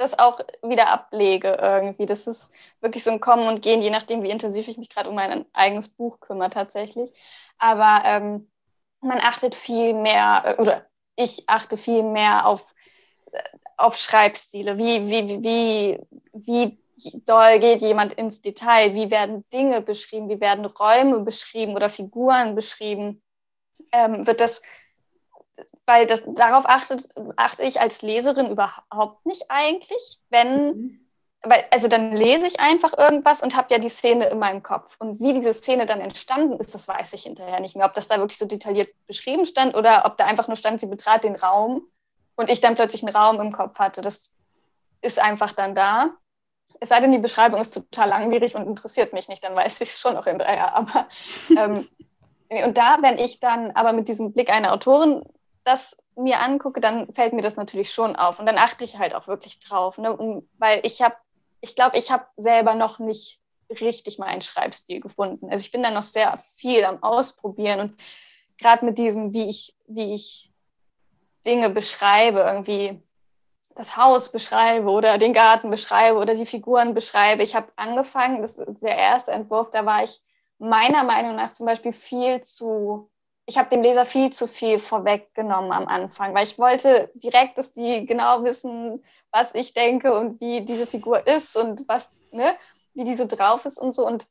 das 0.00 0.18
auch 0.18 0.40
wieder 0.62 0.88
ablege 0.88 1.58
irgendwie. 1.60 2.06
Das 2.06 2.26
ist 2.26 2.50
wirklich 2.80 3.04
so 3.04 3.10
ein 3.10 3.20
Kommen 3.20 3.46
und 3.48 3.62
Gehen, 3.62 3.82
je 3.82 3.90
nachdem, 3.90 4.22
wie 4.22 4.30
intensiv 4.30 4.66
ich 4.68 4.78
mich 4.78 4.88
gerade 4.88 5.10
um 5.10 5.14
mein 5.14 5.44
eigenes 5.52 5.88
Buch 5.88 6.20
kümmere 6.20 6.50
tatsächlich. 6.50 7.12
Aber 7.58 8.02
ähm, 8.04 8.50
man 9.00 9.18
achtet 9.18 9.54
viel 9.54 9.92
mehr, 9.92 10.42
äh, 10.46 10.60
oder 10.60 10.86
ich 11.16 11.48
achte 11.48 11.76
viel 11.76 12.02
mehr 12.02 12.46
auf, 12.46 12.62
auf 13.76 13.96
Schreibstile. 13.96 14.78
Wie, 14.78 15.08
wie, 15.08 15.42
wie, 15.42 15.98
wie 16.32 16.78
doll 17.26 17.58
geht 17.58 17.80
jemand 17.80 18.12
ins 18.14 18.42
Detail? 18.42 18.94
Wie 18.94 19.10
werden 19.10 19.44
Dinge 19.52 19.80
beschrieben? 19.80 20.28
Wie 20.28 20.40
werden 20.40 20.64
Räume 20.64 21.20
beschrieben 21.20 21.74
oder 21.74 21.90
Figuren 21.90 22.54
beschrieben? 22.54 23.22
Ähm, 23.92 24.26
wird 24.26 24.40
das, 24.40 24.60
weil 25.86 26.06
das 26.06 26.22
darauf 26.26 26.64
achtet, 26.66 27.08
achte 27.36 27.62
ich 27.62 27.80
als 27.80 28.02
Leserin 28.02 28.50
überhaupt 28.50 29.24
nicht 29.26 29.46
eigentlich, 29.48 30.20
wenn, 30.28 30.66
mhm. 30.66 31.08
weil, 31.42 31.64
also 31.70 31.88
dann 31.88 32.14
lese 32.14 32.46
ich 32.46 32.60
einfach 32.60 32.96
irgendwas 32.96 33.42
und 33.42 33.56
habe 33.56 33.72
ja 33.72 33.78
die 33.78 33.88
Szene 33.88 34.26
in 34.26 34.38
meinem 34.38 34.62
Kopf. 34.62 34.96
Und 34.98 35.20
wie 35.20 35.32
diese 35.32 35.54
Szene 35.54 35.86
dann 35.86 36.00
entstanden 36.00 36.58
ist, 36.58 36.74
das 36.74 36.86
weiß 36.86 37.12
ich 37.14 37.22
hinterher 37.22 37.60
nicht 37.60 37.76
mehr. 37.76 37.86
Ob 37.86 37.94
das 37.94 38.08
da 38.08 38.18
wirklich 38.18 38.38
so 38.38 38.46
detailliert 38.46 38.90
beschrieben 39.06 39.46
stand 39.46 39.74
oder 39.74 40.04
ob 40.04 40.16
da 40.16 40.26
einfach 40.26 40.48
nur 40.48 40.56
stand, 40.56 40.80
sie 40.80 40.86
betrat 40.86 41.24
den 41.24 41.36
Raum 41.36 41.88
und 42.40 42.50
ich 42.50 42.60
dann 42.60 42.74
plötzlich 42.74 43.04
einen 43.04 43.14
Raum 43.14 43.40
im 43.40 43.52
Kopf 43.52 43.78
hatte. 43.78 44.00
Das 44.00 44.32
ist 45.02 45.18
einfach 45.18 45.52
dann 45.52 45.74
da. 45.74 46.10
Es 46.80 46.88
sei 46.88 47.00
denn, 47.00 47.12
die 47.12 47.18
Beschreibung 47.18 47.60
ist 47.60 47.74
total 47.74 48.08
langwierig 48.08 48.54
und 48.54 48.66
interessiert 48.66 49.12
mich 49.12 49.28
nicht, 49.28 49.44
dann 49.44 49.54
weiß 49.54 49.80
ich 49.80 49.90
es 49.90 50.00
schon 50.00 50.14
noch 50.14 50.26
in 50.26 50.38
drei 50.38 50.56
Jahren. 50.56 50.88
Aber 50.88 51.08
ähm, 51.56 51.86
und 52.64 52.76
da, 52.76 52.98
wenn 53.00 53.18
ich 53.18 53.38
dann 53.38 53.70
aber 53.72 53.92
mit 53.92 54.08
diesem 54.08 54.32
Blick 54.32 54.50
einer 54.50 54.72
Autorin 54.72 55.22
das 55.62 55.96
mir 56.16 56.40
angucke, 56.40 56.80
dann 56.80 57.12
fällt 57.14 57.32
mir 57.32 57.42
das 57.42 57.56
natürlich 57.56 57.92
schon 57.92 58.16
auf. 58.16 58.40
Und 58.40 58.46
dann 58.46 58.58
achte 58.58 58.84
ich 58.84 58.98
halt 58.98 59.14
auch 59.14 59.28
wirklich 59.28 59.60
drauf. 59.60 59.98
Ne? 59.98 60.16
Um, 60.16 60.48
weil 60.58 60.80
ich 60.82 61.00
habe, 61.00 61.14
ich 61.60 61.76
glaube, 61.76 61.96
ich 61.96 62.10
habe 62.10 62.26
selber 62.36 62.74
noch 62.74 62.98
nicht 62.98 63.40
richtig 63.68 64.18
meinen 64.18 64.40
Schreibstil 64.40 65.00
gefunden. 65.00 65.48
Also 65.48 65.62
ich 65.62 65.70
bin 65.70 65.82
da 65.82 65.92
noch 65.92 66.02
sehr 66.02 66.38
viel 66.56 66.84
am 66.84 67.02
Ausprobieren 67.02 67.80
und 67.80 68.00
gerade 68.58 68.84
mit 68.84 68.98
diesem, 68.98 69.32
wie 69.32 69.48
ich, 69.48 69.76
wie 69.86 70.12
ich 70.12 70.49
Dinge 71.46 71.70
beschreibe, 71.70 72.40
irgendwie 72.40 73.02
das 73.74 73.96
Haus 73.96 74.30
beschreibe 74.30 74.90
oder 74.90 75.18
den 75.18 75.32
Garten 75.32 75.70
beschreibe 75.70 76.18
oder 76.18 76.34
die 76.34 76.46
Figuren 76.46 76.94
beschreibe. 76.94 77.42
Ich 77.42 77.54
habe 77.54 77.72
angefangen, 77.76 78.42
das 78.42 78.58
ist 78.58 78.82
der 78.82 78.96
erste 78.96 79.32
Entwurf, 79.32 79.70
da 79.70 79.86
war 79.86 80.04
ich 80.04 80.20
meiner 80.58 81.04
Meinung 81.04 81.36
nach 81.36 81.52
zum 81.52 81.66
Beispiel 81.66 81.92
viel 81.92 82.42
zu, 82.42 83.10
ich 83.46 83.56
habe 83.56 83.70
dem 83.70 83.82
Leser 83.82 84.04
viel 84.04 84.30
zu 84.30 84.46
viel 84.46 84.78
vorweggenommen 84.78 85.72
am 85.72 85.88
Anfang, 85.88 86.34
weil 86.34 86.44
ich 86.44 86.58
wollte 86.58 87.10
direkt, 87.14 87.56
dass 87.56 87.72
die 87.72 88.04
genau 88.04 88.44
wissen, 88.44 89.02
was 89.30 89.54
ich 89.54 89.72
denke 89.72 90.12
und 90.12 90.40
wie 90.40 90.60
diese 90.60 90.86
Figur 90.86 91.26
ist 91.26 91.56
und 91.56 91.88
was, 91.88 92.30
ne, 92.32 92.54
wie 92.92 93.04
die 93.04 93.14
so 93.14 93.26
drauf 93.26 93.64
ist 93.64 93.78
und 93.78 93.92
so. 93.92 94.06
Und 94.06 94.28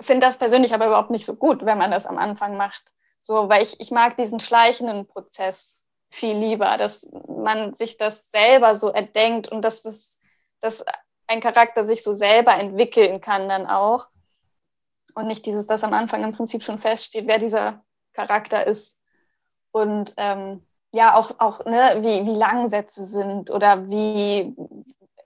finde 0.00 0.26
das 0.26 0.38
persönlich 0.38 0.72
aber 0.72 0.86
überhaupt 0.86 1.10
nicht 1.10 1.26
so 1.26 1.36
gut, 1.36 1.64
wenn 1.66 1.78
man 1.78 1.90
das 1.90 2.06
am 2.06 2.16
Anfang 2.16 2.56
macht. 2.56 2.94
So, 3.20 3.50
weil 3.50 3.62
ich, 3.62 3.78
ich 3.80 3.90
mag 3.90 4.16
diesen 4.16 4.40
schleichenden 4.40 5.06
Prozess 5.06 5.79
viel 6.10 6.36
lieber, 6.36 6.76
dass 6.76 7.08
man 7.28 7.74
sich 7.74 7.96
das 7.96 8.30
selber 8.30 8.74
so 8.74 8.88
erdenkt 8.88 9.48
und 9.48 9.62
dass 9.62 9.82
das, 9.82 10.18
dass 10.60 10.84
ein 11.26 11.40
Charakter 11.40 11.84
sich 11.84 12.02
so 12.02 12.12
selber 12.12 12.54
entwickeln 12.54 13.20
kann 13.20 13.48
dann 13.48 13.66
auch. 13.66 14.08
Und 15.14 15.26
nicht 15.26 15.46
dieses, 15.46 15.66
dass 15.66 15.84
am 15.84 15.92
Anfang 15.92 16.22
im 16.22 16.32
Prinzip 16.32 16.62
schon 16.62 16.78
feststeht, 16.78 17.26
wer 17.26 17.38
dieser 17.38 17.84
Charakter 18.12 18.66
ist. 18.66 18.98
Und 19.72 20.14
ähm, 20.16 20.66
ja, 20.92 21.14
auch, 21.14 21.38
auch 21.38 21.64
ne, 21.64 21.98
wie, 22.00 22.26
wie 22.26 22.36
lang 22.36 22.68
Sätze 22.68 23.04
sind 23.04 23.50
oder 23.50 23.88
wie 23.88 24.54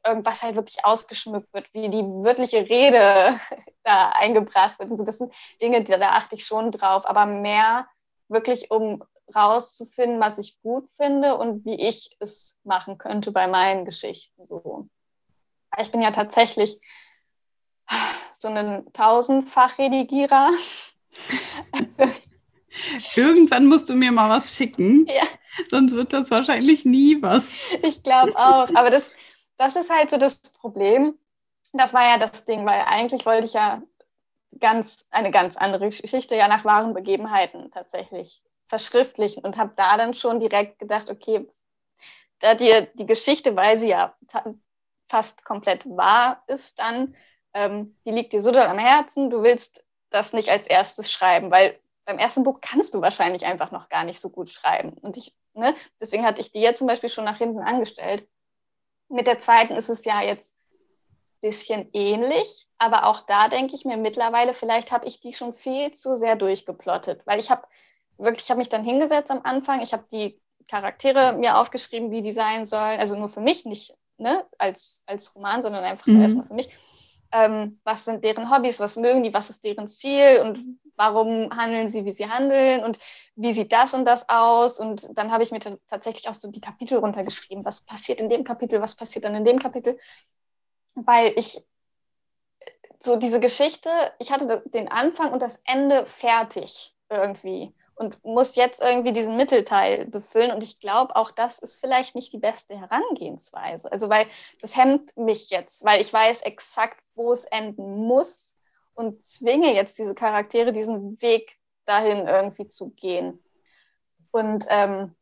irgendwas 0.07 0.43
halt 0.43 0.57
wirklich 0.57 0.85
ausgeschmückt 0.85 1.53
wird, 1.55 1.73
wie 1.73 1.89
die 1.89 2.03
wirkliche 2.03 2.69
Rede 2.69 3.41
da 3.83 4.11
eingebracht 4.11 4.79
wird. 4.79 4.91
Und 4.91 4.99
so, 4.99 5.05
das 5.05 5.19
sind 5.19 5.33
Dinge, 5.63 5.83
da 5.83 6.11
achte 6.11 6.35
ich 6.35 6.45
schon 6.45 6.71
drauf, 6.71 7.07
aber 7.07 7.25
mehr 7.25 7.87
wirklich, 8.29 8.71
um 8.71 9.03
rauszufinden, 9.35 10.21
was 10.21 10.39
ich 10.39 10.61
gut 10.63 10.91
finde 10.91 11.37
und 11.37 11.65
wie 11.65 11.81
ich 11.81 12.17
es 12.21 12.57
machen 12.65 12.99
könnte 12.99 13.33
bei 13.33 13.47
meinen 13.47 13.85
Geschichten. 13.85 14.45
So. 14.45 14.89
Ich 15.81 15.91
bin 15.91 16.03
ja 16.03 16.11
tatsächlich 16.11 16.81
so 18.35 18.49
einen 18.49 18.93
Tausendfach-Redigierer. 18.93 20.51
Irgendwann 23.15 23.67
musst 23.67 23.89
du 23.89 23.95
mir 23.95 24.13
mal 24.13 24.31
was 24.31 24.55
schicken. 24.55 25.07
Ja. 25.15 25.23
Sonst 25.71 25.93
wird 25.93 26.13
das 26.13 26.33
wahrscheinlich 26.33 26.85
nie 26.85 27.23
was. 27.23 27.53
Ich 27.85 28.03
glaube 28.03 28.33
auch. 28.35 28.75
Aber 28.75 28.91
das, 28.91 29.13
das 29.57 29.77
ist 29.77 29.89
halt 29.89 30.11
so 30.11 30.17
das 30.17 30.35
Problem. 30.35 31.17
Das 31.73 31.95
war 31.95 32.03
ja 32.03 32.19
das 32.19 32.45
Ding, 32.45 32.67
weil 32.67 32.81
eigentlich 32.81 33.25
wollte 33.25 33.47
ich 33.47 33.53
ja 33.53 33.81
ganz 34.59 35.07
eine 35.13 35.31
ganz 35.31 35.57
andere 35.57 35.91
Geschichte 35.91 36.35
ja 36.35 36.49
nach 36.49 36.65
wahren 36.65 36.93
Begebenheiten 36.93 37.71
tatsächlich 37.71 38.43
verschriftlichen 38.75 39.45
und 39.45 39.57
habe 39.57 39.73
da 39.77 39.97
dann 39.97 40.15
schon 40.15 40.41
direkt 40.41 40.81
gedacht, 40.81 41.09
okay, 41.09 41.47
da 42.41 42.57
dir 42.57 42.89
die 42.95 43.07
Geschichte, 43.07 43.55
weil 43.55 43.79
sie 43.79 43.89
ja 43.89 44.17
fast 45.09 45.45
komplett 45.45 45.87
wahr 45.87 46.43
ist, 46.49 46.81
dann 46.81 47.15
ähm, 47.55 47.97
die 48.05 48.11
liegt 48.11 48.33
dir 48.33 48.41
so 48.41 48.51
doll 48.51 48.67
am 48.67 48.79
Herzen, 48.79 49.31
du 49.31 49.45
willst 49.45 49.85
das 50.11 50.33
nicht 50.33 50.49
als 50.49 50.67
erstes 50.67 51.13
schreiben, 51.13 51.53
weil 51.53 51.79
beim 52.05 52.19
ersten 52.19 52.43
Buch 52.43 52.59
kannst 52.61 52.95
du 52.95 53.01
wahrscheinlich 53.01 53.47
einfach 53.47 53.71
noch 53.71 53.89
gar 53.89 54.03
nicht 54.03 54.19
so 54.19 54.29
gut 54.29 54.51
schreiben. 54.51 54.95
Und 54.95 55.17
ich, 55.17 55.37
ne, 55.53 55.77
deswegen 56.01 56.27
hatte 56.27 56.41
ich 56.41 56.51
die 56.51 56.61
jetzt 56.61 56.79
zum 56.79 56.89
Beispiel 56.89 57.11
schon 57.11 57.25
nach 57.25 57.39
hinten 57.39 57.61
angestellt. 57.61 58.29
Mit 59.09 59.29
der 59.29 59.39
zweiten 59.39 59.75
ist 59.75 59.89
es 59.89 60.05
ja 60.05 60.21
jetzt 60.21 60.53
ein 60.53 61.49
bisschen 61.49 61.91
ähnlich, 61.93 62.67
aber 62.77 63.07
auch 63.07 63.21
da 63.21 63.47
denke 63.47 63.77
ich 63.77 63.85
mir 63.85 63.97
mittlerweile, 63.97 64.53
vielleicht 64.53 64.91
habe 64.91 65.07
ich 65.07 65.21
die 65.21 65.33
schon 65.33 65.55
viel 65.55 65.93
zu 65.93 66.17
sehr 66.17 66.35
durchgeplottet, 66.35 67.25
weil 67.25 67.39
ich 67.39 67.51
habe 67.51 67.69
wirklich, 68.19 68.45
ich 68.45 68.51
habe 68.51 68.59
mich 68.59 68.69
dann 68.69 68.85
hingesetzt 68.85 69.31
am 69.31 69.41
Anfang, 69.43 69.81
ich 69.83 69.93
habe 69.93 70.05
die 70.11 70.41
Charaktere 70.69 71.35
mir 71.35 71.59
aufgeschrieben, 71.59 72.11
wie 72.11 72.23
die 72.23 72.33
sein 72.33 72.67
sollen, 72.67 72.99
also 72.99 73.17
nur 73.17 73.29
für 73.29 73.41
mich, 73.41 73.65
nicht 73.65 73.95
ne, 74.19 74.47
als, 74.59 75.03
als 75.07 75.35
Roman, 75.35 75.63
sondern 75.63 75.85
einfach 75.85 76.07
mhm. 76.07 76.23
erstmal 76.23 76.47
für 76.47 76.55
mich. 76.55 76.69
Ähm, 77.33 77.81
was 77.85 78.05
sind 78.05 78.23
deren 78.23 78.51
Hobbys, 78.51 78.79
was 78.81 78.97
mögen 78.97 79.23
die, 79.23 79.35
was 79.35 79.51
ist 79.51 79.65
deren 79.65 79.89
Ziel? 79.89 80.41
Und 80.43 80.79
warum 80.97 81.51
handeln 81.57 81.89
sie, 81.89 82.05
wie 82.05 82.13
sie 82.13 82.31
handeln? 82.31 82.85
Und 82.85 82.99
wie 83.35 83.53
sieht 83.53 83.73
das 83.73 83.93
und 83.93 84.05
das 84.05 84.29
aus. 84.29 84.79
Und 84.79 85.09
dann 85.15 85.33
habe 85.33 85.43
ich 85.43 85.51
mir 85.51 85.59
tatsächlich 85.89 86.29
auch 86.29 86.35
so 86.35 86.51
die 86.51 86.61
Kapitel 86.61 86.99
runtergeschrieben, 86.99 87.65
was 87.65 87.81
passiert 87.81 88.21
in 88.21 88.29
dem 88.29 88.45
Kapitel, 88.45 88.81
was 88.81 88.95
passiert 88.95 89.25
dann 89.25 89.35
in 89.35 89.45
dem 89.45 89.59
Kapitel, 89.59 89.99
weil 90.95 91.33
ich 91.37 91.61
so 93.01 93.17
diese 93.17 93.41
Geschichte, 93.41 93.91
ich 94.19 94.31
hatte 94.31 94.63
den 94.67 94.89
Anfang 94.89 95.33
und 95.33 95.43
das 95.43 95.61
Ende 95.65 96.07
fertig 96.07 96.95
irgendwie 97.11 97.75
und 97.97 98.23
muss 98.25 98.57
jetzt 98.57 98.81
irgendwie 98.81 99.13
diesen 99.13 99.37
Mittelteil 99.37 100.07
befüllen. 100.07 100.51
Und 100.51 100.63
ich 100.63 100.81
glaube, 100.81 101.15
auch 101.17 101.31
das 101.31 101.59
ist 101.59 101.77
vielleicht 101.77 102.15
nicht 102.15 102.33
die 102.33 102.39
beste 102.39 102.79
Herangehensweise. 102.79 103.91
Also, 103.91 104.09
weil 104.09 104.27
das 104.61 104.77
hemmt 104.77 105.17
mich 105.17 105.51
jetzt, 105.51 105.85
weil 105.85 106.01
ich 106.01 106.13
weiß 106.13 106.43
exakt, 106.43 107.01
wo 107.15 107.33
es 107.33 107.45
enden 107.45 108.07
muss 108.07 108.57
und 108.95 109.23
zwinge 109.23 109.75
jetzt 109.75 109.99
diese 109.99 110.15
Charaktere, 110.15 110.73
diesen 110.73 111.21
Weg 111.23 111.59
dahin 111.87 112.27
irgendwie 112.27 112.69
zu 112.69 112.91
gehen. 112.91 113.43
Und 114.31 114.67
ähm, 114.69 115.15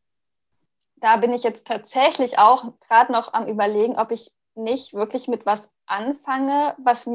da 0.95 1.17
bin 1.17 1.33
ich 1.33 1.43
jetzt 1.43 1.67
tatsächlich 1.67 2.39
auch 2.39 2.65
gerade 2.87 3.11
noch 3.11 3.33
am 3.33 3.47
Überlegen, 3.47 3.97
ob 3.97 4.11
ich 4.11 4.31
nicht 4.55 4.93
wirklich 4.93 5.27
mit 5.27 5.45
was 5.45 5.69
anfange, 5.85 6.75
was, 6.77 7.07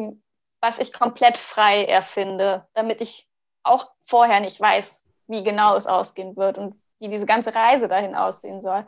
was 0.60 0.78
ich 0.78 0.92
komplett 0.92 1.38
frei 1.38 1.84
erfinde, 1.84 2.66
damit 2.74 3.00
ich 3.00 3.28
auch 3.62 3.90
vorher 4.04 4.40
nicht 4.40 4.60
weiß, 4.60 5.02
wie 5.28 5.44
genau 5.44 5.76
es 5.76 5.86
ausgehen 5.86 6.36
wird 6.36 6.58
und 6.58 6.74
wie 6.98 7.08
diese 7.08 7.26
ganze 7.26 7.54
Reise 7.54 7.86
dahin 7.86 8.14
aussehen 8.14 8.60
soll. 8.60 8.86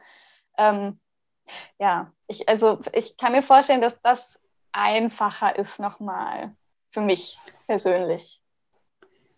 Ähm, 0.58 0.98
ja, 1.78 2.12
ich, 2.26 2.48
also 2.48 2.80
ich 2.92 3.16
kann 3.16 3.32
mir 3.32 3.42
vorstellen, 3.42 3.80
dass 3.80 4.00
das 4.02 4.40
einfacher 4.72 5.56
ist 5.56 5.78
nochmal 5.80 6.54
für 6.90 7.00
mich 7.00 7.38
persönlich. 7.66 8.40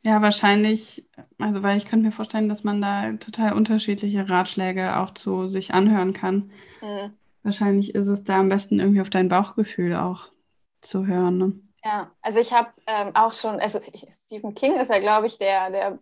Ja, 0.04 0.20
wahrscheinlich, 0.20 1.06
also 1.38 1.62
weil 1.62 1.78
ich 1.78 1.84
könnte 1.84 2.06
mir 2.06 2.12
vorstellen, 2.12 2.48
dass 2.48 2.64
man 2.64 2.82
da 2.82 3.12
total 3.12 3.52
unterschiedliche 3.52 4.28
Ratschläge 4.28 4.96
auch 4.98 5.14
zu 5.14 5.48
sich 5.48 5.74
anhören 5.74 6.12
kann. 6.12 6.50
Mhm. 6.80 7.16
Wahrscheinlich 7.44 7.94
ist 7.94 8.08
es 8.08 8.24
da 8.24 8.40
am 8.40 8.48
besten 8.48 8.80
irgendwie 8.80 9.00
auf 9.00 9.10
dein 9.10 9.28
Bauchgefühl 9.28 9.94
auch 9.94 10.28
zu 10.80 11.06
hören. 11.06 11.38
Ne? 11.38 11.52
Ja, 11.84 12.10
also 12.20 12.40
ich 12.40 12.52
habe 12.52 12.70
ähm, 12.86 13.14
auch 13.14 13.32
schon, 13.32 13.60
also 13.60 13.80
Stephen 13.80 14.54
King 14.54 14.74
ist 14.74 14.90
ja, 14.90 14.98
glaube 14.98 15.26
ich, 15.26 15.38
der, 15.38 15.70
der 15.70 15.98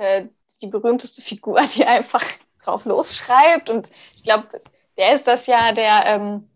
äh, 0.00 0.28
die 0.62 0.66
berühmteste 0.66 1.22
Figur, 1.22 1.60
die 1.74 1.84
einfach 1.84 2.24
drauf 2.62 2.84
losschreibt. 2.84 3.68
Und 3.68 3.90
ich 4.16 4.22
glaube, 4.22 4.48
der 4.96 5.14
ist 5.14 5.26
das 5.26 5.46
ja, 5.46 5.72
der 5.72 6.02
ähm, 6.06 6.48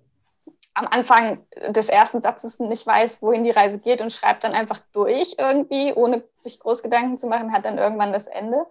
am 0.75 0.89
Anfang 0.89 1.47
des 1.69 1.89
ersten 1.89 2.21
Satzes 2.21 2.59
nicht 2.59 2.85
weiß, 2.87 3.23
wohin 3.23 3.45
die 3.45 3.53
Reise 3.53 3.79
geht 3.79 4.01
und 4.01 4.13
schreibt 4.13 4.43
dann 4.43 4.53
einfach 4.53 4.81
durch 4.93 5.37
irgendwie, 5.39 5.93
ohne 5.93 6.25
sich 6.35 6.59
groß 6.59 6.83
Gedanken 6.83 7.17
zu 7.17 7.29
machen, 7.29 7.53
hat 7.53 7.65
dann 7.65 7.79
irgendwann 7.79 8.13
das 8.13 8.27
Ende. 8.27 8.67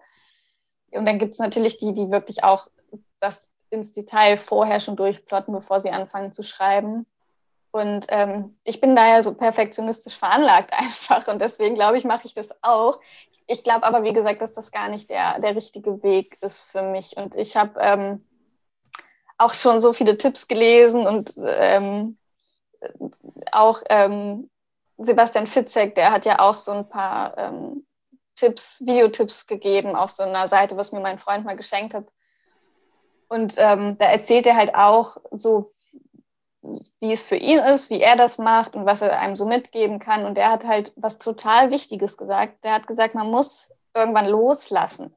Und 0.92 1.06
dann 1.08 1.18
gibt 1.18 1.34
es 1.34 1.40
natürlich 1.40 1.78
die, 1.78 1.94
die 1.94 2.12
wirklich 2.12 2.44
auch 2.44 2.68
das 3.22 3.50
ins 3.70 3.94
Detail 3.94 4.38
vorher 4.38 4.80
schon 4.80 4.98
durchplotten, 4.98 5.54
bevor 5.54 5.80
sie 5.82 5.92
anfangen 5.92 6.34
zu 6.34 6.44
schreiben. 6.44 7.06
Und 7.72 8.06
ähm, 8.10 8.58
ich 8.64 8.82
bin 8.82 8.96
da 8.96 9.08
ja 9.08 9.24
so 9.24 9.34
perfektionistisch 9.34 10.18
veranlagt 10.18 10.74
einfach 10.78 11.28
und 11.28 11.40
deswegen 11.40 11.76
glaube 11.76 11.98
ich, 11.98 12.04
mache 12.04 12.26
ich 12.26 12.34
das 12.34 12.54
auch 12.64 13.00
ich 13.48 13.64
glaube 13.64 13.84
aber, 13.84 14.04
wie 14.04 14.14
gesagt, 14.14 14.42
dass 14.42 14.54
das 14.54 14.72
gar 14.72 14.90
nicht 14.90 15.10
der, 15.10 15.40
der 15.40 15.56
richtige 15.56 16.04
Weg 16.04 16.38
ist 16.42 16.64
für 16.64 16.82
mich. 16.82 17.18
Und 17.18 17.36
ich 17.36 17.56
habe 17.56 17.80
ähm, 17.80 18.26
auch 19.38 19.54
schon 19.54 19.82
so 19.82 19.94
viele 19.94 20.18
Tipps 20.18 20.48
gelesen 20.48 21.06
und 21.06 21.34
ähm, 21.38 22.18
auch 23.52 23.82
ähm, 23.90 24.50
Sebastian 24.98 25.48
Fitzek, 25.48 25.96
der 25.96 26.12
hat 26.12 26.26
ja 26.26 26.40
auch 26.40 26.56
so 26.56 26.72
ein 26.72 26.88
paar 26.88 27.38
ähm, 27.38 27.86
Tipps, 28.36 28.82
Videotipps 28.86 29.48
gegeben 29.48 29.96
auf 29.96 30.12
so 30.12 30.24
einer 30.24 30.48
Seite, 30.48 30.78
was 30.78 30.92
mir 30.92 31.00
mein 31.00 31.20
Freund 31.20 31.46
mal 31.46 31.56
geschenkt 31.56 31.94
hat. 31.94 32.08
Und 33.28 33.56
ähm, 33.58 33.98
da 33.98 34.06
erzählt 34.06 34.46
er 34.46 34.56
halt 34.56 34.76
auch 34.76 35.18
so, 35.32 35.73
wie 37.00 37.12
es 37.12 37.24
für 37.24 37.36
ihn 37.36 37.60
ist, 37.60 37.90
wie 37.90 38.02
er 38.02 38.16
das 38.16 38.38
macht 38.38 38.76
und 38.76 38.86
was 38.86 39.02
er 39.02 39.20
einem 39.20 39.36
so 39.36 39.46
mitgeben 39.46 40.00
kann. 40.00 40.26
Und 40.26 40.38
er 40.38 40.52
hat 40.52 40.66
halt 40.66 40.94
was 40.96 41.20
total 41.20 41.72
Wichtiges 41.72 42.18
gesagt. 42.18 42.64
Der 42.64 42.74
hat 42.74 42.88
gesagt, 42.88 43.16
man 43.16 43.30
muss 43.30 43.70
irgendwann 43.94 44.28
loslassen. 44.28 45.16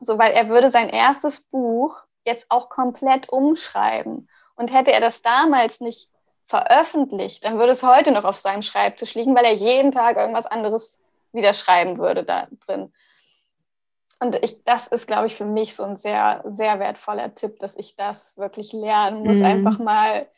So, 0.00 0.18
weil 0.18 0.32
er 0.32 0.48
würde 0.48 0.70
sein 0.70 0.88
erstes 0.88 1.40
Buch 1.40 1.96
jetzt 2.24 2.46
auch 2.50 2.68
komplett 2.68 3.28
umschreiben. 3.28 4.28
Und 4.56 4.72
hätte 4.72 4.92
er 4.92 5.00
das 5.00 5.22
damals 5.22 5.80
nicht 5.80 6.08
veröffentlicht, 6.46 7.44
dann 7.44 7.58
würde 7.58 7.72
es 7.72 7.82
heute 7.82 8.12
noch 8.12 8.24
auf 8.24 8.36
seinem 8.36 8.62
Schreibtisch 8.62 9.14
liegen, 9.14 9.34
weil 9.34 9.46
er 9.46 9.54
jeden 9.54 9.92
Tag 9.92 10.16
irgendwas 10.16 10.46
anderes 10.46 11.00
wieder 11.32 11.54
schreiben 11.54 11.98
würde 11.98 12.22
da 12.22 12.48
drin. 12.66 12.92
Und 14.20 14.42
ich, 14.44 14.62
das 14.64 14.86
ist, 14.86 15.06
glaube 15.06 15.26
ich, 15.26 15.36
für 15.36 15.44
mich 15.44 15.74
so 15.74 15.82
ein 15.82 15.96
sehr, 15.96 16.42
sehr 16.46 16.78
wertvoller 16.78 17.34
Tipp, 17.34 17.58
dass 17.58 17.76
ich 17.76 17.96
das 17.96 18.36
wirklich 18.36 18.72
lernen 18.72 19.24
muss, 19.24 19.38
mhm. 19.38 19.44
einfach 19.44 19.78
mal 19.78 20.28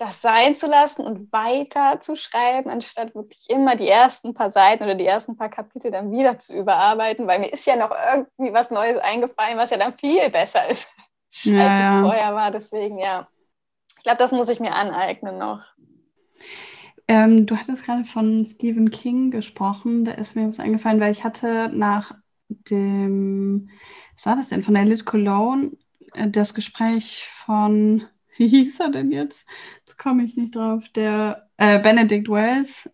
das 0.00 0.22
sein 0.22 0.54
zu 0.54 0.66
lassen 0.66 1.02
und 1.02 1.30
weiter 1.30 2.00
zu 2.00 2.16
schreiben, 2.16 2.70
anstatt 2.70 3.14
wirklich 3.14 3.50
immer 3.50 3.76
die 3.76 3.86
ersten 3.86 4.32
paar 4.32 4.50
Seiten 4.50 4.84
oder 4.84 4.94
die 4.94 5.04
ersten 5.04 5.36
paar 5.36 5.50
Kapitel 5.50 5.90
dann 5.90 6.10
wieder 6.10 6.38
zu 6.38 6.54
überarbeiten, 6.54 7.26
weil 7.26 7.38
mir 7.38 7.52
ist 7.52 7.66
ja 7.66 7.76
noch 7.76 7.90
irgendwie 7.90 8.54
was 8.54 8.70
Neues 8.70 8.96
eingefallen, 8.96 9.58
was 9.58 9.68
ja 9.68 9.76
dann 9.76 9.98
viel 9.98 10.30
besser 10.30 10.70
ist, 10.70 10.90
ja, 11.42 11.68
als 11.68 11.76
es 11.76 11.90
vorher 12.00 12.34
war. 12.34 12.50
Deswegen, 12.50 12.98
ja, 12.98 13.28
ich 13.98 14.02
glaube, 14.02 14.16
das 14.16 14.32
muss 14.32 14.48
ich 14.48 14.58
mir 14.58 14.74
aneignen 14.74 15.36
noch. 15.36 15.60
Ähm, 17.06 17.44
du 17.44 17.58
hattest 17.58 17.84
gerade 17.84 18.04
von 18.04 18.46
Stephen 18.46 18.90
King 18.90 19.30
gesprochen, 19.30 20.06
da 20.06 20.12
ist 20.12 20.34
mir 20.34 20.48
was 20.48 20.60
eingefallen, 20.60 21.00
weil 21.00 21.12
ich 21.12 21.24
hatte 21.24 21.68
nach 21.74 22.14
dem, 22.48 23.68
was 24.14 24.24
war 24.24 24.36
das 24.36 24.48
denn, 24.48 24.64
von 24.64 24.72
der 24.72 24.86
Lit 24.86 25.04
Cologne, 25.04 25.72
äh, 26.14 26.30
das 26.30 26.54
Gespräch 26.54 27.28
von 27.28 28.06
wie 28.40 28.48
hieß 28.48 28.80
er 28.80 28.88
denn 28.88 29.12
jetzt? 29.12 29.46
Jetzt 29.86 29.98
komme 29.98 30.24
ich 30.24 30.34
nicht 30.34 30.56
drauf. 30.56 30.88
Der 30.94 31.50
äh, 31.58 31.78
Benedict 31.78 32.28
Wells 32.30 32.90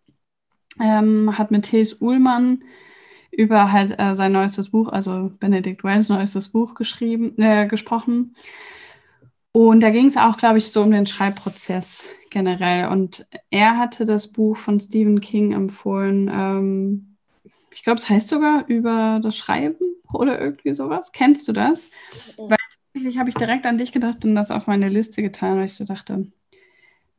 ähm, 0.80 1.38
hat 1.38 1.52
mit 1.52 1.66
T.S. 1.66 2.00
Uhlmann 2.00 2.64
über 3.30 3.70
halt 3.70 3.96
äh, 3.96 4.16
sein 4.16 4.32
neuestes 4.32 4.70
Buch, 4.70 4.88
also 4.88 5.30
Benedict 5.38 5.84
Wells 5.84 6.08
neuestes 6.08 6.48
Buch 6.48 6.74
geschrieben, 6.74 7.38
äh, 7.38 7.68
gesprochen. 7.68 8.34
Und 9.52 9.80
da 9.80 9.90
ging 9.90 10.08
es 10.08 10.16
auch, 10.16 10.36
glaube 10.36 10.58
ich, 10.58 10.72
so 10.72 10.82
um 10.82 10.90
den 10.90 11.06
Schreibprozess 11.06 12.10
generell. 12.30 12.88
Und 12.88 13.24
er 13.48 13.78
hatte 13.78 14.04
das 14.04 14.26
Buch 14.26 14.56
von 14.56 14.80
Stephen 14.80 15.20
King 15.20 15.52
empfohlen. 15.52 16.28
Ähm, 16.28 17.16
ich 17.70 17.84
glaube, 17.84 18.00
es 18.00 18.08
heißt 18.08 18.26
sogar 18.26 18.66
über 18.66 19.20
das 19.22 19.36
Schreiben 19.36 19.76
oder 20.12 20.40
irgendwie 20.40 20.74
sowas. 20.74 21.12
Kennst 21.12 21.46
du 21.46 21.52
das? 21.52 21.90
Weil 22.36 22.58
tatsächlich 22.96 23.18
habe 23.18 23.28
ich 23.28 23.34
direkt 23.34 23.66
an 23.66 23.76
dich 23.76 23.92
gedacht 23.92 24.24
und 24.24 24.34
das 24.34 24.50
auf 24.50 24.66
meine 24.66 24.88
Liste 24.88 25.20
getan, 25.20 25.58
weil 25.58 25.66
ich 25.66 25.74
so 25.74 25.84
dachte, 25.84 26.26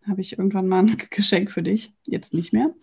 habe 0.07 0.21
ich 0.21 0.37
irgendwann 0.37 0.67
mal 0.67 0.79
ein 0.79 0.97
Geschenk 1.11 1.51
für 1.51 1.61
dich. 1.61 1.93
Jetzt 2.07 2.33
nicht 2.33 2.51
mehr. 2.51 2.73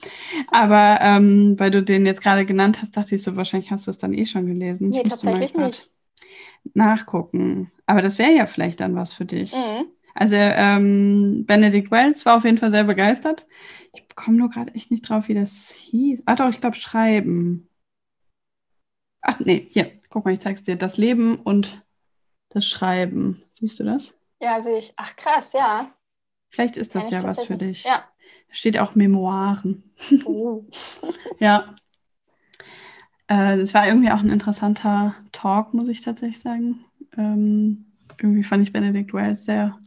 Aber 0.52 0.98
ähm, 1.00 1.58
weil 1.58 1.72
du 1.72 1.82
den 1.82 2.06
jetzt 2.06 2.22
gerade 2.22 2.46
genannt 2.46 2.80
hast, 2.80 2.96
dachte 2.96 3.16
ich 3.16 3.22
so, 3.24 3.34
wahrscheinlich 3.34 3.72
hast 3.72 3.88
du 3.88 3.90
es 3.90 3.98
dann 3.98 4.12
eh 4.12 4.26
schon 4.26 4.46
gelesen. 4.46 4.90
Nee, 4.90 5.02
tatsächlich 5.02 5.54
nicht. 5.54 5.90
Nachgucken. 6.72 7.72
Aber 7.86 8.00
das 8.00 8.18
wäre 8.18 8.32
ja 8.32 8.46
vielleicht 8.46 8.78
dann 8.78 8.94
was 8.94 9.12
für 9.12 9.24
dich. 9.24 9.52
Mhm. 9.52 9.86
Also 10.14 10.36
ähm, 10.36 11.44
Benedict 11.46 11.90
Wells 11.90 12.24
war 12.24 12.36
auf 12.36 12.44
jeden 12.44 12.58
Fall 12.58 12.70
sehr 12.70 12.84
begeistert. 12.84 13.46
Ich 13.92 14.14
komme 14.14 14.36
nur 14.36 14.50
gerade 14.50 14.72
echt 14.74 14.92
nicht 14.92 15.08
drauf, 15.08 15.26
wie 15.26 15.34
das 15.34 15.72
hieß. 15.72 16.22
Ach 16.26 16.36
doch, 16.36 16.48
ich 16.48 16.60
glaube 16.60 16.76
Schreiben. 16.76 17.68
Ach 19.20 19.40
nee, 19.40 19.66
hier, 19.68 19.90
guck 20.10 20.24
mal, 20.24 20.34
ich 20.34 20.40
zeig's 20.40 20.62
dir. 20.62 20.76
Das 20.76 20.96
Leben 20.96 21.36
und 21.36 21.83
das 22.54 22.66
Schreiben. 22.66 23.42
Siehst 23.50 23.80
du 23.80 23.84
das? 23.84 24.14
Ja, 24.40 24.60
sehe 24.60 24.78
ich. 24.78 24.92
Ach 24.96 25.16
krass, 25.16 25.52
ja. 25.52 25.92
Vielleicht 26.50 26.76
ist 26.76 26.94
das 26.94 27.10
ja 27.10 27.22
was 27.22 27.44
für 27.44 27.56
dich. 27.56 27.84
Ja. 27.84 28.04
Da 28.48 28.54
steht 28.54 28.78
auch 28.78 28.94
Memoiren. 28.94 29.82
Uh. 30.26 30.64
ja. 31.38 31.74
Äh, 33.26 33.58
das 33.58 33.74
war 33.74 33.86
irgendwie 33.86 34.10
auch 34.10 34.20
ein 34.20 34.30
interessanter 34.30 35.14
Talk, 35.32 35.74
muss 35.74 35.88
ich 35.88 36.02
tatsächlich 36.02 36.40
sagen. 36.40 36.84
Ähm, 37.16 37.86
irgendwie 38.20 38.44
fand 38.44 38.62
ich 38.62 38.72
Benedict 38.72 39.12
Wells 39.12 39.44
sehr 39.44 39.78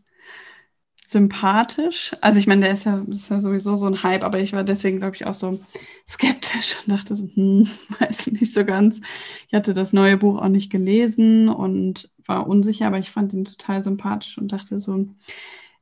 sympathisch. 1.07 2.15
Also 2.19 2.37
ich 2.37 2.47
meine, 2.47 2.61
der 2.61 2.71
ist 2.73 2.85
ja, 2.85 3.05
ist 3.07 3.29
ja 3.29 3.39
sowieso 3.39 3.77
so 3.77 3.85
ein 3.85 4.03
Hype, 4.03 4.25
aber 4.25 4.39
ich 4.39 4.51
war 4.51 4.65
deswegen, 4.65 4.99
glaube 4.99 5.15
ich, 5.15 5.25
auch 5.25 5.33
so 5.33 5.59
skeptisch 6.07 6.77
und 6.85 6.91
dachte 6.91 7.15
so, 7.15 7.29
hm, 7.33 7.67
weiß 7.99 8.27
nicht 8.27 8.53
so 8.53 8.65
ganz. 8.65 8.99
Ich 9.47 9.53
hatte 9.53 9.73
das 9.73 9.93
neue 9.93 10.17
Buch 10.17 10.41
auch 10.41 10.49
nicht 10.49 10.69
gelesen 10.69 11.47
und 11.47 12.09
war 12.27 12.47
unsicher, 12.47 12.87
aber 12.87 12.99
ich 12.99 13.11
fand 13.11 13.33
ihn 13.33 13.45
total 13.45 13.83
sympathisch 13.83 14.37
und 14.37 14.51
dachte 14.51 14.79
so, 14.79 15.07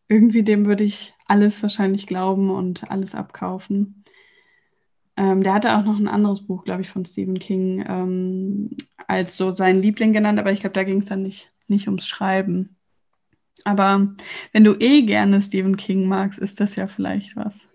irgendwie 0.07 0.43
dem 0.43 0.65
würde 0.65 0.83
ich 0.83 1.13
alles 1.27 1.61
wahrscheinlich 1.63 2.07
glauben 2.07 2.49
und 2.49 2.89
alles 2.91 3.15
abkaufen. 3.15 4.03
Ähm, 5.17 5.43
der 5.43 5.53
hatte 5.53 5.77
auch 5.77 5.83
noch 5.83 5.97
ein 5.97 6.07
anderes 6.07 6.45
Buch, 6.45 6.63
glaube 6.63 6.81
ich, 6.81 6.89
von 6.89 7.05
Stephen 7.05 7.39
King 7.39 7.85
ähm, 7.87 8.77
als 9.07 9.37
so 9.37 9.51
sein 9.51 9.81
Liebling 9.81 10.13
genannt, 10.13 10.39
aber 10.39 10.51
ich 10.51 10.59
glaube, 10.59 10.73
da 10.73 10.83
ging 10.83 11.01
es 11.01 11.07
dann 11.07 11.21
nicht, 11.21 11.53
nicht 11.67 11.87
ums 11.87 12.07
Schreiben. 12.07 12.75
Aber 13.63 14.13
wenn 14.51 14.63
du 14.63 14.75
eh 14.75 15.03
gerne 15.03 15.41
Stephen 15.41 15.77
King 15.77 16.07
magst, 16.07 16.37
ist 16.37 16.59
das 16.59 16.75
ja 16.75 16.87
vielleicht 16.87 17.35
was. 17.35 17.65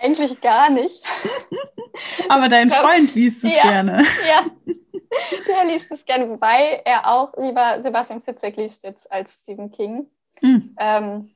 Eigentlich 0.00 0.40
gar 0.40 0.70
nicht. 0.70 1.02
Aber 2.28 2.48
dein 2.48 2.70
Freund 2.70 3.14
liest 3.14 3.44
es 3.44 3.54
ja, 3.54 3.62
gerne. 3.62 4.04
Ja, 4.28 4.74
der 5.48 5.64
liest 5.64 5.90
es 5.92 6.04
gerne, 6.04 6.28
wobei 6.28 6.82
er 6.84 7.10
auch 7.10 7.36
lieber 7.36 7.80
Sebastian 7.80 8.22
Fitzek 8.22 8.56
liest 8.56 8.82
jetzt 8.82 9.10
als 9.10 9.40
Stephen 9.42 9.70
King. 9.70 10.10
Hm. 10.40 10.76
Ähm, 10.78 11.34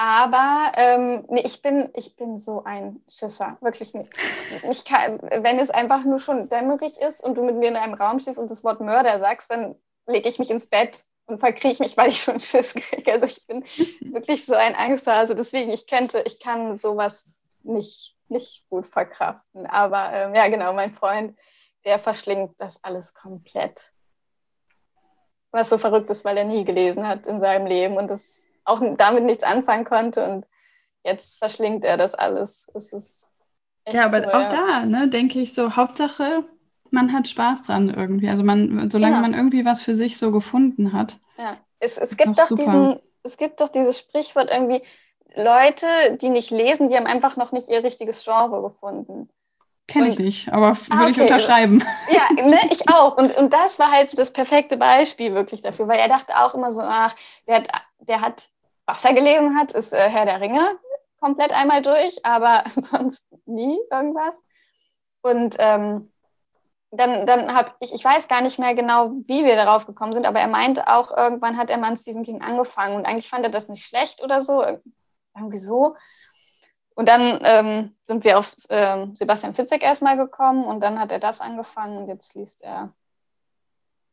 aber 0.00 0.72
ähm, 0.76 1.24
nee, 1.28 1.42
ich, 1.44 1.60
bin, 1.60 1.90
ich 1.94 2.14
bin 2.14 2.38
so 2.38 2.62
ein 2.62 3.02
Schisser, 3.08 3.58
wirklich 3.60 3.94
nicht. 3.94 4.12
Ich 4.70 4.84
kann, 4.84 5.20
wenn 5.20 5.58
es 5.58 5.70
einfach 5.70 6.04
nur 6.04 6.20
schon 6.20 6.48
dämmerig 6.48 6.96
ist 6.98 7.24
und 7.24 7.34
du 7.34 7.42
mit 7.42 7.56
mir 7.56 7.68
in 7.68 7.76
einem 7.76 7.94
Raum 7.94 8.20
stehst 8.20 8.38
und 8.38 8.48
das 8.48 8.62
Wort 8.62 8.80
Mörder 8.80 9.18
sagst, 9.18 9.50
dann 9.50 9.74
lege 10.06 10.28
ich 10.28 10.38
mich 10.38 10.50
ins 10.50 10.66
Bett 10.66 11.02
und 11.26 11.40
verkrieche 11.40 11.82
mich, 11.82 11.96
weil 11.96 12.10
ich 12.10 12.22
schon 12.22 12.38
Schiss 12.38 12.74
kriege. 12.74 13.12
Also 13.12 13.26
ich 13.26 13.44
bin 13.48 13.64
wirklich 14.12 14.46
so 14.46 14.54
ein 14.54 14.76
Angsthase. 14.76 15.34
Deswegen, 15.34 15.70
ich 15.70 15.88
könnte, 15.88 16.22
ich 16.26 16.38
kann 16.38 16.78
sowas 16.78 17.42
nicht, 17.64 18.14
nicht 18.28 18.68
gut 18.70 18.86
verkraften. 18.86 19.66
Aber 19.66 20.12
ähm, 20.12 20.34
ja, 20.34 20.46
genau, 20.46 20.72
mein 20.74 20.92
Freund, 20.92 21.36
der 21.84 21.98
verschlingt 21.98 22.60
das 22.60 22.82
alles 22.84 23.14
komplett. 23.14 23.92
Was 25.50 25.70
so 25.70 25.78
verrückt 25.78 26.10
ist, 26.10 26.24
weil 26.24 26.36
er 26.36 26.44
nie 26.44 26.64
gelesen 26.64 27.06
hat 27.06 27.26
in 27.26 27.40
seinem 27.40 27.66
Leben 27.66 27.96
und 27.96 28.08
das 28.08 28.42
auch 28.64 28.82
damit 28.96 29.24
nichts 29.24 29.44
anfangen 29.44 29.84
konnte. 29.84 30.24
Und 30.24 30.46
jetzt 31.04 31.38
verschlingt 31.38 31.84
er 31.84 31.96
das 31.96 32.14
alles. 32.14 32.66
Es 32.74 32.92
ist 32.92 33.28
ja, 33.90 34.04
aber 34.04 34.20
cool, 34.20 34.32
auch 34.32 34.48
da, 34.48 34.84
ne, 34.84 35.08
denke 35.08 35.40
ich 35.40 35.54
so, 35.54 35.76
Hauptsache, 35.76 36.44
man 36.90 37.12
hat 37.12 37.28
Spaß 37.28 37.62
dran 37.62 37.88
irgendwie. 37.88 38.28
Also 38.28 38.44
man, 38.44 38.90
solange 38.90 39.14
ja. 39.14 39.20
man 39.20 39.34
irgendwie 39.34 39.64
was 39.64 39.82
für 39.82 39.94
sich 39.94 40.18
so 40.18 40.30
gefunden 40.30 40.92
hat. 40.92 41.18
Ja, 41.38 41.56
es, 41.80 41.98
es 41.98 42.16
gibt 42.16 42.38
doch 42.38 42.48
diesen, 42.48 42.98
es 43.22 43.36
gibt 43.36 43.60
doch 43.60 43.68
dieses 43.68 43.98
Sprichwort 43.98 44.50
irgendwie, 44.50 44.82
Leute, 45.34 45.86
die 46.20 46.30
nicht 46.30 46.50
lesen, 46.50 46.88
die 46.88 46.96
haben 46.96 47.06
einfach 47.06 47.36
noch 47.36 47.52
nicht 47.52 47.68
ihr 47.68 47.84
richtiges 47.84 48.24
Genre 48.24 48.62
gefunden. 48.62 49.28
Kenne 49.88 50.10
ich 50.10 50.18
nicht, 50.18 50.52
aber 50.52 50.76
ah, 50.90 50.98
würde 50.98 51.02
okay. 51.02 51.10
ich 51.10 51.20
unterschreiben. 51.22 51.82
Ja, 52.10 52.44
ne, 52.44 52.60
ich 52.70 52.88
auch. 52.88 53.16
Und, 53.16 53.34
und 53.36 53.52
das 53.52 53.78
war 53.78 53.90
halt 53.90 54.10
so 54.10 54.16
das 54.16 54.32
perfekte 54.32 54.76
Beispiel 54.76 55.34
wirklich 55.34 55.62
dafür, 55.62 55.88
weil 55.88 55.98
er 55.98 56.08
dachte 56.08 56.38
auch 56.38 56.54
immer 56.54 56.70
so, 56.72 56.82
ach, 56.82 57.14
der 57.46 57.56
hat, 57.56 57.68
der 58.00 58.20
hat 58.20 58.50
Wasser 58.86 59.14
gelesen 59.14 59.58
hat, 59.58 59.72
ist 59.72 59.92
äh, 59.92 60.08
Herr 60.08 60.26
der 60.26 60.40
Ringe 60.40 60.78
komplett 61.20 61.52
einmal 61.52 61.82
durch, 61.82 62.24
aber 62.24 62.64
sonst 62.76 63.24
nie 63.46 63.78
irgendwas. 63.90 64.40
Und 65.22 65.56
ähm, 65.58 66.10
dann, 66.90 67.26
dann 67.26 67.54
habe 67.54 67.72
ich, 67.80 67.92
ich 67.92 68.04
weiß 68.04 68.28
gar 68.28 68.40
nicht 68.40 68.58
mehr 68.58 68.74
genau, 68.74 69.10
wie 69.26 69.44
wir 69.44 69.56
darauf 69.56 69.86
gekommen 69.86 70.12
sind, 70.12 70.26
aber 70.26 70.40
er 70.40 70.48
meinte 70.48 70.88
auch, 70.88 71.14
irgendwann 71.14 71.58
hat 71.58 71.70
er 71.70 71.78
mal 71.78 71.88
an 71.88 71.96
Stephen 71.96 72.24
King 72.24 72.40
angefangen 72.40 72.96
und 72.96 73.06
eigentlich 73.06 73.28
fand 73.28 73.44
er 73.44 73.50
das 73.50 73.68
nicht 73.68 73.84
schlecht 73.84 74.22
oder 74.22 74.40
so, 74.40 74.64
irgendwie 75.34 75.58
so. 75.58 75.96
Und 76.98 77.06
dann 77.08 77.38
ähm, 77.44 77.92
sind 78.02 78.24
wir 78.24 78.40
auf 78.40 78.52
ähm, 78.70 79.14
Sebastian 79.14 79.54
Fitzek 79.54 79.84
erstmal 79.84 80.16
gekommen 80.16 80.64
und 80.64 80.80
dann 80.80 80.98
hat 80.98 81.12
er 81.12 81.20
das 81.20 81.40
angefangen 81.40 81.96
und 81.96 82.08
jetzt 82.08 82.34
liest 82.34 82.60
er 82.64 82.92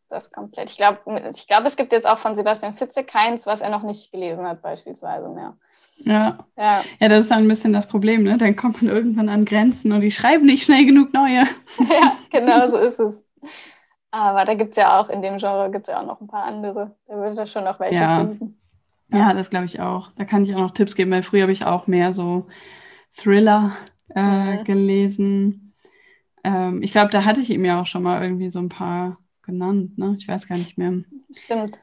das 0.08 0.32
komplett. 0.32 0.70
Ich 0.70 0.78
glaube, 0.78 1.00
ich 1.36 1.48
glaub, 1.48 1.66
es 1.66 1.78
gibt 1.78 1.94
jetzt 1.94 2.06
auch 2.08 2.20
von 2.20 2.36
Sebastian 2.36 2.78
Fitzek 2.78 3.08
keins, 3.08 3.48
was 3.48 3.62
er 3.62 3.72
noch 3.72 3.82
nicht 3.82 4.12
gelesen 4.12 4.48
hat, 4.48 4.62
beispielsweise 4.62 5.30
mehr. 5.30 5.58
Ja. 6.04 6.38
ja. 6.56 6.84
Ja, 7.00 7.10
das 7.10 7.22
ist 7.22 7.32
dann 7.32 7.40
ein 7.40 7.48
bisschen 7.48 7.74
das 7.74 7.88
Problem, 7.88 8.22
ne? 8.22 8.38
Dann 8.38 8.56
kommt 8.56 8.84
man 8.84 8.94
irgendwann 8.94 9.30
an 9.30 9.46
Grenzen 9.46 9.92
und 9.92 10.02
die 10.02 10.12
schreiben 10.12 10.46
nicht 10.46 10.66
schnell 10.66 10.86
genug 10.86 11.12
neue. 11.12 11.48
ja, 11.80 12.16
genau 12.30 12.70
so 12.70 12.78
ist 12.78 13.00
es. 13.00 13.24
Aber 14.12 14.46
da 14.46 14.54
gibt 14.54 14.74
es 14.74 14.78
ja 14.78 15.00
auch, 15.00 15.10
in 15.10 15.24
dem 15.24 15.40
Genre 15.40 15.72
gibt 15.72 15.88
es 15.88 15.92
ja 15.92 16.02
auch 16.02 16.06
noch 16.06 16.22
ein 16.22 16.28
paar 16.28 16.44
andere. 16.44 16.96
Da 17.08 17.16
würde 17.16 17.34
da 17.34 17.48
schon 17.48 17.64
noch 17.64 17.80
welche 17.80 18.00
ja. 18.00 18.20
finden. 18.20 18.62
Ja, 19.12 19.34
das 19.34 19.50
glaube 19.50 19.66
ich 19.66 19.80
auch. 19.80 20.12
Da 20.16 20.26
kann 20.26 20.44
ich 20.44 20.56
auch 20.56 20.60
noch 20.60 20.72
Tipps 20.72 20.96
geben, 20.96 21.12
weil 21.12 21.24
früher 21.24 21.44
habe 21.44 21.52
ich 21.52 21.66
auch 21.66 21.88
mehr 21.88 22.14
so 22.14 22.48
Thriller 23.14 23.76
äh, 24.16 24.58
mhm. 24.58 24.64
gelesen. 24.64 25.74
Ähm, 26.44 26.82
ich 26.82 26.92
glaube, 26.92 27.12
da 27.12 27.26
hatte 27.26 27.42
ich 27.42 27.50
ihm 27.50 27.66
ja 27.66 27.82
auch 27.82 27.86
schon 27.86 28.04
mal 28.04 28.22
irgendwie 28.22 28.50
so 28.50 28.60
ein 28.60 28.70
paar 28.70 29.18
genannt, 29.44 29.98
ne? 29.98 30.16
Ich 30.18 30.28
weiß 30.28 30.48
gar 30.48 30.58
nicht 30.58 30.78
mehr. 30.78 31.04
Stimmt. 31.32 31.80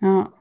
Ja. 0.00 0.32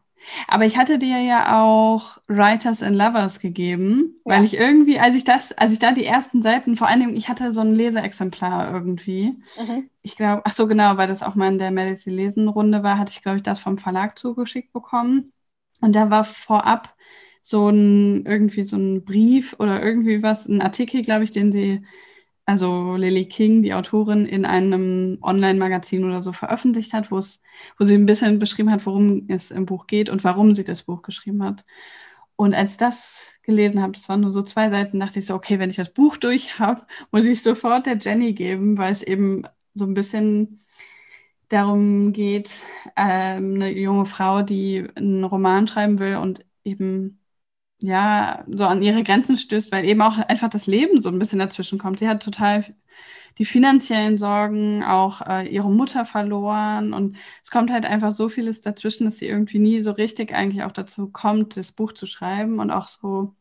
Aber 0.48 0.66
ich 0.66 0.78
hatte 0.78 1.00
dir 1.00 1.20
ja 1.20 1.62
auch 1.62 2.18
Writers 2.28 2.82
and 2.82 2.96
Lovers 2.96 3.40
gegeben, 3.40 4.16
ja. 4.26 4.36
weil 4.36 4.46
ich 4.46 4.58
irgendwie, 4.58 4.98
als 4.98 5.16
ich 5.16 5.26
das, 5.26 5.52
als 5.54 5.74
ich 5.74 5.80
da 5.80 5.92
die 5.92 6.06
ersten 6.06 6.42
Seiten, 6.42 6.78
vor 6.78 6.88
allen 6.88 7.02
Dingen, 7.02 7.16
ich 7.16 7.28
hatte 7.28 7.54
so 7.54 7.60
ein 7.60 7.72
Leseexemplar 7.72 8.72
irgendwie. 8.72 9.36
Mhm. 9.60 9.90
Ich 10.02 10.16
glaube, 10.16 10.44
ach 10.46 10.54
so 10.54 10.68
genau, 10.68 10.96
weil 10.96 11.10
das 11.10 11.24
auch 11.24 11.36
mal 11.36 11.52
in 11.52 11.58
der 11.58 11.72
Medicine 11.72 12.16
Lesen 12.16 12.48
Runde 12.48 12.84
war, 12.84 12.98
hatte 12.98 13.12
ich 13.12 13.22
glaube 13.22 13.38
ich 13.38 13.44
das 13.44 13.60
vom 13.60 13.78
Verlag 13.78 14.18
zugeschickt 14.18 14.72
bekommen. 14.72 15.33
Und 15.84 15.94
da 15.98 16.10
war 16.10 16.24
vorab 16.24 16.96
so 17.42 17.68
ein, 17.70 18.26
irgendwie 18.26 18.64
so 18.64 18.78
ein 18.78 19.04
Brief 19.04 19.54
oder 19.60 19.84
irgendwie 19.84 20.24
was, 20.24 20.48
ein 20.48 20.62
Artikel, 20.62 21.02
glaube 21.02 21.26
ich, 21.26 21.32
den 21.32 21.52
sie, 21.52 21.86
also 22.46 22.96
Lily 22.96 23.28
King, 23.28 23.64
die 23.64 23.74
Autorin, 23.74 24.26
in 24.26 24.46
einem 24.46 25.18
Online-Magazin 25.22 26.06
oder 26.06 26.22
so 26.22 26.32
veröffentlicht 26.32 26.94
hat, 26.94 27.12
wo 27.12 27.18
es, 27.18 27.42
wo 27.78 27.84
sie 27.84 27.96
ein 27.96 28.06
bisschen 28.06 28.40
beschrieben 28.40 28.72
hat, 28.72 28.86
worum 28.86 29.26
es 29.28 29.52
im 29.52 29.66
Buch 29.66 29.86
geht 29.88 30.10
und 30.10 30.24
warum 30.24 30.54
sie 30.54 30.64
das 30.64 30.84
Buch 30.84 31.02
geschrieben 31.02 31.44
hat. 31.44 31.66
Und 32.38 32.54
als 32.56 32.78
das 32.78 33.34
gelesen 33.44 33.82
habe, 33.82 33.92
das 33.92 34.08
waren 34.08 34.22
nur 34.22 34.30
so 34.32 34.42
zwei 34.42 34.70
Seiten, 34.70 35.02
dachte 35.02 35.20
ich 35.20 35.26
so, 35.26 35.36
okay, 35.36 35.60
wenn 35.60 35.70
ich 35.70 35.76
das 35.76 35.92
Buch 35.94 36.16
durch 36.16 36.60
habe, 36.60 36.86
muss 37.12 37.26
ich 37.26 37.44
sofort 37.44 37.88
der 37.88 37.98
Jenny 37.98 38.34
geben, 38.34 38.78
weil 38.78 38.94
es 38.94 39.04
eben 39.04 39.44
so 39.74 39.84
ein 39.86 39.94
bisschen 39.96 40.62
darum 41.54 42.14
geht, 42.14 42.51
ähm, 42.97 43.56
eine 43.56 43.72
junge 43.72 44.06
Frau, 44.06 44.41
die 44.43 44.88
einen 44.95 45.24
Roman 45.24 45.68
schreiben 45.68 45.99
will 45.99 46.18
und 46.18 46.45
eben 46.64 47.22
ja 47.80 48.45
so 48.49 48.66
an 48.66 48.82
ihre 48.84 49.04
Grenzen 49.04 49.38
stößt, 49.38 49.72
weil 49.72 49.86
eben 49.86 50.01
auch 50.01 50.18
einfach 50.20 50.49
das 50.49 50.68
Leben 50.68 51.01
so 51.01 51.10
ein 51.10 51.20
bisschen 51.20 51.39
dazwischen 51.39 51.80
kommt. 51.80 51.99
Sie 51.99 52.08
hat 52.10 52.24
total 52.24 52.76
die 53.39 53.45
finanziellen 53.45 54.18
Sorgen, 54.18 54.84
auch 54.84 55.22
äh, 55.22 55.47
ihre 55.47 55.72
Mutter 55.72 56.06
verloren 56.06 56.93
und 56.93 57.18
es 57.43 57.51
kommt 57.51 57.72
halt 57.72 57.86
einfach 57.86 58.12
so 58.12 58.30
vieles 58.30 58.62
dazwischen, 58.62 59.06
dass 59.06 59.20
sie 59.20 59.28
irgendwie 59.28 59.60
nie 59.60 59.82
so 59.82 59.91
richtig 59.91 60.34
eigentlich 60.36 60.64
auch 60.64 60.72
dazu 60.72 61.10
kommt, 61.10 61.58
das 61.58 61.72
Buch 61.72 61.93
zu 61.93 62.06
schreiben 62.08 62.60
und 62.60 62.72
auch 62.72 62.88
so 62.88 63.36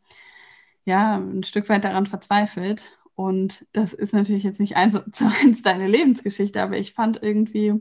ja 0.84 1.16
ein 1.18 1.44
Stück 1.44 1.68
weit 1.68 1.84
daran 1.84 2.06
verzweifelt. 2.06 2.98
Und 3.14 3.66
das 3.72 3.92
ist 3.92 4.14
natürlich 4.14 4.42
jetzt 4.42 4.60
nicht 4.60 4.76
eins 4.76 4.98
zu 5.12 5.24
eins 5.42 5.62
deine 5.62 5.86
Lebensgeschichte, 5.86 6.62
aber 6.62 6.76
ich 6.78 6.94
fand 6.94 7.22
irgendwie 7.22 7.74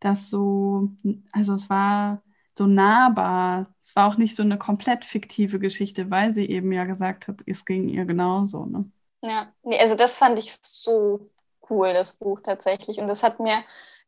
das 0.00 0.30
so, 0.30 0.90
also 1.32 1.54
es 1.54 1.68
war 1.68 2.22
so 2.56 2.66
nahbar. 2.66 3.72
Es 3.80 3.96
war 3.96 4.08
auch 4.08 4.16
nicht 4.16 4.36
so 4.36 4.42
eine 4.42 4.58
komplett 4.58 5.04
fiktive 5.04 5.58
Geschichte, 5.58 6.10
weil 6.10 6.34
sie 6.34 6.48
eben 6.48 6.72
ja 6.72 6.84
gesagt 6.84 7.28
hat, 7.28 7.40
es 7.46 7.64
ging 7.64 7.88
ihr 7.88 8.04
genauso. 8.04 8.66
Ne? 8.66 8.84
Ja, 9.22 9.52
nee, 9.62 9.78
also 9.78 9.94
das 9.94 10.16
fand 10.16 10.38
ich 10.38 10.58
so 10.62 11.30
cool, 11.70 11.92
das 11.94 12.12
Buch 12.12 12.40
tatsächlich. 12.42 12.98
Und 12.98 13.06
das 13.06 13.22
hat 13.22 13.40
mir 13.40 13.62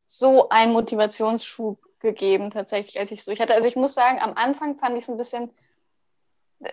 so 0.04 0.48
einen 0.48 0.72
Motivationsschub 0.72 1.80
gegeben, 2.00 2.50
tatsächlich, 2.50 2.98
als 2.98 3.12
ich 3.12 3.22
so. 3.22 3.30
Ich 3.30 3.40
hatte, 3.40 3.54
also 3.54 3.68
ich 3.68 3.76
muss 3.76 3.94
sagen, 3.94 4.18
am 4.20 4.34
Anfang 4.34 4.76
fand 4.78 4.96
ich 4.96 5.04
es 5.04 5.10
ein 5.10 5.16
bisschen 5.16 5.50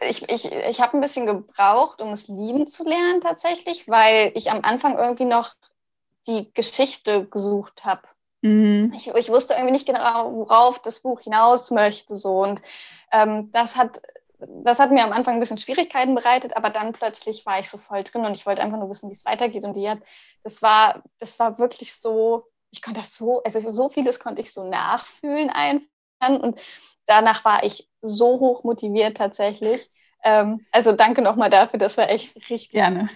ich, 0.02 0.30
ich, 0.30 0.52
ich 0.52 0.82
habe 0.82 0.98
ein 0.98 1.02
bisschen 1.02 1.26
gebraucht, 1.26 2.02
um 2.02 2.12
es 2.12 2.28
lieben 2.28 2.68
zu 2.68 2.84
lernen 2.84 3.22
tatsächlich, 3.22 3.88
weil 3.88 4.32
ich 4.36 4.52
am 4.52 4.62
Anfang 4.64 4.98
irgendwie 4.98 5.26
noch 5.26 5.54
die 6.28 6.52
Geschichte 6.54 7.26
gesucht 7.26 7.86
habe. 7.86 8.02
Mhm. 8.42 8.94
Ich, 8.96 9.08
ich, 9.08 9.30
wusste 9.30 9.54
irgendwie 9.54 9.72
nicht 9.72 9.88
genau, 9.88 10.34
worauf 10.34 10.80
das 10.80 11.00
Buch 11.00 11.22
hinaus 11.22 11.72
möchte. 11.72 12.16
So. 12.16 12.44
Und 12.44 12.62
ähm, 13.12 13.52
das 13.52 13.76
hat 13.76 14.02
das 14.40 14.80
hat 14.80 14.92
mir 14.92 15.04
am 15.04 15.14
Anfang 15.14 15.36
ein 15.36 15.40
bisschen 15.40 15.58
Schwierigkeiten 15.58 16.14
bereitet, 16.14 16.56
aber 16.56 16.70
dann 16.70 16.94
plötzlich 16.94 17.46
war 17.46 17.60
ich 17.60 17.70
so 17.70 17.78
voll 17.78 18.04
drin 18.04 18.26
und 18.26 18.38
ich 18.38 18.46
wollte 18.46 18.62
einfach 18.62 18.78
nur 18.78 18.90
wissen, 18.90 19.10
wie 19.10 19.14
es 19.14 19.26
weitergeht. 19.26 19.64
Und 19.64 19.76
die 19.76 19.90
hat, 19.90 20.00
das 20.44 20.62
war, 20.62 21.02
das 21.20 21.40
war 21.40 21.58
wirklich 21.58 21.96
so, 21.96 22.46
ich 22.72 22.82
konnte 22.82 23.00
das 23.02 23.16
so, 23.16 23.42
also 23.44 23.68
so 23.70 23.90
vieles 23.90 24.20
konnte 24.20 24.42
ich 24.42 24.54
so 24.54 24.64
nachfühlen 24.64 25.50
einfach. 25.50 25.88
Und 26.20 26.60
danach 27.08 27.44
war 27.44 27.64
ich 27.64 27.90
so 28.02 28.40
hoch 28.40 28.64
motiviert 28.64 29.18
tatsächlich. 29.18 29.90
Ähm, 30.24 30.66
also 30.72 30.92
danke 30.92 31.22
nochmal 31.22 31.50
dafür, 31.50 31.80
das 31.80 31.98
war 31.98 32.10
echt 32.10 32.36
richtig. 32.36 32.70
Gerne. 32.70 33.10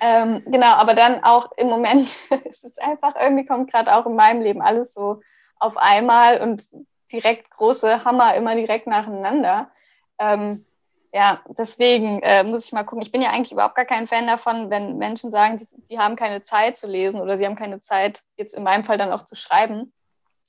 ähm, 0.00 0.42
genau, 0.46 0.74
aber 0.74 0.94
dann 0.94 1.24
auch 1.24 1.50
im 1.56 1.68
Moment, 1.68 2.10
es 2.44 2.64
ist 2.64 2.82
einfach, 2.82 3.14
irgendwie 3.18 3.46
kommt 3.46 3.70
gerade 3.70 3.94
auch 3.94 4.06
in 4.06 4.16
meinem 4.16 4.42
Leben 4.42 4.60
alles 4.60 4.92
so 4.92 5.20
auf 5.58 5.76
einmal 5.76 6.40
und 6.40 6.64
direkt 7.10 7.50
große 7.50 8.04
Hammer 8.04 8.34
immer 8.34 8.54
direkt 8.54 8.86
nacheinander. 8.86 9.70
Ähm, 10.18 10.66
ja, 11.12 11.40
deswegen 11.46 12.20
äh, 12.22 12.42
muss 12.42 12.64
ich 12.66 12.72
mal 12.72 12.82
gucken. 12.82 13.02
Ich 13.02 13.12
bin 13.12 13.22
ja 13.22 13.30
eigentlich 13.30 13.52
überhaupt 13.52 13.76
gar 13.76 13.84
kein 13.84 14.08
Fan 14.08 14.26
davon, 14.26 14.68
wenn 14.68 14.98
Menschen 14.98 15.30
sagen, 15.30 15.58
sie, 15.58 15.68
sie, 15.84 15.98
haben 15.98 16.16
keine 16.16 16.42
Zeit 16.42 16.76
zu 16.76 16.88
lesen 16.88 17.20
oder 17.20 17.38
sie 17.38 17.46
haben 17.46 17.54
keine 17.54 17.78
Zeit, 17.80 18.24
jetzt 18.36 18.52
in 18.52 18.64
meinem 18.64 18.84
Fall 18.84 18.98
dann 18.98 19.12
auch 19.12 19.22
zu 19.22 19.36
schreiben, 19.36 19.92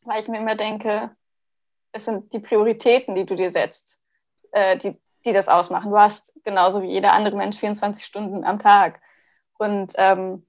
weil 0.05 0.21
ich 0.21 0.27
mir 0.27 0.39
immer 0.39 0.55
denke, 0.55 1.15
es 1.95 2.05
sind 2.05 2.33
die 2.33 2.39
Prioritäten, 2.39 3.15
die 3.15 3.25
du 3.25 3.35
dir 3.35 3.51
setzt, 3.51 3.97
äh, 4.51 4.77
die, 4.77 4.97
die 5.23 5.31
das 5.31 5.47
ausmachen. 5.47 5.91
Du 5.91 5.97
hast 5.97 6.33
genauso 6.43 6.81
wie 6.81 6.91
jeder 6.91 7.13
andere 7.13 7.37
Mensch 7.37 7.57
24 7.57 8.03
Stunden 8.03 8.43
am 8.43 8.59
Tag. 8.59 8.99
Und 9.57 9.93
ähm, 9.95 10.45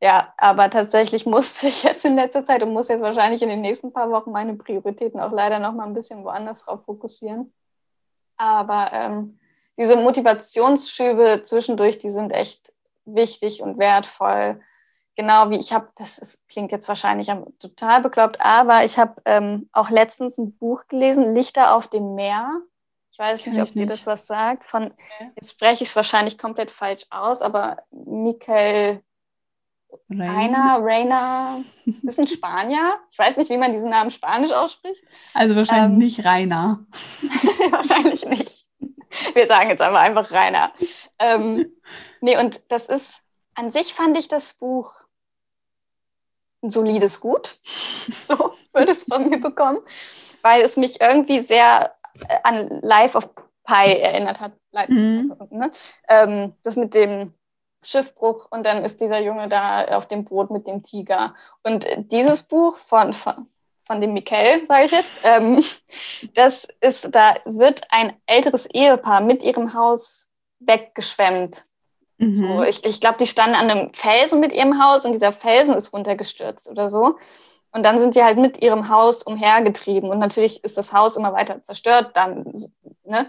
ja, 0.00 0.32
aber 0.36 0.70
tatsächlich 0.70 1.26
musste 1.26 1.66
ich 1.66 1.82
jetzt 1.82 2.04
in 2.04 2.14
letzter 2.14 2.44
Zeit 2.44 2.62
und 2.62 2.72
muss 2.72 2.86
jetzt 2.86 3.02
wahrscheinlich 3.02 3.42
in 3.42 3.48
den 3.48 3.60
nächsten 3.60 3.92
paar 3.92 4.10
Wochen 4.10 4.30
meine 4.30 4.54
Prioritäten 4.54 5.18
auch 5.18 5.32
leider 5.32 5.58
noch 5.58 5.72
mal 5.72 5.84
ein 5.84 5.94
bisschen 5.94 6.22
woanders 6.22 6.64
drauf 6.64 6.84
fokussieren. 6.84 7.52
Aber 8.36 8.90
ähm, 8.92 9.40
diese 9.76 9.96
Motivationsschübe 9.96 11.42
zwischendurch, 11.42 11.98
die 11.98 12.10
sind 12.10 12.30
echt 12.30 12.72
wichtig 13.04 13.62
und 13.62 13.78
wertvoll. 13.78 14.60
Genau 15.18 15.50
wie 15.50 15.56
ich 15.56 15.72
habe, 15.72 15.88
das 15.96 16.16
ist, 16.18 16.48
klingt 16.48 16.70
jetzt 16.70 16.86
wahrscheinlich 16.86 17.26
total 17.58 18.02
bekloppt, 18.02 18.40
aber 18.40 18.84
ich 18.84 18.98
habe 18.98 19.20
ähm, 19.24 19.68
auch 19.72 19.90
letztens 19.90 20.38
ein 20.38 20.56
Buch 20.56 20.86
gelesen, 20.86 21.34
Lichter 21.34 21.74
auf 21.74 21.88
dem 21.88 22.14
Meer. 22.14 22.62
Ich 23.10 23.18
weiß 23.18 23.42
Kann 23.42 23.54
nicht, 23.54 23.62
ob 23.62 23.72
dir 23.72 23.86
das 23.86 24.06
was 24.06 24.28
sagt. 24.28 24.64
Von, 24.64 24.94
jetzt 25.34 25.50
spreche 25.50 25.82
ich 25.82 25.90
es 25.90 25.96
wahrscheinlich 25.96 26.38
komplett 26.38 26.70
falsch 26.70 27.04
aus, 27.10 27.42
aber 27.42 27.78
Michael 27.90 29.02
Rainer, 30.08 30.78
Rainer, 30.82 31.64
ist 32.04 32.20
ein 32.20 32.28
Spanier. 32.28 33.00
Ich 33.10 33.18
weiß 33.18 33.38
nicht, 33.38 33.50
wie 33.50 33.58
man 33.58 33.72
diesen 33.72 33.90
Namen 33.90 34.12
Spanisch 34.12 34.52
ausspricht. 34.52 35.02
Also 35.34 35.56
wahrscheinlich 35.56 35.90
ähm, 35.94 35.98
nicht 35.98 36.24
Rainer. 36.24 36.86
wahrscheinlich 37.70 38.24
nicht. 38.24 38.68
Wir 39.34 39.48
sagen 39.48 39.68
jetzt 39.68 39.82
aber 39.82 39.98
einfach 39.98 40.30
Rainer. 40.30 40.70
Ähm, 41.18 41.72
nee, 42.20 42.38
und 42.38 42.60
das 42.68 42.86
ist, 42.86 43.24
an 43.56 43.72
sich 43.72 43.94
fand 43.94 44.16
ich 44.16 44.28
das 44.28 44.54
Buch 44.54 44.94
ein 46.62 46.70
solides 46.70 47.20
Gut. 47.20 47.58
So 48.10 48.54
würde 48.72 48.92
es 48.92 49.02
von 49.04 49.28
mir 49.28 49.38
bekommen, 49.38 49.80
weil 50.40 50.62
es 50.62 50.78
mich 50.78 51.00
irgendwie 51.00 51.40
sehr 51.40 51.94
äh, 52.26 52.38
an 52.42 52.80
Life 52.80 53.18
of 53.18 53.28
Pi 53.64 54.00
erinnert 54.00 54.40
hat. 54.40 54.52
Mhm. 54.88 55.34
Also, 55.38 55.54
ne? 55.54 55.70
ähm, 56.08 56.54
das 56.62 56.76
mit 56.76 56.94
dem 56.94 57.34
Schiffbruch 57.82 58.48
und 58.50 58.64
dann 58.64 58.84
ist 58.84 59.00
dieser 59.00 59.20
Junge 59.20 59.48
da 59.48 59.84
auf 59.96 60.06
dem 60.06 60.24
Boot 60.24 60.50
mit 60.50 60.66
dem 60.66 60.82
Tiger. 60.82 61.34
Und 61.62 61.86
dieses 62.10 62.42
Buch 62.42 62.78
von, 62.78 63.12
von, 63.12 63.46
von 63.86 64.00
dem 64.00 64.14
Mikel, 64.14 64.66
sage 64.66 64.86
ich 64.86 64.92
jetzt, 64.92 65.24
ähm, 65.24 65.62
das 66.34 66.66
ist, 66.80 67.14
da 67.14 67.36
wird 67.44 67.82
ein 67.90 68.16
älteres 68.26 68.66
Ehepaar 68.66 69.20
mit 69.20 69.42
ihrem 69.42 69.74
Haus 69.74 70.28
weggeschwemmt. 70.60 71.64
Mhm. 72.18 72.34
So, 72.34 72.62
ich 72.62 72.84
ich 72.84 73.00
glaube, 73.00 73.18
die 73.18 73.26
standen 73.26 73.56
an 73.56 73.70
einem 73.70 73.94
Felsen 73.94 74.40
mit 74.40 74.52
ihrem 74.52 74.82
Haus 74.82 75.04
und 75.04 75.12
dieser 75.12 75.32
Felsen 75.32 75.74
ist 75.76 75.92
runtergestürzt 75.92 76.68
oder 76.68 76.88
so. 76.88 77.16
Und 77.72 77.84
dann 77.84 77.98
sind 77.98 78.14
sie 78.14 78.24
halt 78.24 78.38
mit 78.38 78.62
ihrem 78.62 78.88
Haus 78.88 79.22
umhergetrieben. 79.22 80.10
Und 80.10 80.18
natürlich 80.18 80.64
ist 80.64 80.78
das 80.78 80.92
Haus 80.92 81.16
immer 81.16 81.32
weiter 81.32 81.62
zerstört 81.62 82.12
dann. 82.14 82.52
Ne? 83.04 83.28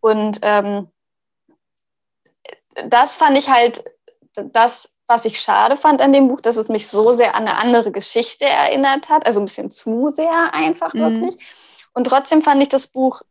Und 0.00 0.38
ähm, 0.42 0.88
das 2.86 3.16
fand 3.16 3.36
ich 3.36 3.50
halt 3.50 3.84
das, 4.34 4.92
was 5.06 5.24
ich 5.24 5.40
schade 5.40 5.76
fand 5.76 6.00
an 6.00 6.12
dem 6.12 6.28
Buch, 6.28 6.40
dass 6.40 6.56
es 6.56 6.68
mich 6.68 6.86
so 6.86 7.12
sehr 7.12 7.34
an 7.34 7.46
eine 7.46 7.56
andere 7.56 7.90
Geschichte 7.90 8.44
erinnert 8.44 9.08
hat, 9.08 9.26
also 9.26 9.40
ein 9.40 9.46
bisschen 9.46 9.70
zu 9.70 10.10
sehr 10.10 10.54
einfach 10.54 10.94
mhm. 10.94 11.00
wirklich. 11.00 11.44
Und 11.92 12.04
trotzdem 12.04 12.42
fand 12.42 12.62
ich 12.62 12.68
das 12.68 12.86
Buch, 12.86 13.22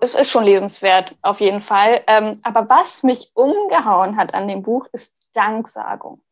es 0.00 0.14
ist 0.14 0.30
schon 0.30 0.44
lesenswert, 0.44 1.14
auf 1.22 1.40
jeden 1.40 1.60
Fall. 1.60 2.02
Ähm, 2.06 2.40
aber 2.42 2.68
was 2.68 3.02
mich 3.02 3.30
umgehauen 3.34 4.16
hat 4.16 4.34
an 4.34 4.48
dem 4.48 4.62
Buch, 4.62 4.86
ist 4.92 5.28
Danksagung. 5.34 6.22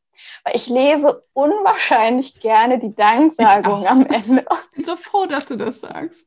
Weil 0.44 0.56
ich 0.56 0.68
lese 0.68 1.22
unwahrscheinlich 1.32 2.40
gerne 2.40 2.78
die 2.78 2.94
Danksagung 2.94 3.86
am 3.86 4.06
Ende. 4.06 4.44
Ich 4.72 4.76
bin 4.76 4.84
so 4.86 4.96
froh, 4.96 5.26
dass 5.26 5.46
du 5.46 5.56
das 5.56 5.80
sagst. 5.80 6.24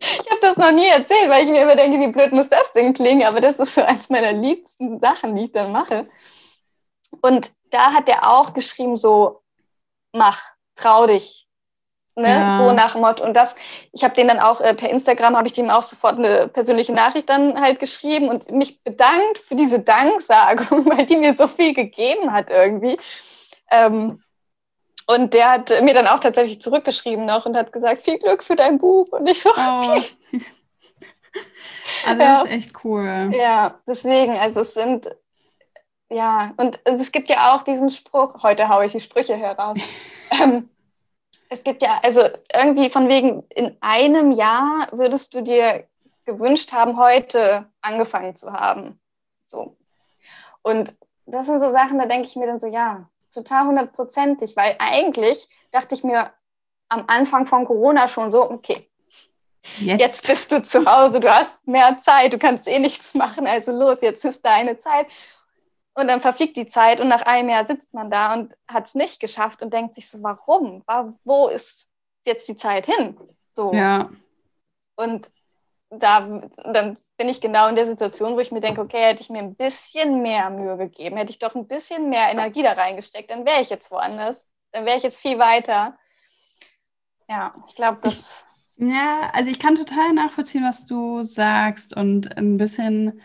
Ich 0.00 0.30
habe 0.30 0.40
das 0.40 0.56
noch 0.56 0.72
nie 0.72 0.88
erzählt, 0.88 1.30
weil 1.30 1.44
ich 1.44 1.50
mir 1.50 1.62
immer 1.62 1.76
denke, 1.76 1.98
wie 1.98 2.12
blöd 2.12 2.32
muss 2.32 2.48
das 2.48 2.72
denn 2.72 2.92
klingen, 2.94 3.26
aber 3.26 3.40
das 3.40 3.58
ist 3.58 3.74
so 3.74 3.82
eins 3.82 4.10
meiner 4.10 4.32
liebsten 4.32 5.00
Sachen, 5.00 5.36
die 5.36 5.44
ich 5.44 5.52
dann 5.52 5.72
mache. 5.72 6.08
Und 7.22 7.52
da 7.70 7.92
hat 7.92 8.08
er 8.08 8.30
auch 8.30 8.54
geschrieben, 8.54 8.96
so, 8.96 9.42
mach, 10.12 10.40
trau 10.74 11.06
dich. 11.06 11.46
Ne? 12.16 12.28
Ja. 12.28 12.58
So 12.58 12.72
nach 12.72 12.94
Motto. 12.94 13.24
Und 13.24 13.34
das, 13.34 13.54
ich 13.92 14.04
habe 14.04 14.14
den 14.14 14.28
dann 14.28 14.38
auch 14.38 14.60
äh, 14.60 14.74
per 14.74 14.90
Instagram, 14.90 15.36
habe 15.36 15.48
ich 15.48 15.52
dem 15.52 15.68
auch 15.68 15.82
sofort 15.82 16.18
eine 16.18 16.48
persönliche 16.48 16.92
Nachricht 16.92 17.28
dann 17.28 17.60
halt 17.60 17.80
geschrieben 17.80 18.28
und 18.28 18.50
mich 18.52 18.82
bedankt 18.84 19.38
für 19.38 19.56
diese 19.56 19.80
Danksagung, 19.80 20.86
weil 20.90 21.06
die 21.06 21.16
mir 21.16 21.34
so 21.34 21.48
viel 21.48 21.74
gegeben 21.74 22.32
hat 22.32 22.50
irgendwie. 22.50 22.96
Ähm, 23.70 24.22
und 25.06 25.34
der 25.34 25.50
hat 25.50 25.82
mir 25.82 25.92
dann 25.92 26.06
auch 26.06 26.20
tatsächlich 26.20 26.62
zurückgeschrieben 26.62 27.26
noch 27.26 27.46
und 27.46 27.56
hat 27.56 27.72
gesagt, 27.72 28.02
viel 28.02 28.18
Glück 28.18 28.42
für 28.42 28.56
dein 28.56 28.78
Buch. 28.78 29.08
Und 29.10 29.26
ich 29.26 29.42
so, 29.42 29.50
oh. 29.50 29.80
okay. 29.80 30.02
Also 32.06 32.18
das 32.18 32.28
ja. 32.28 32.42
ist 32.42 32.52
echt 32.52 32.84
cool. 32.84 33.30
Ja, 33.34 33.80
deswegen, 33.86 34.32
also 34.32 34.60
es 34.60 34.74
sind, 34.74 35.08
ja, 36.08 36.52
und 36.56 36.78
es 36.84 37.12
gibt 37.12 37.28
ja 37.28 37.54
auch 37.54 37.62
diesen 37.62 37.90
Spruch, 37.90 38.42
heute 38.42 38.68
haue 38.68 38.86
ich 38.86 38.92
die 38.92 39.00
Sprüche 39.00 39.36
heraus. 39.36 39.78
ähm, 40.30 40.68
es 41.48 41.62
gibt 41.62 41.82
ja, 41.82 42.00
also 42.02 42.22
irgendwie 42.52 42.90
von 42.90 43.08
wegen, 43.08 43.44
in 43.50 43.76
einem 43.80 44.32
Jahr 44.32 44.88
würdest 44.92 45.34
du 45.34 45.42
dir 45.42 45.86
gewünscht 46.24 46.72
haben, 46.72 46.98
heute 46.98 47.66
angefangen 47.80 48.34
zu 48.34 48.52
haben. 48.52 48.98
So. 49.44 49.76
Und 50.62 50.94
das 51.26 51.46
sind 51.46 51.60
so 51.60 51.70
Sachen, 51.70 51.98
da 51.98 52.06
denke 52.06 52.26
ich 52.26 52.36
mir 52.36 52.46
dann 52.46 52.60
so, 52.60 52.66
ja, 52.66 53.08
total 53.32 53.66
hundertprozentig, 53.66 54.56
weil 54.56 54.76
eigentlich 54.78 55.48
dachte 55.70 55.94
ich 55.94 56.04
mir 56.04 56.32
am 56.88 57.04
Anfang 57.06 57.46
von 57.46 57.66
Corona 57.66 58.08
schon 58.08 58.30
so, 58.30 58.50
okay, 58.50 58.88
jetzt. 59.78 60.00
jetzt. 60.00 60.26
bist 60.26 60.52
du 60.52 60.62
zu 60.62 60.84
Hause, 60.86 61.20
du 61.20 61.32
hast 61.32 61.66
mehr 61.66 61.98
Zeit, 61.98 62.32
du 62.32 62.38
kannst 62.38 62.68
eh 62.68 62.78
nichts 62.78 63.14
machen, 63.14 63.46
also 63.46 63.72
los, 63.72 63.98
jetzt 64.00 64.24
ist 64.24 64.44
deine 64.44 64.78
Zeit. 64.78 65.06
Und 65.94 66.08
dann 66.08 66.20
verfliegt 66.20 66.56
die 66.56 66.66
Zeit 66.66 67.00
und 67.00 67.08
nach 67.08 67.22
einem 67.22 67.48
Jahr 67.48 67.66
sitzt 67.66 67.94
man 67.94 68.10
da 68.10 68.34
und 68.34 68.56
hat 68.66 68.86
es 68.86 68.94
nicht 68.94 69.20
geschafft 69.20 69.62
und 69.62 69.72
denkt 69.72 69.94
sich 69.94 70.08
so, 70.08 70.22
warum? 70.22 70.82
Wo 71.22 71.48
ist 71.48 71.86
jetzt 72.26 72.48
die 72.48 72.56
Zeit 72.56 72.86
hin? 72.86 73.16
So. 73.50 73.72
Ja. 73.72 74.10
Und 74.96 75.30
da 75.90 76.40
dann 76.64 76.96
bin 77.16 77.28
ich 77.28 77.40
genau 77.40 77.68
in 77.68 77.76
der 77.76 77.86
Situation, 77.86 78.34
wo 78.34 78.40
ich 78.40 78.50
mir 78.50 78.60
denke, 78.60 78.80
okay, 78.80 79.02
hätte 79.02 79.22
ich 79.22 79.30
mir 79.30 79.38
ein 79.38 79.54
bisschen 79.54 80.22
mehr 80.22 80.50
Mühe 80.50 80.76
gegeben, 80.76 81.16
hätte 81.16 81.30
ich 81.30 81.38
doch 81.38 81.54
ein 81.54 81.68
bisschen 81.68 82.08
mehr 82.08 82.28
Energie 82.28 82.62
da 82.62 82.72
reingesteckt, 82.72 83.30
dann 83.30 83.46
wäre 83.46 83.60
ich 83.60 83.70
jetzt 83.70 83.90
woanders. 83.90 84.48
Dann 84.72 84.84
wäre 84.86 84.96
ich 84.96 85.04
jetzt 85.04 85.20
viel 85.20 85.38
weiter. 85.38 85.96
Ja, 87.28 87.54
ich 87.68 87.76
glaube, 87.76 87.98
das. 88.02 88.44
Ja, 88.76 89.30
also 89.32 89.50
ich 89.50 89.60
kann 89.60 89.76
total 89.76 90.12
nachvollziehen, 90.12 90.64
was 90.64 90.84
du 90.84 91.22
sagst 91.22 91.96
und 91.96 92.36
ein 92.36 92.56
bisschen 92.56 93.22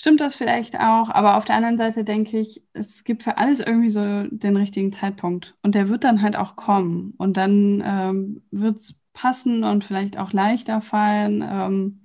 stimmt 0.00 0.20
das 0.20 0.34
vielleicht 0.34 0.76
auch, 0.80 1.10
aber 1.10 1.36
auf 1.36 1.44
der 1.44 1.56
anderen 1.56 1.76
Seite 1.76 2.04
denke 2.04 2.38
ich, 2.40 2.62
es 2.72 3.04
gibt 3.04 3.22
für 3.22 3.36
alles 3.36 3.60
irgendwie 3.60 3.90
so 3.90 4.24
den 4.30 4.56
richtigen 4.56 4.92
Zeitpunkt 4.92 5.56
und 5.62 5.74
der 5.74 5.90
wird 5.90 6.04
dann 6.04 6.22
halt 6.22 6.36
auch 6.36 6.56
kommen 6.56 7.12
und 7.18 7.36
dann 7.36 7.82
ähm, 7.84 8.42
wird 8.50 8.78
es 8.78 8.94
passen 9.12 9.62
und 9.62 9.84
vielleicht 9.84 10.18
auch 10.18 10.32
leichter 10.32 10.80
fallen. 10.80 11.42
Ähm, 11.42 12.00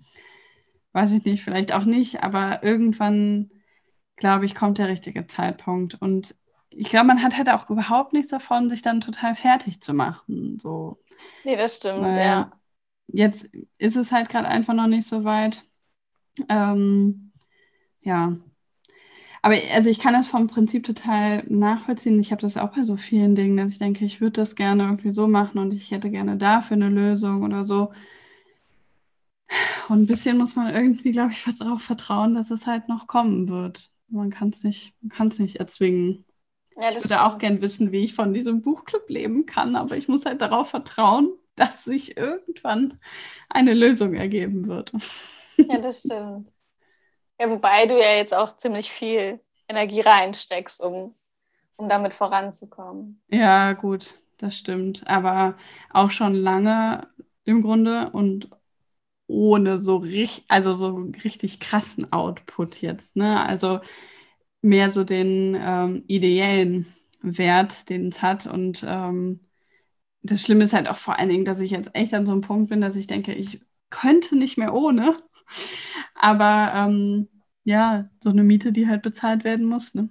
weiß 0.92 1.14
ich 1.14 1.24
nicht, 1.24 1.44
vielleicht 1.44 1.74
auch 1.74 1.86
nicht, 1.86 2.22
aber 2.22 2.64
irgendwann, 2.64 3.50
glaube 4.18 4.46
ich, 4.46 4.56
kommt 4.56 4.78
der 4.78 4.90
richtige 4.90 5.28
Zeitpunkt. 5.28 5.96
Und 6.02 6.36
ich 6.70 6.90
glaube, 6.90 7.08
man 7.08 7.22
hat 7.22 7.38
halt 7.38 7.50
auch 7.50 7.70
überhaupt 7.70 8.14
nichts 8.14 8.30
davon, 8.30 8.70
sich 8.70 8.82
dann 8.82 9.02
total 9.02 9.36
fertig 9.36 9.82
zu 9.82 9.94
machen. 9.94 10.60
So. 10.60 10.98
Nee, 11.46 11.56
das 11.56 11.78
stimmt, 11.78 12.02
Weil 12.02 12.26
ja. 12.26 12.52
Jetzt 13.08 13.50
ist 13.78 13.96
es 13.96 14.12
halt 14.12 14.30
gerade 14.30 14.48
einfach 14.48 14.74
noch 14.74 14.88
nicht 14.88 15.08
so 15.08 15.24
weit. 15.24 15.64
Ähm, 16.50 17.25
ja. 18.06 18.34
Aber 19.42 19.56
also 19.74 19.90
ich 19.90 20.00
kann 20.00 20.14
das 20.14 20.28
vom 20.28 20.48
Prinzip 20.48 20.86
total 20.86 21.44
nachvollziehen. 21.48 22.20
Ich 22.20 22.32
habe 22.32 22.42
das 22.42 22.58
auch 22.58 22.74
bei 22.76 22.84
so 22.84 22.98
vielen 22.98 23.36
Dingen, 23.36 23.58
dass 23.58 23.74
ich 23.74 23.80
denke, 23.80 24.04
ich 24.06 24.20
würde 24.22 24.42
das 24.42 24.56
gerne 24.56 24.84
irgendwie 24.84 25.12
so 25.12 25.28
machen 25.28 25.60
und 25.60 25.74
ich 25.74 25.92
hätte 25.92 26.10
gerne 26.10 26.38
dafür 26.38 26.76
eine 26.76 26.90
Lösung 26.90 27.44
oder 27.44 27.64
so. 27.64 27.92
Und 29.90 30.02
ein 30.04 30.08
bisschen 30.08 30.38
muss 30.38 30.56
man 30.56 30.74
irgendwie, 30.74 31.12
glaube 31.12 31.32
ich, 31.32 31.44
darauf 31.58 31.82
vertrauen, 31.82 32.34
dass 32.36 32.52
es 32.52 32.68
halt 32.68 32.88
noch 32.90 33.08
kommen 33.08 33.48
wird. 33.50 33.92
Man 34.08 34.32
kann 34.32 34.50
es 34.50 34.64
nicht, 34.64 34.94
nicht 35.40 35.58
erzwingen. 35.58 36.26
Ja, 36.78 36.90
ich 36.90 36.96
würde 37.04 37.06
stimmt. 37.06 37.22
auch 37.22 37.38
gern 37.38 37.62
wissen, 37.62 37.92
wie 37.92 38.04
ich 38.04 38.16
von 38.16 38.34
diesem 38.34 38.62
Buchclub 38.62 39.10
leben 39.10 39.46
kann, 39.46 39.76
aber 39.76 39.98
ich 39.98 40.08
muss 40.08 40.26
halt 40.26 40.42
darauf 40.42 40.70
vertrauen, 40.70 41.32
dass 41.56 41.86
sich 41.86 42.18
irgendwann 42.18 43.00
eine 43.50 43.74
Lösung 43.74 44.14
ergeben 44.16 44.68
wird. 44.68 44.92
Ja, 45.68 45.78
das 45.80 46.00
stimmt. 46.02 46.52
Ja, 47.40 47.50
wobei 47.50 47.86
du 47.86 47.98
ja 48.00 48.16
jetzt 48.16 48.34
auch 48.34 48.58
ziemlich 48.58 48.92
viel 48.92 49.40
Energie 49.70 50.02
reinsteckst, 50.02 50.82
um, 50.82 51.16
um 51.78 51.90
damit 51.90 52.14
voranzukommen. 52.14 53.22
Ja, 53.30 53.74
gut, 53.74 54.16
das 54.38 54.58
stimmt. 54.58 55.08
Aber 55.08 55.58
auch 55.92 56.12
schon 56.12 56.34
lange 56.34 57.08
im 57.44 57.62
Grunde 57.62 58.10
und 58.12 58.50
ohne 59.28 59.80
so 59.80 59.98
richtig, 59.98 60.46
also 60.50 60.76
so 60.76 60.96
richtig 61.24 61.60
krassen 61.60 62.12
Output 62.14 62.82
jetzt. 62.82 63.16
Ne? 63.16 63.42
Also 63.46 63.82
mehr 64.62 64.94
so 64.94 65.04
den 65.04 65.56
ähm, 65.60 66.04
ideellen 66.08 66.88
Wert, 67.22 67.90
den 67.90 68.10
es 68.10 68.22
hat. 68.22 68.48
Und 68.48 68.86
ähm, 68.88 69.42
das 70.24 70.42
Schlimme 70.44 70.66
ist 70.66 70.74
halt 70.74 70.90
auch 70.90 70.98
vor 70.98 71.20
allen 71.20 71.30
Dingen, 71.30 71.46
dass 71.46 71.60
ich 71.62 71.72
jetzt 71.72 71.96
echt 71.96 72.14
an 72.14 72.26
so 72.26 72.32
einem 72.34 72.42
Punkt 72.42 72.70
bin, 72.70 72.82
dass 72.82 72.96
ich 72.98 73.08
denke, 73.08 73.34
ich 73.34 73.62
könnte 73.90 74.38
nicht 74.38 74.58
mehr 74.58 74.74
ohne. 74.74 75.18
Aber 76.16 76.72
ähm, 76.74 77.28
ja, 77.64 78.10
so 78.24 78.30
eine 78.30 78.44
Miete, 78.44 78.72
die 78.72 78.88
halt 78.88 79.02
bezahlt 79.02 79.44
werden 79.44 79.66
muss. 79.66 79.94
Ne? 79.94 80.10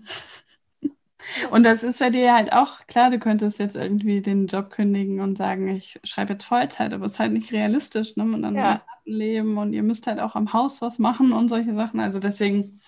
Und 1.50 1.64
das 1.64 1.82
ist 1.82 2.00
bei 2.00 2.10
dir 2.10 2.34
halt 2.34 2.52
auch 2.52 2.86
klar, 2.86 3.10
du 3.10 3.18
könntest 3.18 3.58
jetzt 3.58 3.76
irgendwie 3.76 4.20
den 4.20 4.46
Job 4.46 4.70
kündigen 4.70 5.20
und 5.20 5.38
sagen, 5.38 5.68
ich 5.68 5.98
schreibe 6.04 6.34
jetzt 6.34 6.44
Vollzeit, 6.44 6.92
aber 6.92 7.06
es 7.06 7.12
ist 7.12 7.18
halt 7.18 7.32
nicht 7.32 7.52
realistisch, 7.52 8.16
ne? 8.16 8.24
Und 8.24 8.42
dann 8.42 8.54
ja. 8.54 8.82
leben 9.04 9.58
und 9.58 9.72
ihr 9.72 9.82
müsst 9.82 10.06
halt 10.06 10.20
auch 10.20 10.34
am 10.34 10.52
Haus 10.52 10.82
was 10.82 10.98
machen 10.98 11.32
und 11.32 11.48
solche 11.48 11.74
Sachen. 11.74 12.00
Also 12.00 12.18
deswegen, 12.18 12.80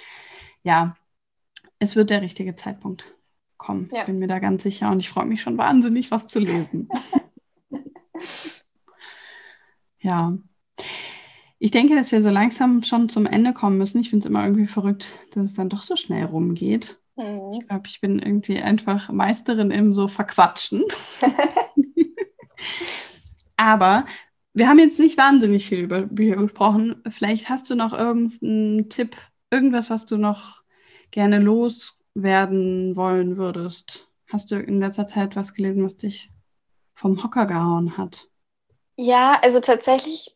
ja, 0.63 0.95
es 1.79 1.97
wird 1.97 2.11
der 2.11 2.23
richtige 2.23 2.57
Zeitpunkt 2.57 3.15
kommen. 3.57 3.89
Ja. 3.93 4.01
Ich 4.01 4.07
bin 4.07 4.19
mir 4.19 4.29
da 4.29 4.39
ganz 4.39 4.63
sicher 4.63 4.91
und 4.91 5.01
ich 5.01 5.09
freue 5.09 5.27
mich 5.27 5.41
schon 5.41 5.59
wahnsinnig, 5.59 6.11
was 6.11 6.27
zu 6.27 6.39
lesen. 6.39 6.89
ja. 10.01 10.37
Ich 11.59 11.71
denke, 11.71 11.95
dass 11.95 12.13
wir 12.13 12.21
so 12.23 12.29
langsam 12.29 12.83
schon 12.83 13.09
zum 13.09 13.27
Ende 13.27 13.53
kommen 13.53 13.79
müssen. 13.79 14.01
Ich 14.01 14.11
finde 14.11 14.27
es 14.27 14.31
immer 14.31 14.45
irgendwie 14.45 14.67
verrückt, 14.67 15.19
dass 15.33 15.45
es 15.45 15.55
dann 15.55 15.69
doch 15.69 15.85
so 15.85 15.97
schnell 15.97 16.25
rumgeht. 16.25 16.99
Mhm. 17.17 17.55
Ich 17.55 17.67
glaube, 17.67 17.87
ich 17.87 18.01
bin 18.01 18.19
irgendwie 18.19 18.61
einfach 18.61 19.11
Meisterin 19.11 19.71
im 19.71 19.95
so 19.95 20.09
Verquatschen. 20.09 20.85
Aber 23.57 24.05
wir 24.53 24.69
haben 24.69 24.79
jetzt 24.79 24.99
nicht 24.99 25.17
wahnsinnig 25.17 25.67
viel 25.67 25.81
über 25.81 26.03
Bücher 26.03 26.37
gesprochen. 26.37 27.03
Vielleicht 27.09 27.49
hast 27.49 27.71
du 27.71 27.75
noch 27.75 27.93
irgendeinen 27.93 28.89
Tipp, 28.91 29.17
irgendwas, 29.51 29.89
was 29.91 30.07
du 30.07 30.19
noch 30.19 30.63
gerne 31.11 31.39
loswerden 31.39 32.97
wollen 32.97 33.39
würdest. 33.39 34.09
Hast 34.31 34.51
du 34.51 34.57
in 34.57 34.81
letzter 34.81 35.07
Zeit 35.07 35.37
was 35.37 35.55
gelesen, 35.55 35.85
was 35.85 35.97
dich 35.97 36.31
vom 36.95 37.23
Hocker 37.23 37.47
gehauen 37.47 37.97
hat? 37.97 38.29
Ja, 38.97 39.39
also 39.43 39.61
tatsächlich 39.61 40.36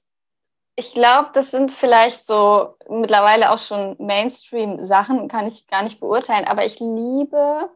ich 0.80 0.94
glaube, 0.94 1.28
das 1.34 1.50
sind 1.50 1.72
vielleicht 1.72 2.26
so 2.26 2.74
mittlerweile 2.88 3.50
auch 3.50 3.58
schon 3.58 3.96
Mainstream-Sachen, 3.98 5.28
kann 5.28 5.46
ich 5.46 5.66
gar 5.66 5.82
nicht 5.82 6.00
beurteilen, 6.00 6.46
aber 6.46 6.64
ich 6.64 6.80
liebe 6.80 7.68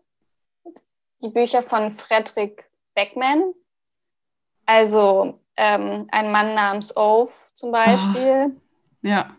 die 1.22 1.28
Bücher 1.28 1.62
von 1.62 1.92
Frederick 1.92 2.64
Beckman. 2.94 3.52
Also 4.64 5.38
ähm, 5.58 6.08
ein 6.10 6.32
Mann 6.32 6.54
namens 6.54 6.96
Ove 6.96 7.30
zum 7.52 7.72
Beispiel. 7.72 8.56
Oh, 8.56 9.06
ja. 9.06 9.36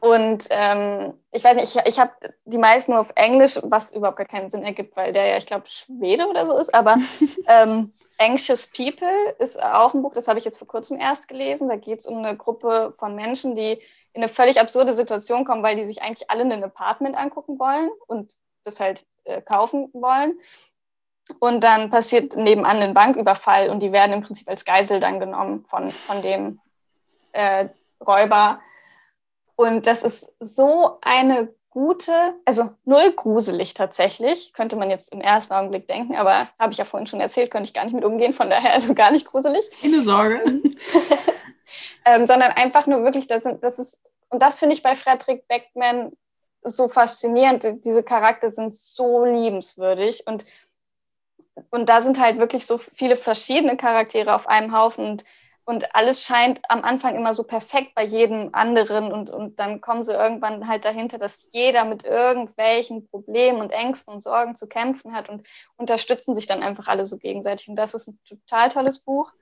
Und 0.00 0.48
ähm, 0.50 1.14
ich 1.30 1.44
weiß 1.44 1.54
nicht, 1.54 1.76
ich, 1.76 1.86
ich 1.86 1.98
habe 2.00 2.12
die 2.44 2.58
meisten 2.58 2.90
nur 2.90 3.00
auf 3.00 3.12
Englisch, 3.14 3.60
was 3.62 3.92
überhaupt 3.92 4.18
gar 4.18 4.26
keinen 4.26 4.50
Sinn 4.50 4.64
ergibt, 4.64 4.96
weil 4.96 5.12
der 5.12 5.26
ja, 5.26 5.36
ich 5.36 5.46
glaube, 5.46 5.68
Schwede 5.68 6.26
oder 6.26 6.46
so 6.46 6.58
ist, 6.58 6.74
aber 6.74 6.96
ähm, 7.46 7.92
Anxious 8.18 8.68
People 8.68 9.34
ist 9.38 9.60
auch 9.60 9.94
ein 9.94 10.02
Buch, 10.02 10.14
das 10.14 10.28
habe 10.28 10.38
ich 10.38 10.44
jetzt 10.44 10.58
vor 10.58 10.68
kurzem 10.68 11.00
erst 11.00 11.28
gelesen. 11.28 11.68
Da 11.68 11.76
geht 11.76 12.00
es 12.00 12.06
um 12.06 12.18
eine 12.18 12.36
Gruppe 12.36 12.94
von 12.98 13.14
Menschen, 13.14 13.54
die 13.54 13.80
in 14.12 14.22
eine 14.22 14.28
völlig 14.28 14.60
absurde 14.60 14.92
Situation 14.92 15.44
kommen, 15.44 15.62
weil 15.62 15.76
die 15.76 15.84
sich 15.84 16.02
eigentlich 16.02 16.30
alle 16.30 16.42
ein 16.42 16.64
Apartment 16.64 17.16
angucken 17.16 17.58
wollen 17.58 17.90
und 18.06 18.36
das 18.62 18.78
halt 18.78 19.04
äh, 19.24 19.42
kaufen 19.42 19.90
wollen. 19.92 20.38
Und 21.40 21.64
dann 21.64 21.90
passiert 21.90 22.36
nebenan 22.36 22.78
ein 22.78 22.94
Banküberfall 22.94 23.70
und 23.70 23.80
die 23.80 23.92
werden 23.92 24.12
im 24.12 24.22
Prinzip 24.22 24.48
als 24.48 24.64
Geisel 24.64 25.00
dann 25.00 25.20
genommen 25.20 25.64
von, 25.66 25.90
von 25.90 26.22
dem 26.22 26.60
äh, 27.32 27.68
Räuber. 28.06 28.60
Und 29.56 29.86
das 29.86 30.02
ist 30.02 30.34
so 30.38 30.98
eine 31.00 31.52
gute, 31.74 32.12
also 32.44 32.70
null 32.84 33.12
gruselig 33.16 33.74
tatsächlich, 33.74 34.52
könnte 34.52 34.76
man 34.76 34.90
jetzt 34.90 35.12
im 35.12 35.20
ersten 35.20 35.52
Augenblick 35.52 35.88
denken, 35.88 36.14
aber 36.14 36.48
habe 36.56 36.72
ich 36.72 36.78
ja 36.78 36.84
vorhin 36.84 37.08
schon 37.08 37.20
erzählt, 37.20 37.50
könnte 37.50 37.66
ich 37.66 37.74
gar 37.74 37.84
nicht 37.84 37.94
mit 37.94 38.04
umgehen, 38.04 38.32
von 38.32 38.48
daher 38.48 38.72
also 38.72 38.94
gar 38.94 39.10
nicht 39.10 39.26
gruselig. 39.26 39.68
Keine 39.82 40.00
Sorge. 40.00 40.62
Ähm, 42.06 42.26
sondern 42.26 42.52
einfach 42.52 42.86
nur 42.86 43.02
wirklich, 43.02 43.26
das, 43.26 43.44
sind, 43.44 43.64
das 43.64 43.78
ist, 43.78 43.98
und 44.28 44.42
das 44.42 44.58
finde 44.58 44.74
ich 44.74 44.82
bei 44.82 44.94
Frederick 44.94 45.48
Beckman 45.48 46.12
so 46.62 46.88
faszinierend. 46.88 47.66
Diese 47.82 48.02
Charakter 48.02 48.50
sind 48.50 48.74
so 48.74 49.24
liebenswürdig 49.24 50.26
und, 50.26 50.44
und 51.70 51.88
da 51.88 52.02
sind 52.02 52.20
halt 52.20 52.38
wirklich 52.38 52.66
so 52.66 52.76
viele 52.76 53.16
verschiedene 53.16 53.78
Charaktere 53.78 54.34
auf 54.34 54.46
einem 54.46 54.76
Haufen 54.76 55.06
und 55.12 55.24
und 55.66 55.94
alles 55.94 56.22
scheint 56.22 56.60
am 56.68 56.82
Anfang 56.84 57.16
immer 57.16 57.32
so 57.32 57.42
perfekt 57.44 57.94
bei 57.94 58.04
jedem 58.04 58.50
anderen 58.52 59.10
und, 59.10 59.30
und 59.30 59.58
dann 59.58 59.80
kommen 59.80 60.04
sie 60.04 60.12
irgendwann 60.12 60.68
halt 60.68 60.84
dahinter, 60.84 61.16
dass 61.16 61.48
jeder 61.52 61.86
mit 61.86 62.04
irgendwelchen 62.04 63.08
Problemen 63.08 63.60
und 63.62 63.70
Ängsten 63.70 64.12
und 64.12 64.20
Sorgen 64.20 64.56
zu 64.56 64.66
kämpfen 64.66 65.14
hat 65.14 65.30
und 65.30 65.46
unterstützen 65.76 66.34
sich 66.34 66.46
dann 66.46 66.62
einfach 66.62 66.88
alle 66.88 67.06
so 67.06 67.16
gegenseitig. 67.16 67.68
Und 67.68 67.76
das 67.76 67.94
ist 67.94 68.08
ein 68.08 68.18
total 68.28 68.68
tolles 68.68 68.98
Buch. 68.98 69.32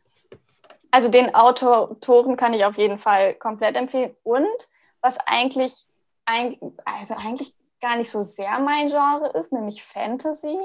Also 0.93 1.09
den 1.09 1.35
Autoren 1.35 2.37
kann 2.37 2.55
ich 2.55 2.65
auf 2.65 2.79
jeden 2.79 2.99
Fall 2.99 3.35
komplett 3.35 3.77
empfehlen. 3.77 4.15
Und 4.23 4.69
was 5.01 5.19
eigentlich, 5.27 5.87
also 6.25 7.15
eigentlich 7.15 7.53
gar 7.81 7.97
nicht 7.97 8.11
so 8.11 8.23
sehr 8.23 8.61
mein 8.61 8.89
Genre 8.89 9.37
ist, 9.37 9.53
nämlich 9.53 9.83
Fantasy, 9.83 10.57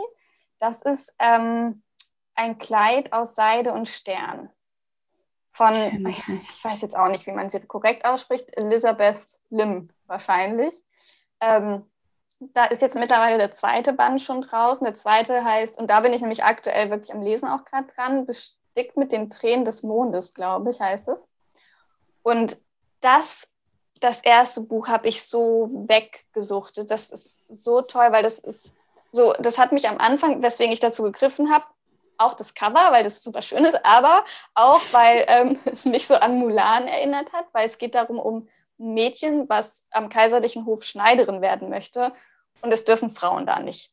das 0.59 0.83
ist 0.83 1.15
ähm, 1.17 1.81
ein 2.35 2.59
Kleid 2.59 3.11
aus 3.11 3.33
Seide 3.33 3.73
und 3.73 3.87
Stern 3.87 4.51
von, 5.57 5.73
ich, 6.07 6.19
ich, 6.27 6.63
weiß 6.63 6.81
jetzt 6.81 6.95
auch 6.95 7.07
nicht, 7.07 7.25
wie 7.25 7.31
man 7.31 7.49
sie 7.49 7.59
korrekt 7.59 8.05
ausspricht, 8.05 8.55
Elizabeth 8.55 9.19
Lim 9.49 9.89
wahrscheinlich. 10.05 10.83
Ähm, 11.41 11.83
da 12.39 12.65
ist 12.65 12.83
jetzt 12.83 12.95
mittlerweile 12.95 13.39
der 13.39 13.51
zweite 13.51 13.93
Band 13.93 14.21
schon 14.21 14.41
draußen. 14.41 14.85
Der 14.85 14.93
zweite 14.93 15.43
heißt, 15.43 15.79
und 15.79 15.89
da 15.89 16.01
bin 16.01 16.13
ich 16.13 16.21
nämlich 16.21 16.43
aktuell 16.43 16.91
wirklich 16.91 17.11
am 17.11 17.23
Lesen 17.23 17.49
auch 17.49 17.65
gerade 17.65 17.87
dran, 17.95 18.27
bestickt 18.27 18.97
mit 18.97 19.11
den 19.11 19.31
Tränen 19.31 19.65
des 19.65 19.81
Mondes, 19.81 20.35
glaube 20.35 20.69
ich, 20.69 20.79
heißt 20.79 21.07
es. 21.07 21.27
Und 22.21 22.57
das, 23.01 23.47
das 23.99 24.21
erste 24.21 24.61
Buch 24.61 24.87
habe 24.87 25.07
ich 25.07 25.23
so 25.23 25.69
weggesuchtet. 25.87 26.91
Das 26.91 27.09
ist 27.09 27.45
so 27.49 27.81
toll, 27.81 28.11
weil 28.11 28.21
das 28.21 28.37
ist 28.37 28.73
so, 29.11 29.33
das 29.39 29.57
hat 29.57 29.71
mich 29.71 29.89
am 29.89 29.97
Anfang, 29.97 30.43
weswegen 30.43 30.71
ich 30.71 30.79
dazu 30.79 31.01
gegriffen 31.01 31.51
habe, 31.51 31.65
auch 32.17 32.33
das 32.33 32.53
Cover, 32.53 32.91
weil 32.91 33.03
das 33.03 33.23
super 33.23 33.41
schön 33.41 33.65
ist, 33.65 33.83
aber 33.85 34.23
auch, 34.53 34.81
weil 34.91 35.25
ähm, 35.27 35.59
es 35.65 35.85
mich 35.85 36.07
so 36.07 36.15
an 36.15 36.39
Mulan 36.39 36.87
erinnert 36.87 37.33
hat, 37.33 37.45
weil 37.53 37.67
es 37.67 37.77
geht 37.77 37.95
darum, 37.95 38.19
um 38.19 38.47
ein 38.79 38.93
Mädchen, 38.93 39.49
was 39.49 39.85
am 39.91 40.09
kaiserlichen 40.09 40.65
Hof 40.65 40.83
Schneiderin 40.83 41.41
werden 41.41 41.69
möchte. 41.69 42.13
Und 42.61 42.71
es 42.71 42.85
dürfen 42.85 43.11
Frauen 43.11 43.45
da 43.45 43.59
nicht. 43.59 43.91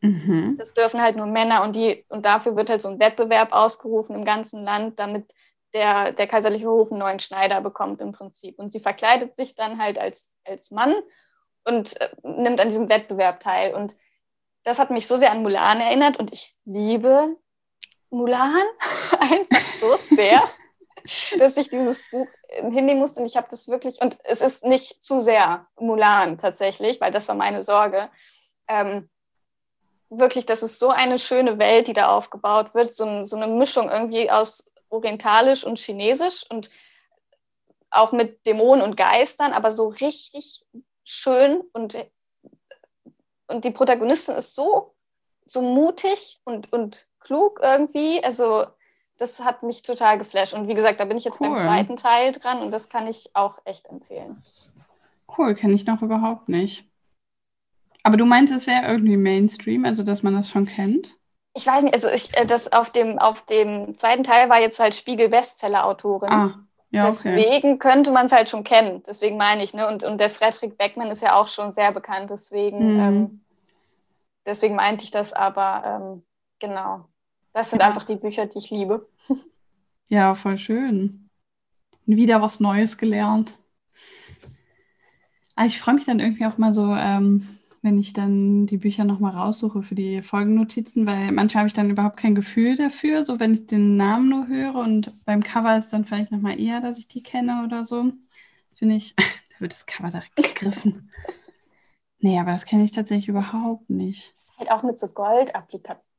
Mhm. 0.00 0.56
Das 0.58 0.74
dürfen 0.74 1.00
halt 1.00 1.16
nur 1.16 1.26
Männer 1.26 1.62
und 1.62 1.76
die, 1.76 2.04
und 2.08 2.24
dafür 2.24 2.56
wird 2.56 2.70
halt 2.70 2.82
so 2.82 2.88
ein 2.88 2.98
Wettbewerb 2.98 3.52
ausgerufen 3.52 4.16
im 4.16 4.24
ganzen 4.24 4.64
Land, 4.64 4.98
damit 4.98 5.32
der, 5.74 6.12
der 6.12 6.26
kaiserliche 6.26 6.68
Hof 6.68 6.90
einen 6.90 7.00
neuen 7.00 7.20
Schneider 7.20 7.60
bekommt 7.60 8.00
im 8.00 8.12
Prinzip. 8.12 8.58
Und 8.58 8.72
sie 8.72 8.80
verkleidet 8.80 9.36
sich 9.36 9.54
dann 9.54 9.80
halt 9.80 9.98
als, 9.98 10.32
als 10.44 10.70
Mann 10.70 10.94
und 11.64 12.00
äh, 12.00 12.08
nimmt 12.22 12.60
an 12.60 12.68
diesem 12.68 12.88
Wettbewerb 12.88 13.40
teil. 13.40 13.74
Und 13.74 13.94
das 14.64 14.78
hat 14.78 14.90
mich 14.90 15.06
so 15.06 15.16
sehr 15.16 15.30
an 15.30 15.42
Mulan 15.42 15.80
erinnert 15.80 16.18
und 16.18 16.32
ich 16.32 16.56
liebe 16.64 17.36
Mulan 18.10 18.62
einfach 19.20 19.62
so 19.78 19.96
sehr, 19.96 20.42
dass 21.38 21.56
ich 21.56 21.70
dieses 21.70 22.02
Buch 22.10 22.26
hinnehmen 22.48 22.98
musste. 22.98 23.20
Und 23.20 23.26
ich 23.26 23.36
habe 23.36 23.48
das 23.50 23.68
wirklich, 23.68 24.00
und 24.00 24.18
es 24.24 24.40
ist 24.40 24.64
nicht 24.64 25.02
zu 25.02 25.20
sehr 25.20 25.66
Mulan 25.78 26.38
tatsächlich, 26.38 27.00
weil 27.00 27.10
das 27.10 27.28
war 27.28 27.34
meine 27.34 27.62
Sorge. 27.62 28.10
Ähm, 28.68 29.08
wirklich, 30.08 30.46
das 30.46 30.62
ist 30.62 30.78
so 30.78 30.88
eine 30.88 31.18
schöne 31.18 31.58
Welt, 31.58 31.86
die 31.86 31.92
da 31.92 32.08
aufgebaut 32.08 32.74
wird. 32.74 32.92
So, 32.92 33.24
so 33.24 33.36
eine 33.36 33.46
Mischung 33.46 33.88
irgendwie 33.88 34.30
aus 34.30 34.64
orientalisch 34.88 35.64
und 35.64 35.78
chinesisch 35.78 36.44
und 36.50 36.70
auch 37.90 38.12
mit 38.12 38.46
Dämonen 38.46 38.82
und 38.84 38.96
Geistern, 38.96 39.52
aber 39.52 39.70
so 39.70 39.88
richtig 39.88 40.64
schön 41.04 41.62
und 41.72 41.96
und 43.50 43.64
die 43.64 43.72
Protagonistin 43.72 44.36
ist 44.36 44.54
so, 44.54 44.94
so 45.44 45.60
mutig 45.60 46.40
und, 46.44 46.72
und 46.72 47.08
klug 47.20 47.60
irgendwie. 47.62 48.22
Also 48.24 48.66
das 49.20 49.40
hat 49.40 49.62
mich 49.62 49.82
total 49.82 50.18
geflasht. 50.18 50.54
Und 50.54 50.66
wie 50.66 50.74
gesagt, 50.74 50.98
da 50.98 51.04
bin 51.04 51.16
ich 51.16 51.24
jetzt 51.24 51.40
cool. 51.40 51.50
beim 51.50 51.58
zweiten 51.58 51.96
Teil 51.96 52.32
dran 52.32 52.60
und 52.62 52.70
das 52.70 52.88
kann 52.88 53.06
ich 53.06 53.30
auch 53.34 53.58
echt 53.64 53.86
empfehlen. 53.86 54.42
Cool, 55.36 55.54
kenne 55.54 55.74
ich 55.74 55.86
noch 55.86 56.02
überhaupt 56.02 56.48
nicht. 56.48 56.88
Aber 58.02 58.16
du 58.16 58.24
meinst, 58.24 58.52
es 58.52 58.66
wäre 58.66 58.86
irgendwie 58.86 59.16
Mainstream, 59.16 59.84
also 59.84 60.02
dass 60.02 60.22
man 60.22 60.34
das 60.34 60.48
schon 60.48 60.66
kennt? 60.66 61.14
Ich 61.54 61.66
weiß 61.66 61.82
nicht, 61.82 61.94
also 61.94 62.08
ich, 62.08 62.36
äh, 62.36 62.46
das 62.46 62.72
auf 62.72 62.90
dem, 62.90 63.18
auf 63.18 63.42
dem 63.42 63.98
zweiten 63.98 64.22
Teil 64.22 64.48
war 64.48 64.60
jetzt 64.60 64.80
halt 64.80 64.94
Spiegel-Bestseller-Autorin. 64.94 66.30
Ah, 66.30 66.58
ja, 66.90 67.08
okay. 67.08 67.34
Deswegen 67.36 67.78
könnte 67.78 68.12
man 68.12 68.26
es 68.26 68.32
halt 68.32 68.48
schon 68.48 68.64
kennen. 68.64 69.02
Deswegen 69.06 69.36
meine 69.36 69.62
ich, 69.62 69.74
ne? 69.74 69.86
Und, 69.86 70.02
und 70.04 70.18
der 70.18 70.30
Frederick 70.30 70.78
Beckman 70.78 71.10
ist 71.10 71.22
ja 71.22 71.34
auch 71.34 71.48
schon 71.48 71.72
sehr 71.72 71.92
bekannt, 71.92 72.30
deswegen, 72.30 72.94
mhm. 72.94 73.00
ähm, 73.00 73.40
deswegen 74.46 74.76
meinte 74.76 75.04
ich 75.04 75.10
das, 75.10 75.32
aber 75.32 75.82
ähm, 75.84 76.22
genau. 76.58 77.04
Das 77.52 77.70
sind 77.70 77.82
einfach 77.82 78.04
die 78.04 78.16
Bücher, 78.16 78.46
die 78.46 78.58
ich 78.58 78.70
liebe. 78.70 79.08
Ja, 80.12 80.34
voll 80.34 80.58
schön. 80.58 81.30
Wieder 82.04 82.42
was 82.42 82.58
Neues 82.58 82.98
gelernt. 82.98 83.56
Ah, 85.54 85.66
ich 85.66 85.78
freue 85.78 85.94
mich 85.94 86.04
dann 86.04 86.18
irgendwie 86.18 86.46
auch 86.46 86.58
mal 86.58 86.74
so, 86.74 86.94
ähm, 86.94 87.46
wenn 87.82 87.98
ich 87.98 88.12
dann 88.12 88.66
die 88.66 88.78
Bücher 88.78 89.04
nochmal 89.04 89.32
raussuche 89.32 89.82
für 89.82 89.94
die 89.94 90.22
Folgennotizen, 90.22 91.06
weil 91.06 91.32
manchmal 91.32 91.60
habe 91.62 91.68
ich 91.68 91.74
dann 91.74 91.90
überhaupt 91.90 92.16
kein 92.16 92.34
Gefühl 92.34 92.76
dafür, 92.76 93.24
so 93.24 93.40
wenn 93.40 93.54
ich 93.54 93.66
den 93.66 93.96
Namen 93.96 94.28
nur 94.28 94.48
höre 94.48 94.74
und 94.74 95.14
beim 95.24 95.42
Cover 95.42 95.76
ist 95.76 95.92
dann 95.92 96.04
vielleicht 96.04 96.30
nochmal 96.32 96.58
eher, 96.58 96.80
dass 96.80 96.98
ich 96.98 97.08
die 97.08 97.22
kenne 97.22 97.62
oder 97.64 97.84
so. 97.84 98.12
Finde 98.74 98.96
ich, 98.96 99.14
da 99.16 99.60
wird 99.60 99.72
das 99.72 99.86
Cover 99.86 100.10
direkt 100.10 100.36
gegriffen. 100.36 101.10
nee, 102.18 102.38
aber 102.38 102.52
das 102.52 102.64
kenne 102.64 102.84
ich 102.84 102.92
tatsächlich 102.92 103.28
überhaupt 103.28 103.88
nicht. 103.90 104.34
Halt 104.58 104.70
auch 104.70 104.82
mit 104.82 104.98
so 104.98 105.08
Goldapplikationen. 105.08 106.09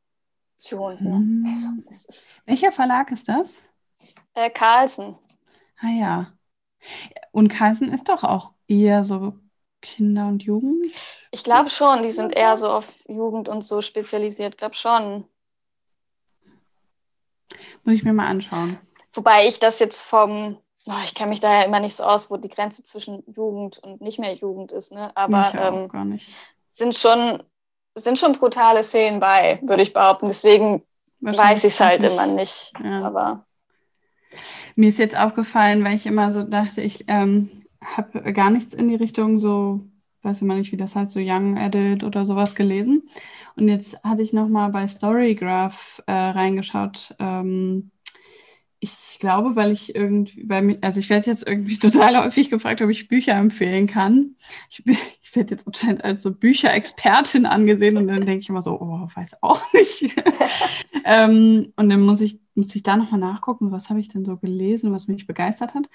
Ne? 0.69 1.15
Hm. 1.15 1.45
Also, 1.49 2.41
Welcher 2.45 2.71
Verlag 2.71 3.11
ist 3.11 3.27
das? 3.27 3.61
Äh, 4.33 4.49
Carlsen. 4.49 5.17
Ah 5.79 5.89
ja. 5.89 6.33
Und 7.31 7.49
Carlsen 7.49 7.91
ist 7.91 8.09
doch 8.09 8.23
auch 8.23 8.51
eher 8.67 9.03
so 9.03 9.33
Kinder 9.81 10.27
und 10.27 10.43
Jugend? 10.43 10.93
Ich 11.31 11.43
glaube 11.43 11.69
schon, 11.69 12.03
die 12.03 12.11
sind 12.11 12.33
eher 12.33 12.55
so 12.57 12.69
auf 12.69 12.87
Jugend 13.07 13.49
und 13.49 13.63
so 13.63 13.81
spezialisiert, 13.81 14.57
glaube 14.57 14.75
schon. 14.75 15.25
Muss 17.83 17.95
ich 17.95 18.03
mir 18.03 18.13
mal 18.13 18.27
anschauen. 18.27 18.79
Wobei 19.13 19.47
ich 19.47 19.59
das 19.59 19.79
jetzt 19.79 20.03
vom, 20.03 20.57
oh, 20.85 20.93
ich 21.03 21.15
kenne 21.15 21.29
mich 21.29 21.39
da 21.39 21.59
ja 21.59 21.63
immer 21.63 21.79
nicht 21.79 21.95
so 21.95 22.03
aus, 22.03 22.29
wo 22.29 22.37
die 22.37 22.47
Grenze 22.47 22.83
zwischen 22.83 23.23
Jugend 23.27 23.79
und 23.79 24.01
nicht 24.01 24.19
mehr 24.19 24.33
Jugend 24.33 24.71
ist, 24.71 24.91
ne? 24.91 25.15
Aber 25.17 25.51
ähm, 25.55 26.19
sind 26.69 26.95
schon 26.95 27.43
sind 27.95 28.17
schon 28.17 28.33
brutale 28.33 28.83
Szenen 28.83 29.19
bei, 29.19 29.59
würde 29.61 29.83
ich 29.83 29.93
behaupten. 29.93 30.27
Deswegen 30.27 30.83
weiß 31.19 31.63
ich 31.63 31.73
es 31.73 31.79
halt 31.79 32.03
immer 32.03 32.27
nicht. 32.27 32.73
Ja. 32.83 33.03
Aber 33.03 33.45
mir 34.75 34.89
ist 34.89 34.99
jetzt 34.99 35.17
aufgefallen, 35.17 35.83
weil 35.83 35.95
ich 35.95 36.05
immer 36.05 36.31
so 36.31 36.43
dachte, 36.43 36.81
ich 36.81 37.05
ähm, 37.07 37.63
habe 37.83 38.33
gar 38.33 38.49
nichts 38.49 38.73
in 38.73 38.87
die 38.87 38.95
Richtung 38.95 39.39
so, 39.39 39.81
weiß 40.23 40.41
immer 40.41 40.55
nicht, 40.55 40.71
wie 40.71 40.77
das 40.77 40.95
heißt, 40.95 41.11
so 41.11 41.19
Young 41.21 41.57
Adult 41.57 42.03
oder 42.03 42.25
sowas 42.25 42.55
gelesen. 42.55 43.09
Und 43.55 43.67
jetzt 43.67 44.01
hatte 44.03 44.21
ich 44.21 44.33
nochmal 44.33 44.69
bei 44.69 44.87
Storygraph 44.87 46.01
äh, 46.07 46.11
reingeschaut. 46.11 47.15
Ähm, 47.19 47.91
ich 48.79 49.17
glaube, 49.19 49.55
weil 49.55 49.71
ich 49.71 49.95
irgendwie, 49.95 50.43
weil 50.49 50.63
mich, 50.63 50.77
also 50.81 50.99
ich 50.99 51.09
werde 51.09 51.27
jetzt 51.27 51.47
irgendwie 51.47 51.77
total 51.79 52.23
häufig 52.23 52.49
gefragt, 52.49 52.81
ob 52.81 52.89
ich 52.89 53.07
Bücher 53.07 53.33
empfehlen 53.33 53.87
kann. 53.87 54.35
Ich, 54.69 54.83
ich 55.31 55.37
werde 55.37 55.51
jetzt 55.51 55.65
anscheinend 55.65 56.03
als 56.03 56.23
so 56.23 56.31
Bücherexpertin 56.31 57.45
angesehen 57.45 57.95
und 57.95 58.07
dann 58.09 58.25
denke 58.25 58.41
ich 58.41 58.49
immer 58.49 58.61
so, 58.61 58.73
oh, 58.81 59.07
weiß 59.15 59.41
auch 59.41 59.61
nicht. 59.71 60.13
ähm, 61.05 61.71
und 61.77 61.87
dann 61.87 62.01
muss 62.01 62.19
ich, 62.19 62.41
muss 62.53 62.75
ich 62.75 62.83
da 62.83 62.97
nochmal 62.97 63.21
nachgucken, 63.21 63.71
was 63.71 63.89
habe 63.89 64.01
ich 64.01 64.09
denn 64.09 64.25
so 64.25 64.35
gelesen, 64.35 64.91
was 64.91 65.07
mich 65.07 65.27
begeistert 65.27 65.73
hat. 65.73 65.89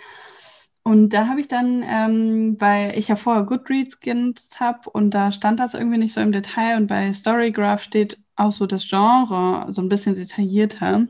Und 0.84 1.10
da 1.10 1.26
habe 1.28 1.42
ich 1.42 1.48
dann, 1.48 1.84
ähm, 1.86 2.56
weil 2.58 2.98
ich 2.98 3.08
ja 3.08 3.16
vorher 3.16 3.42
Goodreads 3.42 4.00
genutzt 4.00 4.58
habe 4.58 4.88
und 4.88 5.10
da 5.10 5.30
stand 5.30 5.60
das 5.60 5.74
irgendwie 5.74 5.98
nicht 5.98 6.14
so 6.14 6.22
im 6.22 6.32
Detail 6.32 6.78
und 6.78 6.86
bei 6.86 7.12
Storygraph 7.12 7.82
steht 7.82 8.18
auch 8.36 8.52
so 8.52 8.64
das 8.66 8.88
Genre 8.88 9.66
so 9.70 9.82
ein 9.82 9.90
bisschen 9.90 10.14
detaillierter 10.14 11.08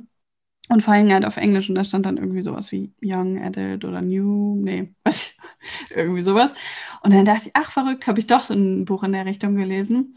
und 0.69 0.83
vor 0.83 0.95
allem 0.95 1.13
halt 1.13 1.25
auf 1.25 1.37
Englisch 1.37 1.69
und 1.69 1.77
da 1.77 1.85
stand 1.85 2.07
dann 2.07 2.17
irgendwie 2.17 2.43
sowas 2.43 2.73
wie 2.73 2.93
Young 3.03 3.43
Adult 3.43 3.85
oder 3.85 4.03
New, 4.03 4.57
nee, 4.63 4.93
was, 5.05 5.35
irgendwie 5.91 6.23
sowas. 6.23 6.53
Und 7.03 7.13
dann 7.15 7.25
dachte 7.25 7.49
ich, 7.49 7.51
ach 7.55 7.71
verrückt, 7.71 8.07
habe 8.07 8.19
ich 8.21 8.27
doch 8.27 8.51
ein 8.51 8.85
Buch 8.85 9.03
in 9.05 9.13
der 9.13 9.27
Richtung 9.27 9.55
gelesen, 9.57 10.15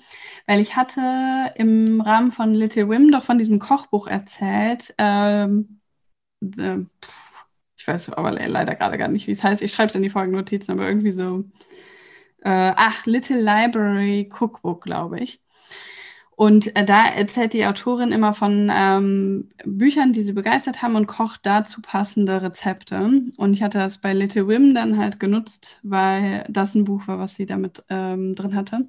weil 0.48 0.60
ich 0.60 0.76
hatte 0.76 1.52
im 1.56 2.02
Rahmen 2.02 2.32
von 2.32 2.54
Little 2.54 2.90
Wim 2.90 3.12
doch 3.12 3.24
von 3.24 3.38
diesem 3.38 3.60
Kochbuch 3.60 4.08
erzählt. 4.08 4.94
Ähm, 4.98 5.82
äh, 6.42 6.80
ich 7.78 7.88
weiß 7.88 8.12
aber 8.12 8.32
leider 8.34 8.76
gerade 8.76 8.98
gar 8.98 9.08
nicht, 9.08 9.28
wie 9.28 9.32
es 9.32 9.44
heißt. 9.44 9.62
Ich 9.62 9.74
schreibe 9.74 9.90
es 9.90 9.96
in 9.96 10.04
die 10.04 10.10
Folgennotizen, 10.10 10.74
aber 10.74 10.88
irgendwie 10.88 11.12
so. 11.12 11.46
Äh, 12.42 12.74
ach, 12.76 13.06
Little 13.06 13.42
Library 13.42 14.30
Cookbook, 14.32 14.84
glaube 14.84 15.20
ich. 15.20 15.42
Und 16.40 16.74
äh, 16.78 16.86
da 16.86 17.06
erzählt 17.06 17.52
die 17.52 17.66
Autorin 17.66 18.14
immer 18.14 18.34
von 18.34 18.72
ähm, 18.74 19.50
Büchern, 19.66 20.14
die 20.14 20.22
sie 20.22 20.32
begeistert 20.32 20.82
haben 20.82 20.96
und 20.96 21.06
kocht 21.06 21.42
dazu 21.46 21.82
passende 21.82 22.42
Rezepte. 22.42 23.12
Und 23.36 23.54
ich 23.54 23.62
hatte 23.62 23.80
das 23.80 23.98
bei 23.98 24.14
Little 24.14 24.48
Women 24.48 24.74
dann 24.74 24.98
halt 24.98 25.20
genutzt, 25.20 25.80
weil 25.84 26.46
das 26.48 26.76
ein 26.76 26.86
Buch 26.86 27.10
war, 27.10 27.20
was 27.20 27.36
sie 27.36 27.46
damit 27.46 27.84
ähm, 27.90 28.36
drin 28.36 28.56
hatte. 28.56 28.88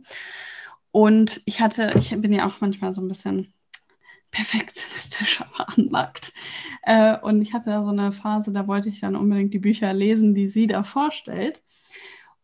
Und 0.92 1.42
ich 1.44 1.60
hatte, 1.60 1.92
ich 1.98 2.10
bin 2.20 2.32
ja 2.32 2.46
auch 2.46 2.60
manchmal 2.60 2.94
so 2.94 3.00
ein 3.00 3.08
bisschen 3.08 3.52
perfektionistischer 4.30 5.46
veranlagt. 5.52 6.32
Äh, 6.82 7.18
und 7.18 7.42
ich 7.42 7.52
hatte 7.52 7.70
da 7.70 7.82
so 7.82 7.90
eine 7.90 8.12
Phase, 8.12 8.52
da 8.52 8.68
wollte 8.68 8.90
ich 8.90 9.00
dann 9.00 9.16
unbedingt 9.16 9.52
die 9.52 9.58
Bücher 9.58 9.92
lesen, 9.92 10.36
die 10.36 10.48
sie 10.48 10.68
da 10.68 10.84
vorstellt. 10.84 11.60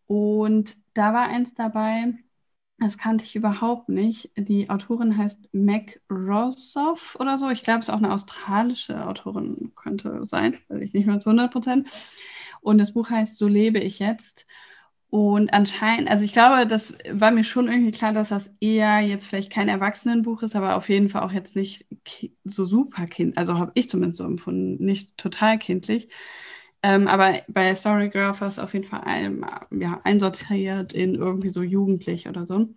Und 0.08 0.76
da 0.94 1.14
war 1.14 1.28
eins 1.28 1.54
dabei, 1.54 2.14
das 2.78 2.98
kannte 2.98 3.24
ich 3.24 3.34
überhaupt 3.36 3.88
nicht. 3.88 4.30
Die 4.36 4.68
Autorin 4.68 5.16
heißt 5.16 5.48
Meg 5.52 6.02
Rossoff 6.10 7.16
oder 7.18 7.38
so. 7.38 7.48
Ich 7.50 7.62
glaube, 7.62 7.80
es 7.80 7.88
ist 7.88 7.94
auch 7.94 7.98
eine 7.98 8.12
australische 8.12 9.06
Autorin, 9.06 9.72
könnte 9.74 10.26
sein, 10.26 10.58
weiß 10.68 10.80
ich 10.82 10.92
nicht 10.92 11.06
mehr 11.06 11.18
zu 11.18 11.30
100 11.30 11.52
Prozent. 11.52 11.88
Und 12.60 12.78
das 12.78 12.92
Buch 12.92 13.10
heißt 13.10 13.36
So 13.36 13.48
lebe 13.48 13.78
ich 13.78 13.98
jetzt. 13.98 14.46
Und 15.08 15.52
anscheinend, 15.54 16.10
also 16.10 16.24
ich 16.24 16.32
glaube, 16.32 16.66
das 16.66 16.94
war 17.10 17.30
mir 17.30 17.44
schon 17.44 17.68
irgendwie 17.68 17.92
klar, 17.92 18.12
dass 18.12 18.30
das 18.30 18.54
eher 18.60 19.00
jetzt 19.00 19.26
vielleicht 19.26 19.52
kein 19.52 19.68
Erwachsenenbuch 19.68 20.42
ist, 20.42 20.56
aber 20.56 20.76
auf 20.76 20.88
jeden 20.88 21.08
Fall 21.08 21.22
auch 21.22 21.32
jetzt 21.32 21.56
nicht 21.56 21.86
so 22.44 22.66
super 22.66 23.06
kind, 23.06 23.38
also 23.38 23.56
habe 23.56 23.72
ich 23.74 23.88
zumindest 23.88 24.18
so 24.18 24.24
empfunden, 24.24 24.84
nicht 24.84 25.16
total 25.16 25.58
kindlich. 25.58 26.08
Ähm, 26.82 27.08
aber 27.08 27.40
bei 27.48 27.74
Storygraph 27.74 28.40
war 28.40 28.48
es 28.48 28.58
auf 28.58 28.74
jeden 28.74 28.86
Fall 28.86 29.02
ein, 29.04 29.44
ja, 29.72 30.00
einsortiert 30.04 30.92
in 30.92 31.14
irgendwie 31.14 31.48
so 31.48 31.62
jugendlich 31.62 32.28
oder 32.28 32.46
so. 32.46 32.68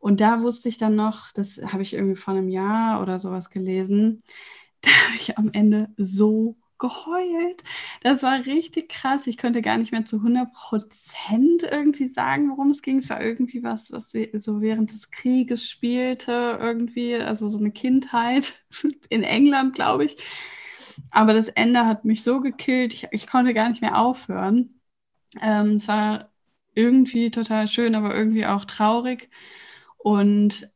Und 0.00 0.20
da 0.20 0.42
wusste 0.42 0.68
ich 0.68 0.78
dann 0.78 0.96
noch, 0.96 1.32
das 1.32 1.60
habe 1.72 1.82
ich 1.82 1.94
irgendwie 1.94 2.16
vor 2.16 2.34
einem 2.34 2.48
Jahr 2.48 3.02
oder 3.02 3.18
sowas 3.18 3.50
gelesen, 3.50 4.22
da 4.82 4.90
habe 4.90 5.16
ich 5.16 5.38
am 5.38 5.50
Ende 5.52 5.88
so 5.96 6.56
geheult. 6.78 7.64
Das 8.02 8.22
war 8.22 8.44
richtig 8.44 8.90
krass. 8.90 9.26
Ich 9.26 9.38
konnte 9.38 9.62
gar 9.62 9.78
nicht 9.78 9.92
mehr 9.92 10.04
zu 10.04 10.20
100 10.22 10.52
Prozent 10.52 11.62
irgendwie 11.62 12.06
sagen, 12.08 12.50
worum 12.50 12.70
es 12.70 12.82
ging. 12.82 12.98
Es 12.98 13.08
war 13.10 13.22
irgendwie 13.22 13.62
was, 13.62 13.92
was 13.92 14.12
so 14.12 14.60
während 14.60 14.92
des 14.92 15.10
Krieges 15.10 15.68
spielte, 15.68 16.58
irgendwie, 16.60 17.14
also 17.16 17.48
so 17.48 17.58
eine 17.58 17.70
Kindheit 17.72 18.62
in 19.08 19.22
England, 19.22 19.74
glaube 19.74 20.04
ich. 20.04 20.16
Aber 21.10 21.34
das 21.34 21.48
Ende 21.48 21.86
hat 21.86 22.04
mich 22.04 22.22
so 22.22 22.40
gekillt, 22.40 22.92
ich, 22.92 23.08
ich 23.10 23.26
konnte 23.26 23.54
gar 23.54 23.68
nicht 23.68 23.82
mehr 23.82 23.98
aufhören. 23.98 24.80
Ähm, 25.40 25.76
es 25.76 25.88
war 25.88 26.30
irgendwie 26.74 27.30
total 27.30 27.68
schön, 27.68 27.94
aber 27.94 28.14
irgendwie 28.14 28.46
auch 28.46 28.64
traurig. 28.64 29.30
Und 29.98 30.70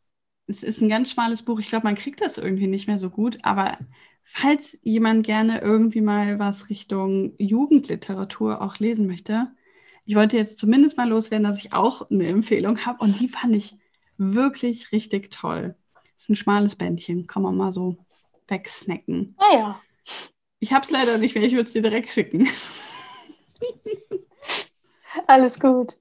es 0.46 0.62
ist 0.62 0.80
ein 0.80 0.88
ganz 0.88 1.12
schmales 1.12 1.42
Buch. 1.44 1.60
Ich 1.60 1.68
glaube, 1.68 1.84
man 1.86 1.94
kriegt 1.96 2.20
das 2.20 2.38
irgendwie 2.38 2.66
nicht 2.66 2.88
mehr 2.88 2.98
so 2.98 3.10
gut, 3.10 3.38
aber 3.42 3.78
falls 4.24 4.78
jemand 4.82 5.24
gerne 5.24 5.60
irgendwie 5.60 6.00
mal 6.00 6.38
was 6.38 6.70
Richtung 6.70 7.34
Jugendliteratur 7.38 8.60
auch 8.60 8.78
lesen 8.78 9.06
möchte, 9.06 9.52
ich 10.04 10.16
wollte 10.16 10.36
jetzt 10.36 10.58
zumindest 10.58 10.96
mal 10.96 11.08
loswerden, 11.08 11.44
dass 11.44 11.58
ich 11.58 11.72
auch 11.72 12.10
eine 12.10 12.26
Empfehlung 12.26 12.84
habe 12.84 13.04
und 13.04 13.20
die 13.20 13.28
fand 13.28 13.54
ich 13.54 13.76
wirklich 14.16 14.92
richtig 14.92 15.30
toll. 15.30 15.76
Das 15.94 16.24
ist 16.24 16.28
ein 16.30 16.36
schmales 16.36 16.74
Bändchen, 16.76 17.26
kann 17.26 17.42
man 17.42 17.56
mal 17.56 17.72
so 17.72 17.96
wegsnacken. 18.48 19.36
Naja. 19.38 19.80
Ich 20.58 20.72
habe 20.72 20.84
es 20.84 20.90
leider 20.90 21.18
nicht 21.18 21.34
mehr, 21.34 21.44
ich 21.44 21.52
würde 21.52 21.62
es 21.64 21.72
dir 21.72 21.82
direkt 21.82 22.08
schicken. 22.10 22.48
Alles 25.26 25.58
gut. 25.58 25.96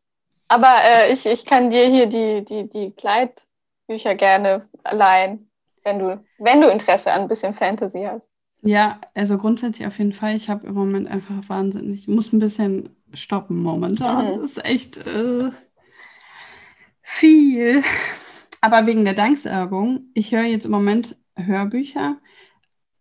Aber 0.48 0.84
äh, 0.84 1.14
ich, 1.14 1.26
ich 1.26 1.46
kann 1.46 1.70
dir 1.70 1.86
hier 1.86 2.08
die, 2.08 2.44
die, 2.44 2.68
die 2.68 2.92
Kleidbücher 2.92 4.16
gerne 4.16 4.68
leihen 4.90 5.50
wenn 5.84 6.00
du, 6.00 6.24
wenn 6.38 6.62
du 6.62 6.70
Interesse 6.70 7.12
an 7.12 7.24
ein 7.24 7.28
bisschen 7.28 7.54
Fantasy 7.54 8.04
hast. 8.04 8.32
Ja, 8.62 9.00
also 9.16 9.38
grundsätzlich 9.38 9.88
auf 9.88 9.98
jeden 9.98 10.14
Fall. 10.14 10.36
Ich 10.36 10.50
habe 10.50 10.68
im 10.68 10.74
Moment 10.74 11.08
einfach 11.08 11.36
wahnsinnig, 11.48 12.02
ich 12.02 12.08
muss 12.08 12.34
ein 12.34 12.40
bisschen 12.40 12.96
stoppen 13.14 13.64
momentan. 13.64 14.36
Mhm. 14.36 14.42
Das 14.42 14.52
ist 14.52 14.66
echt 14.66 14.98
äh, 15.08 15.52
viel. 17.02 17.84
Aber 18.62 18.86
wegen 18.86 19.06
der 19.06 19.14
Danksagung, 19.14 20.10
ich 20.14 20.34
höre 20.34 20.44
jetzt 20.44 20.66
im 20.66 20.72
Moment 20.72 21.18
Hörbücher 21.38 22.18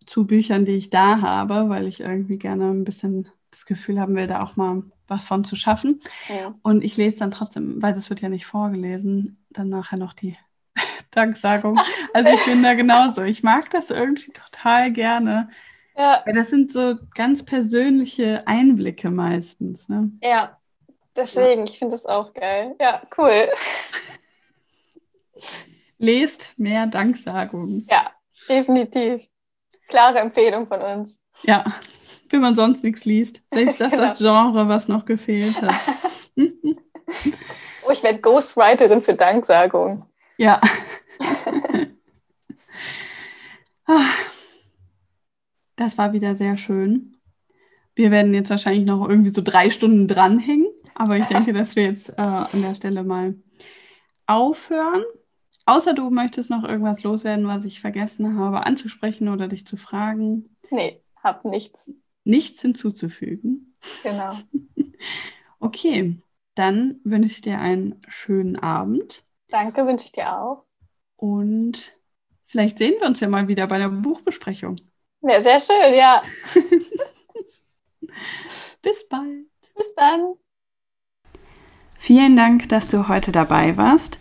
zu 0.08 0.26
Büchern, 0.26 0.64
die 0.64 0.72
ich 0.72 0.90
da 0.90 1.20
habe, 1.20 1.68
weil 1.68 1.86
ich 1.86 2.00
irgendwie 2.00 2.38
gerne 2.38 2.70
ein 2.70 2.84
bisschen 2.84 3.28
das 3.50 3.66
Gefühl 3.66 4.00
haben 4.00 4.16
will, 4.16 4.26
da 4.26 4.42
auch 4.42 4.56
mal 4.56 4.82
was 5.06 5.24
von 5.24 5.44
zu 5.44 5.56
schaffen. 5.56 6.00
Ja. 6.28 6.54
Und 6.62 6.84
ich 6.84 6.96
lese 6.96 7.18
dann 7.18 7.30
trotzdem, 7.30 7.80
weil 7.82 7.92
das 7.92 8.10
wird 8.10 8.20
ja 8.20 8.28
nicht 8.28 8.46
vorgelesen, 8.46 9.42
dann 9.50 9.68
nachher 9.68 9.98
noch 9.98 10.12
die 10.12 10.36
Danksagung. 11.10 11.78
Also 12.12 12.30
ich 12.30 12.44
bin 12.44 12.62
da 12.62 12.74
genauso. 12.74 13.22
Ich 13.22 13.42
mag 13.42 13.70
das 13.70 13.90
irgendwie 13.90 14.32
total 14.32 14.92
gerne. 14.92 15.50
Ja. 15.96 16.22
Weil 16.24 16.34
das 16.34 16.50
sind 16.50 16.72
so 16.72 16.96
ganz 17.14 17.44
persönliche 17.44 18.46
Einblicke 18.46 19.10
meistens. 19.10 19.88
Ne? 19.88 20.12
Ja, 20.22 20.58
deswegen, 21.16 21.66
ja. 21.66 21.72
ich 21.72 21.78
finde 21.78 21.92
das 21.92 22.06
auch 22.06 22.32
geil. 22.34 22.76
Ja, 22.80 23.02
cool. 23.16 23.48
Lest 25.98 26.54
mehr 26.56 26.86
Danksagungen. 26.86 27.86
Ja, 27.90 28.12
definitiv. 28.48 29.22
Klare 29.88 30.18
Empfehlung 30.18 30.66
von 30.68 30.80
uns. 30.80 31.18
Ja, 31.42 31.64
wenn 32.30 32.40
man 32.40 32.54
sonst 32.54 32.84
nichts 32.84 33.04
liest. 33.04 33.42
Vielleicht 33.50 33.72
ist 33.72 33.80
das 33.80 33.90
genau. 33.92 34.02
das 34.04 34.18
Genre, 34.18 34.68
was 34.68 34.88
noch 34.88 35.04
gefehlt 35.04 35.60
hat. 35.60 35.74
oh, 36.36 37.90
ich 37.90 38.02
werde 38.02 38.20
Ghostwriterin 38.20 39.02
für 39.02 39.14
Danksagungen. 39.14 40.04
Ja. 40.36 40.58
Das 45.76 45.96
war 45.96 46.12
wieder 46.12 46.34
sehr 46.34 46.58
schön. 46.58 47.16
Wir 47.94 48.10
werden 48.10 48.34
jetzt 48.34 48.50
wahrscheinlich 48.50 48.84
noch 48.84 49.08
irgendwie 49.08 49.30
so 49.30 49.40
drei 49.42 49.70
Stunden 49.70 50.06
dranhängen, 50.06 50.68
aber 50.94 51.16
ich 51.16 51.26
denke, 51.26 51.52
dass 51.52 51.74
wir 51.74 51.84
jetzt 51.84 52.10
äh, 52.10 52.20
an 52.20 52.62
der 52.62 52.74
Stelle 52.74 53.02
mal 53.02 53.34
aufhören. 54.26 55.04
Außer 55.68 55.92
du 55.92 56.08
möchtest 56.08 56.48
noch 56.48 56.64
irgendwas 56.64 57.02
loswerden, 57.02 57.46
was 57.46 57.66
ich 57.66 57.78
vergessen 57.78 58.38
habe 58.38 58.64
anzusprechen 58.64 59.28
oder 59.28 59.48
dich 59.48 59.66
zu 59.66 59.76
fragen. 59.76 60.48
Nee, 60.70 61.02
hab 61.22 61.44
nichts. 61.44 61.90
Nichts 62.24 62.62
hinzuzufügen. 62.62 63.76
Genau. 64.02 64.32
Okay, 65.60 66.16
dann 66.54 67.00
wünsche 67.02 67.32
ich 67.32 67.40
dir 67.40 67.58
einen 67.58 68.00
schönen 68.06 68.56
Abend. 68.56 69.24
Danke, 69.48 69.86
wünsche 69.86 70.06
ich 70.06 70.12
dir 70.12 70.40
auch. 70.40 70.64
Und 71.16 71.96
vielleicht 72.46 72.78
sehen 72.78 72.94
wir 73.00 73.08
uns 73.08 73.18
ja 73.18 73.28
mal 73.28 73.48
wieder 73.48 73.66
bei 73.66 73.78
der 73.78 73.88
Buchbesprechung. 73.88 74.76
Ja, 75.22 75.42
sehr 75.42 75.58
schön, 75.58 75.94
ja. 75.94 76.22
Bis 78.82 79.08
bald. 79.08 79.46
Bis 79.76 79.94
dann. 79.96 80.34
Vielen 81.98 82.36
Dank, 82.36 82.68
dass 82.68 82.86
du 82.86 83.08
heute 83.08 83.32
dabei 83.32 83.76
warst. 83.76 84.20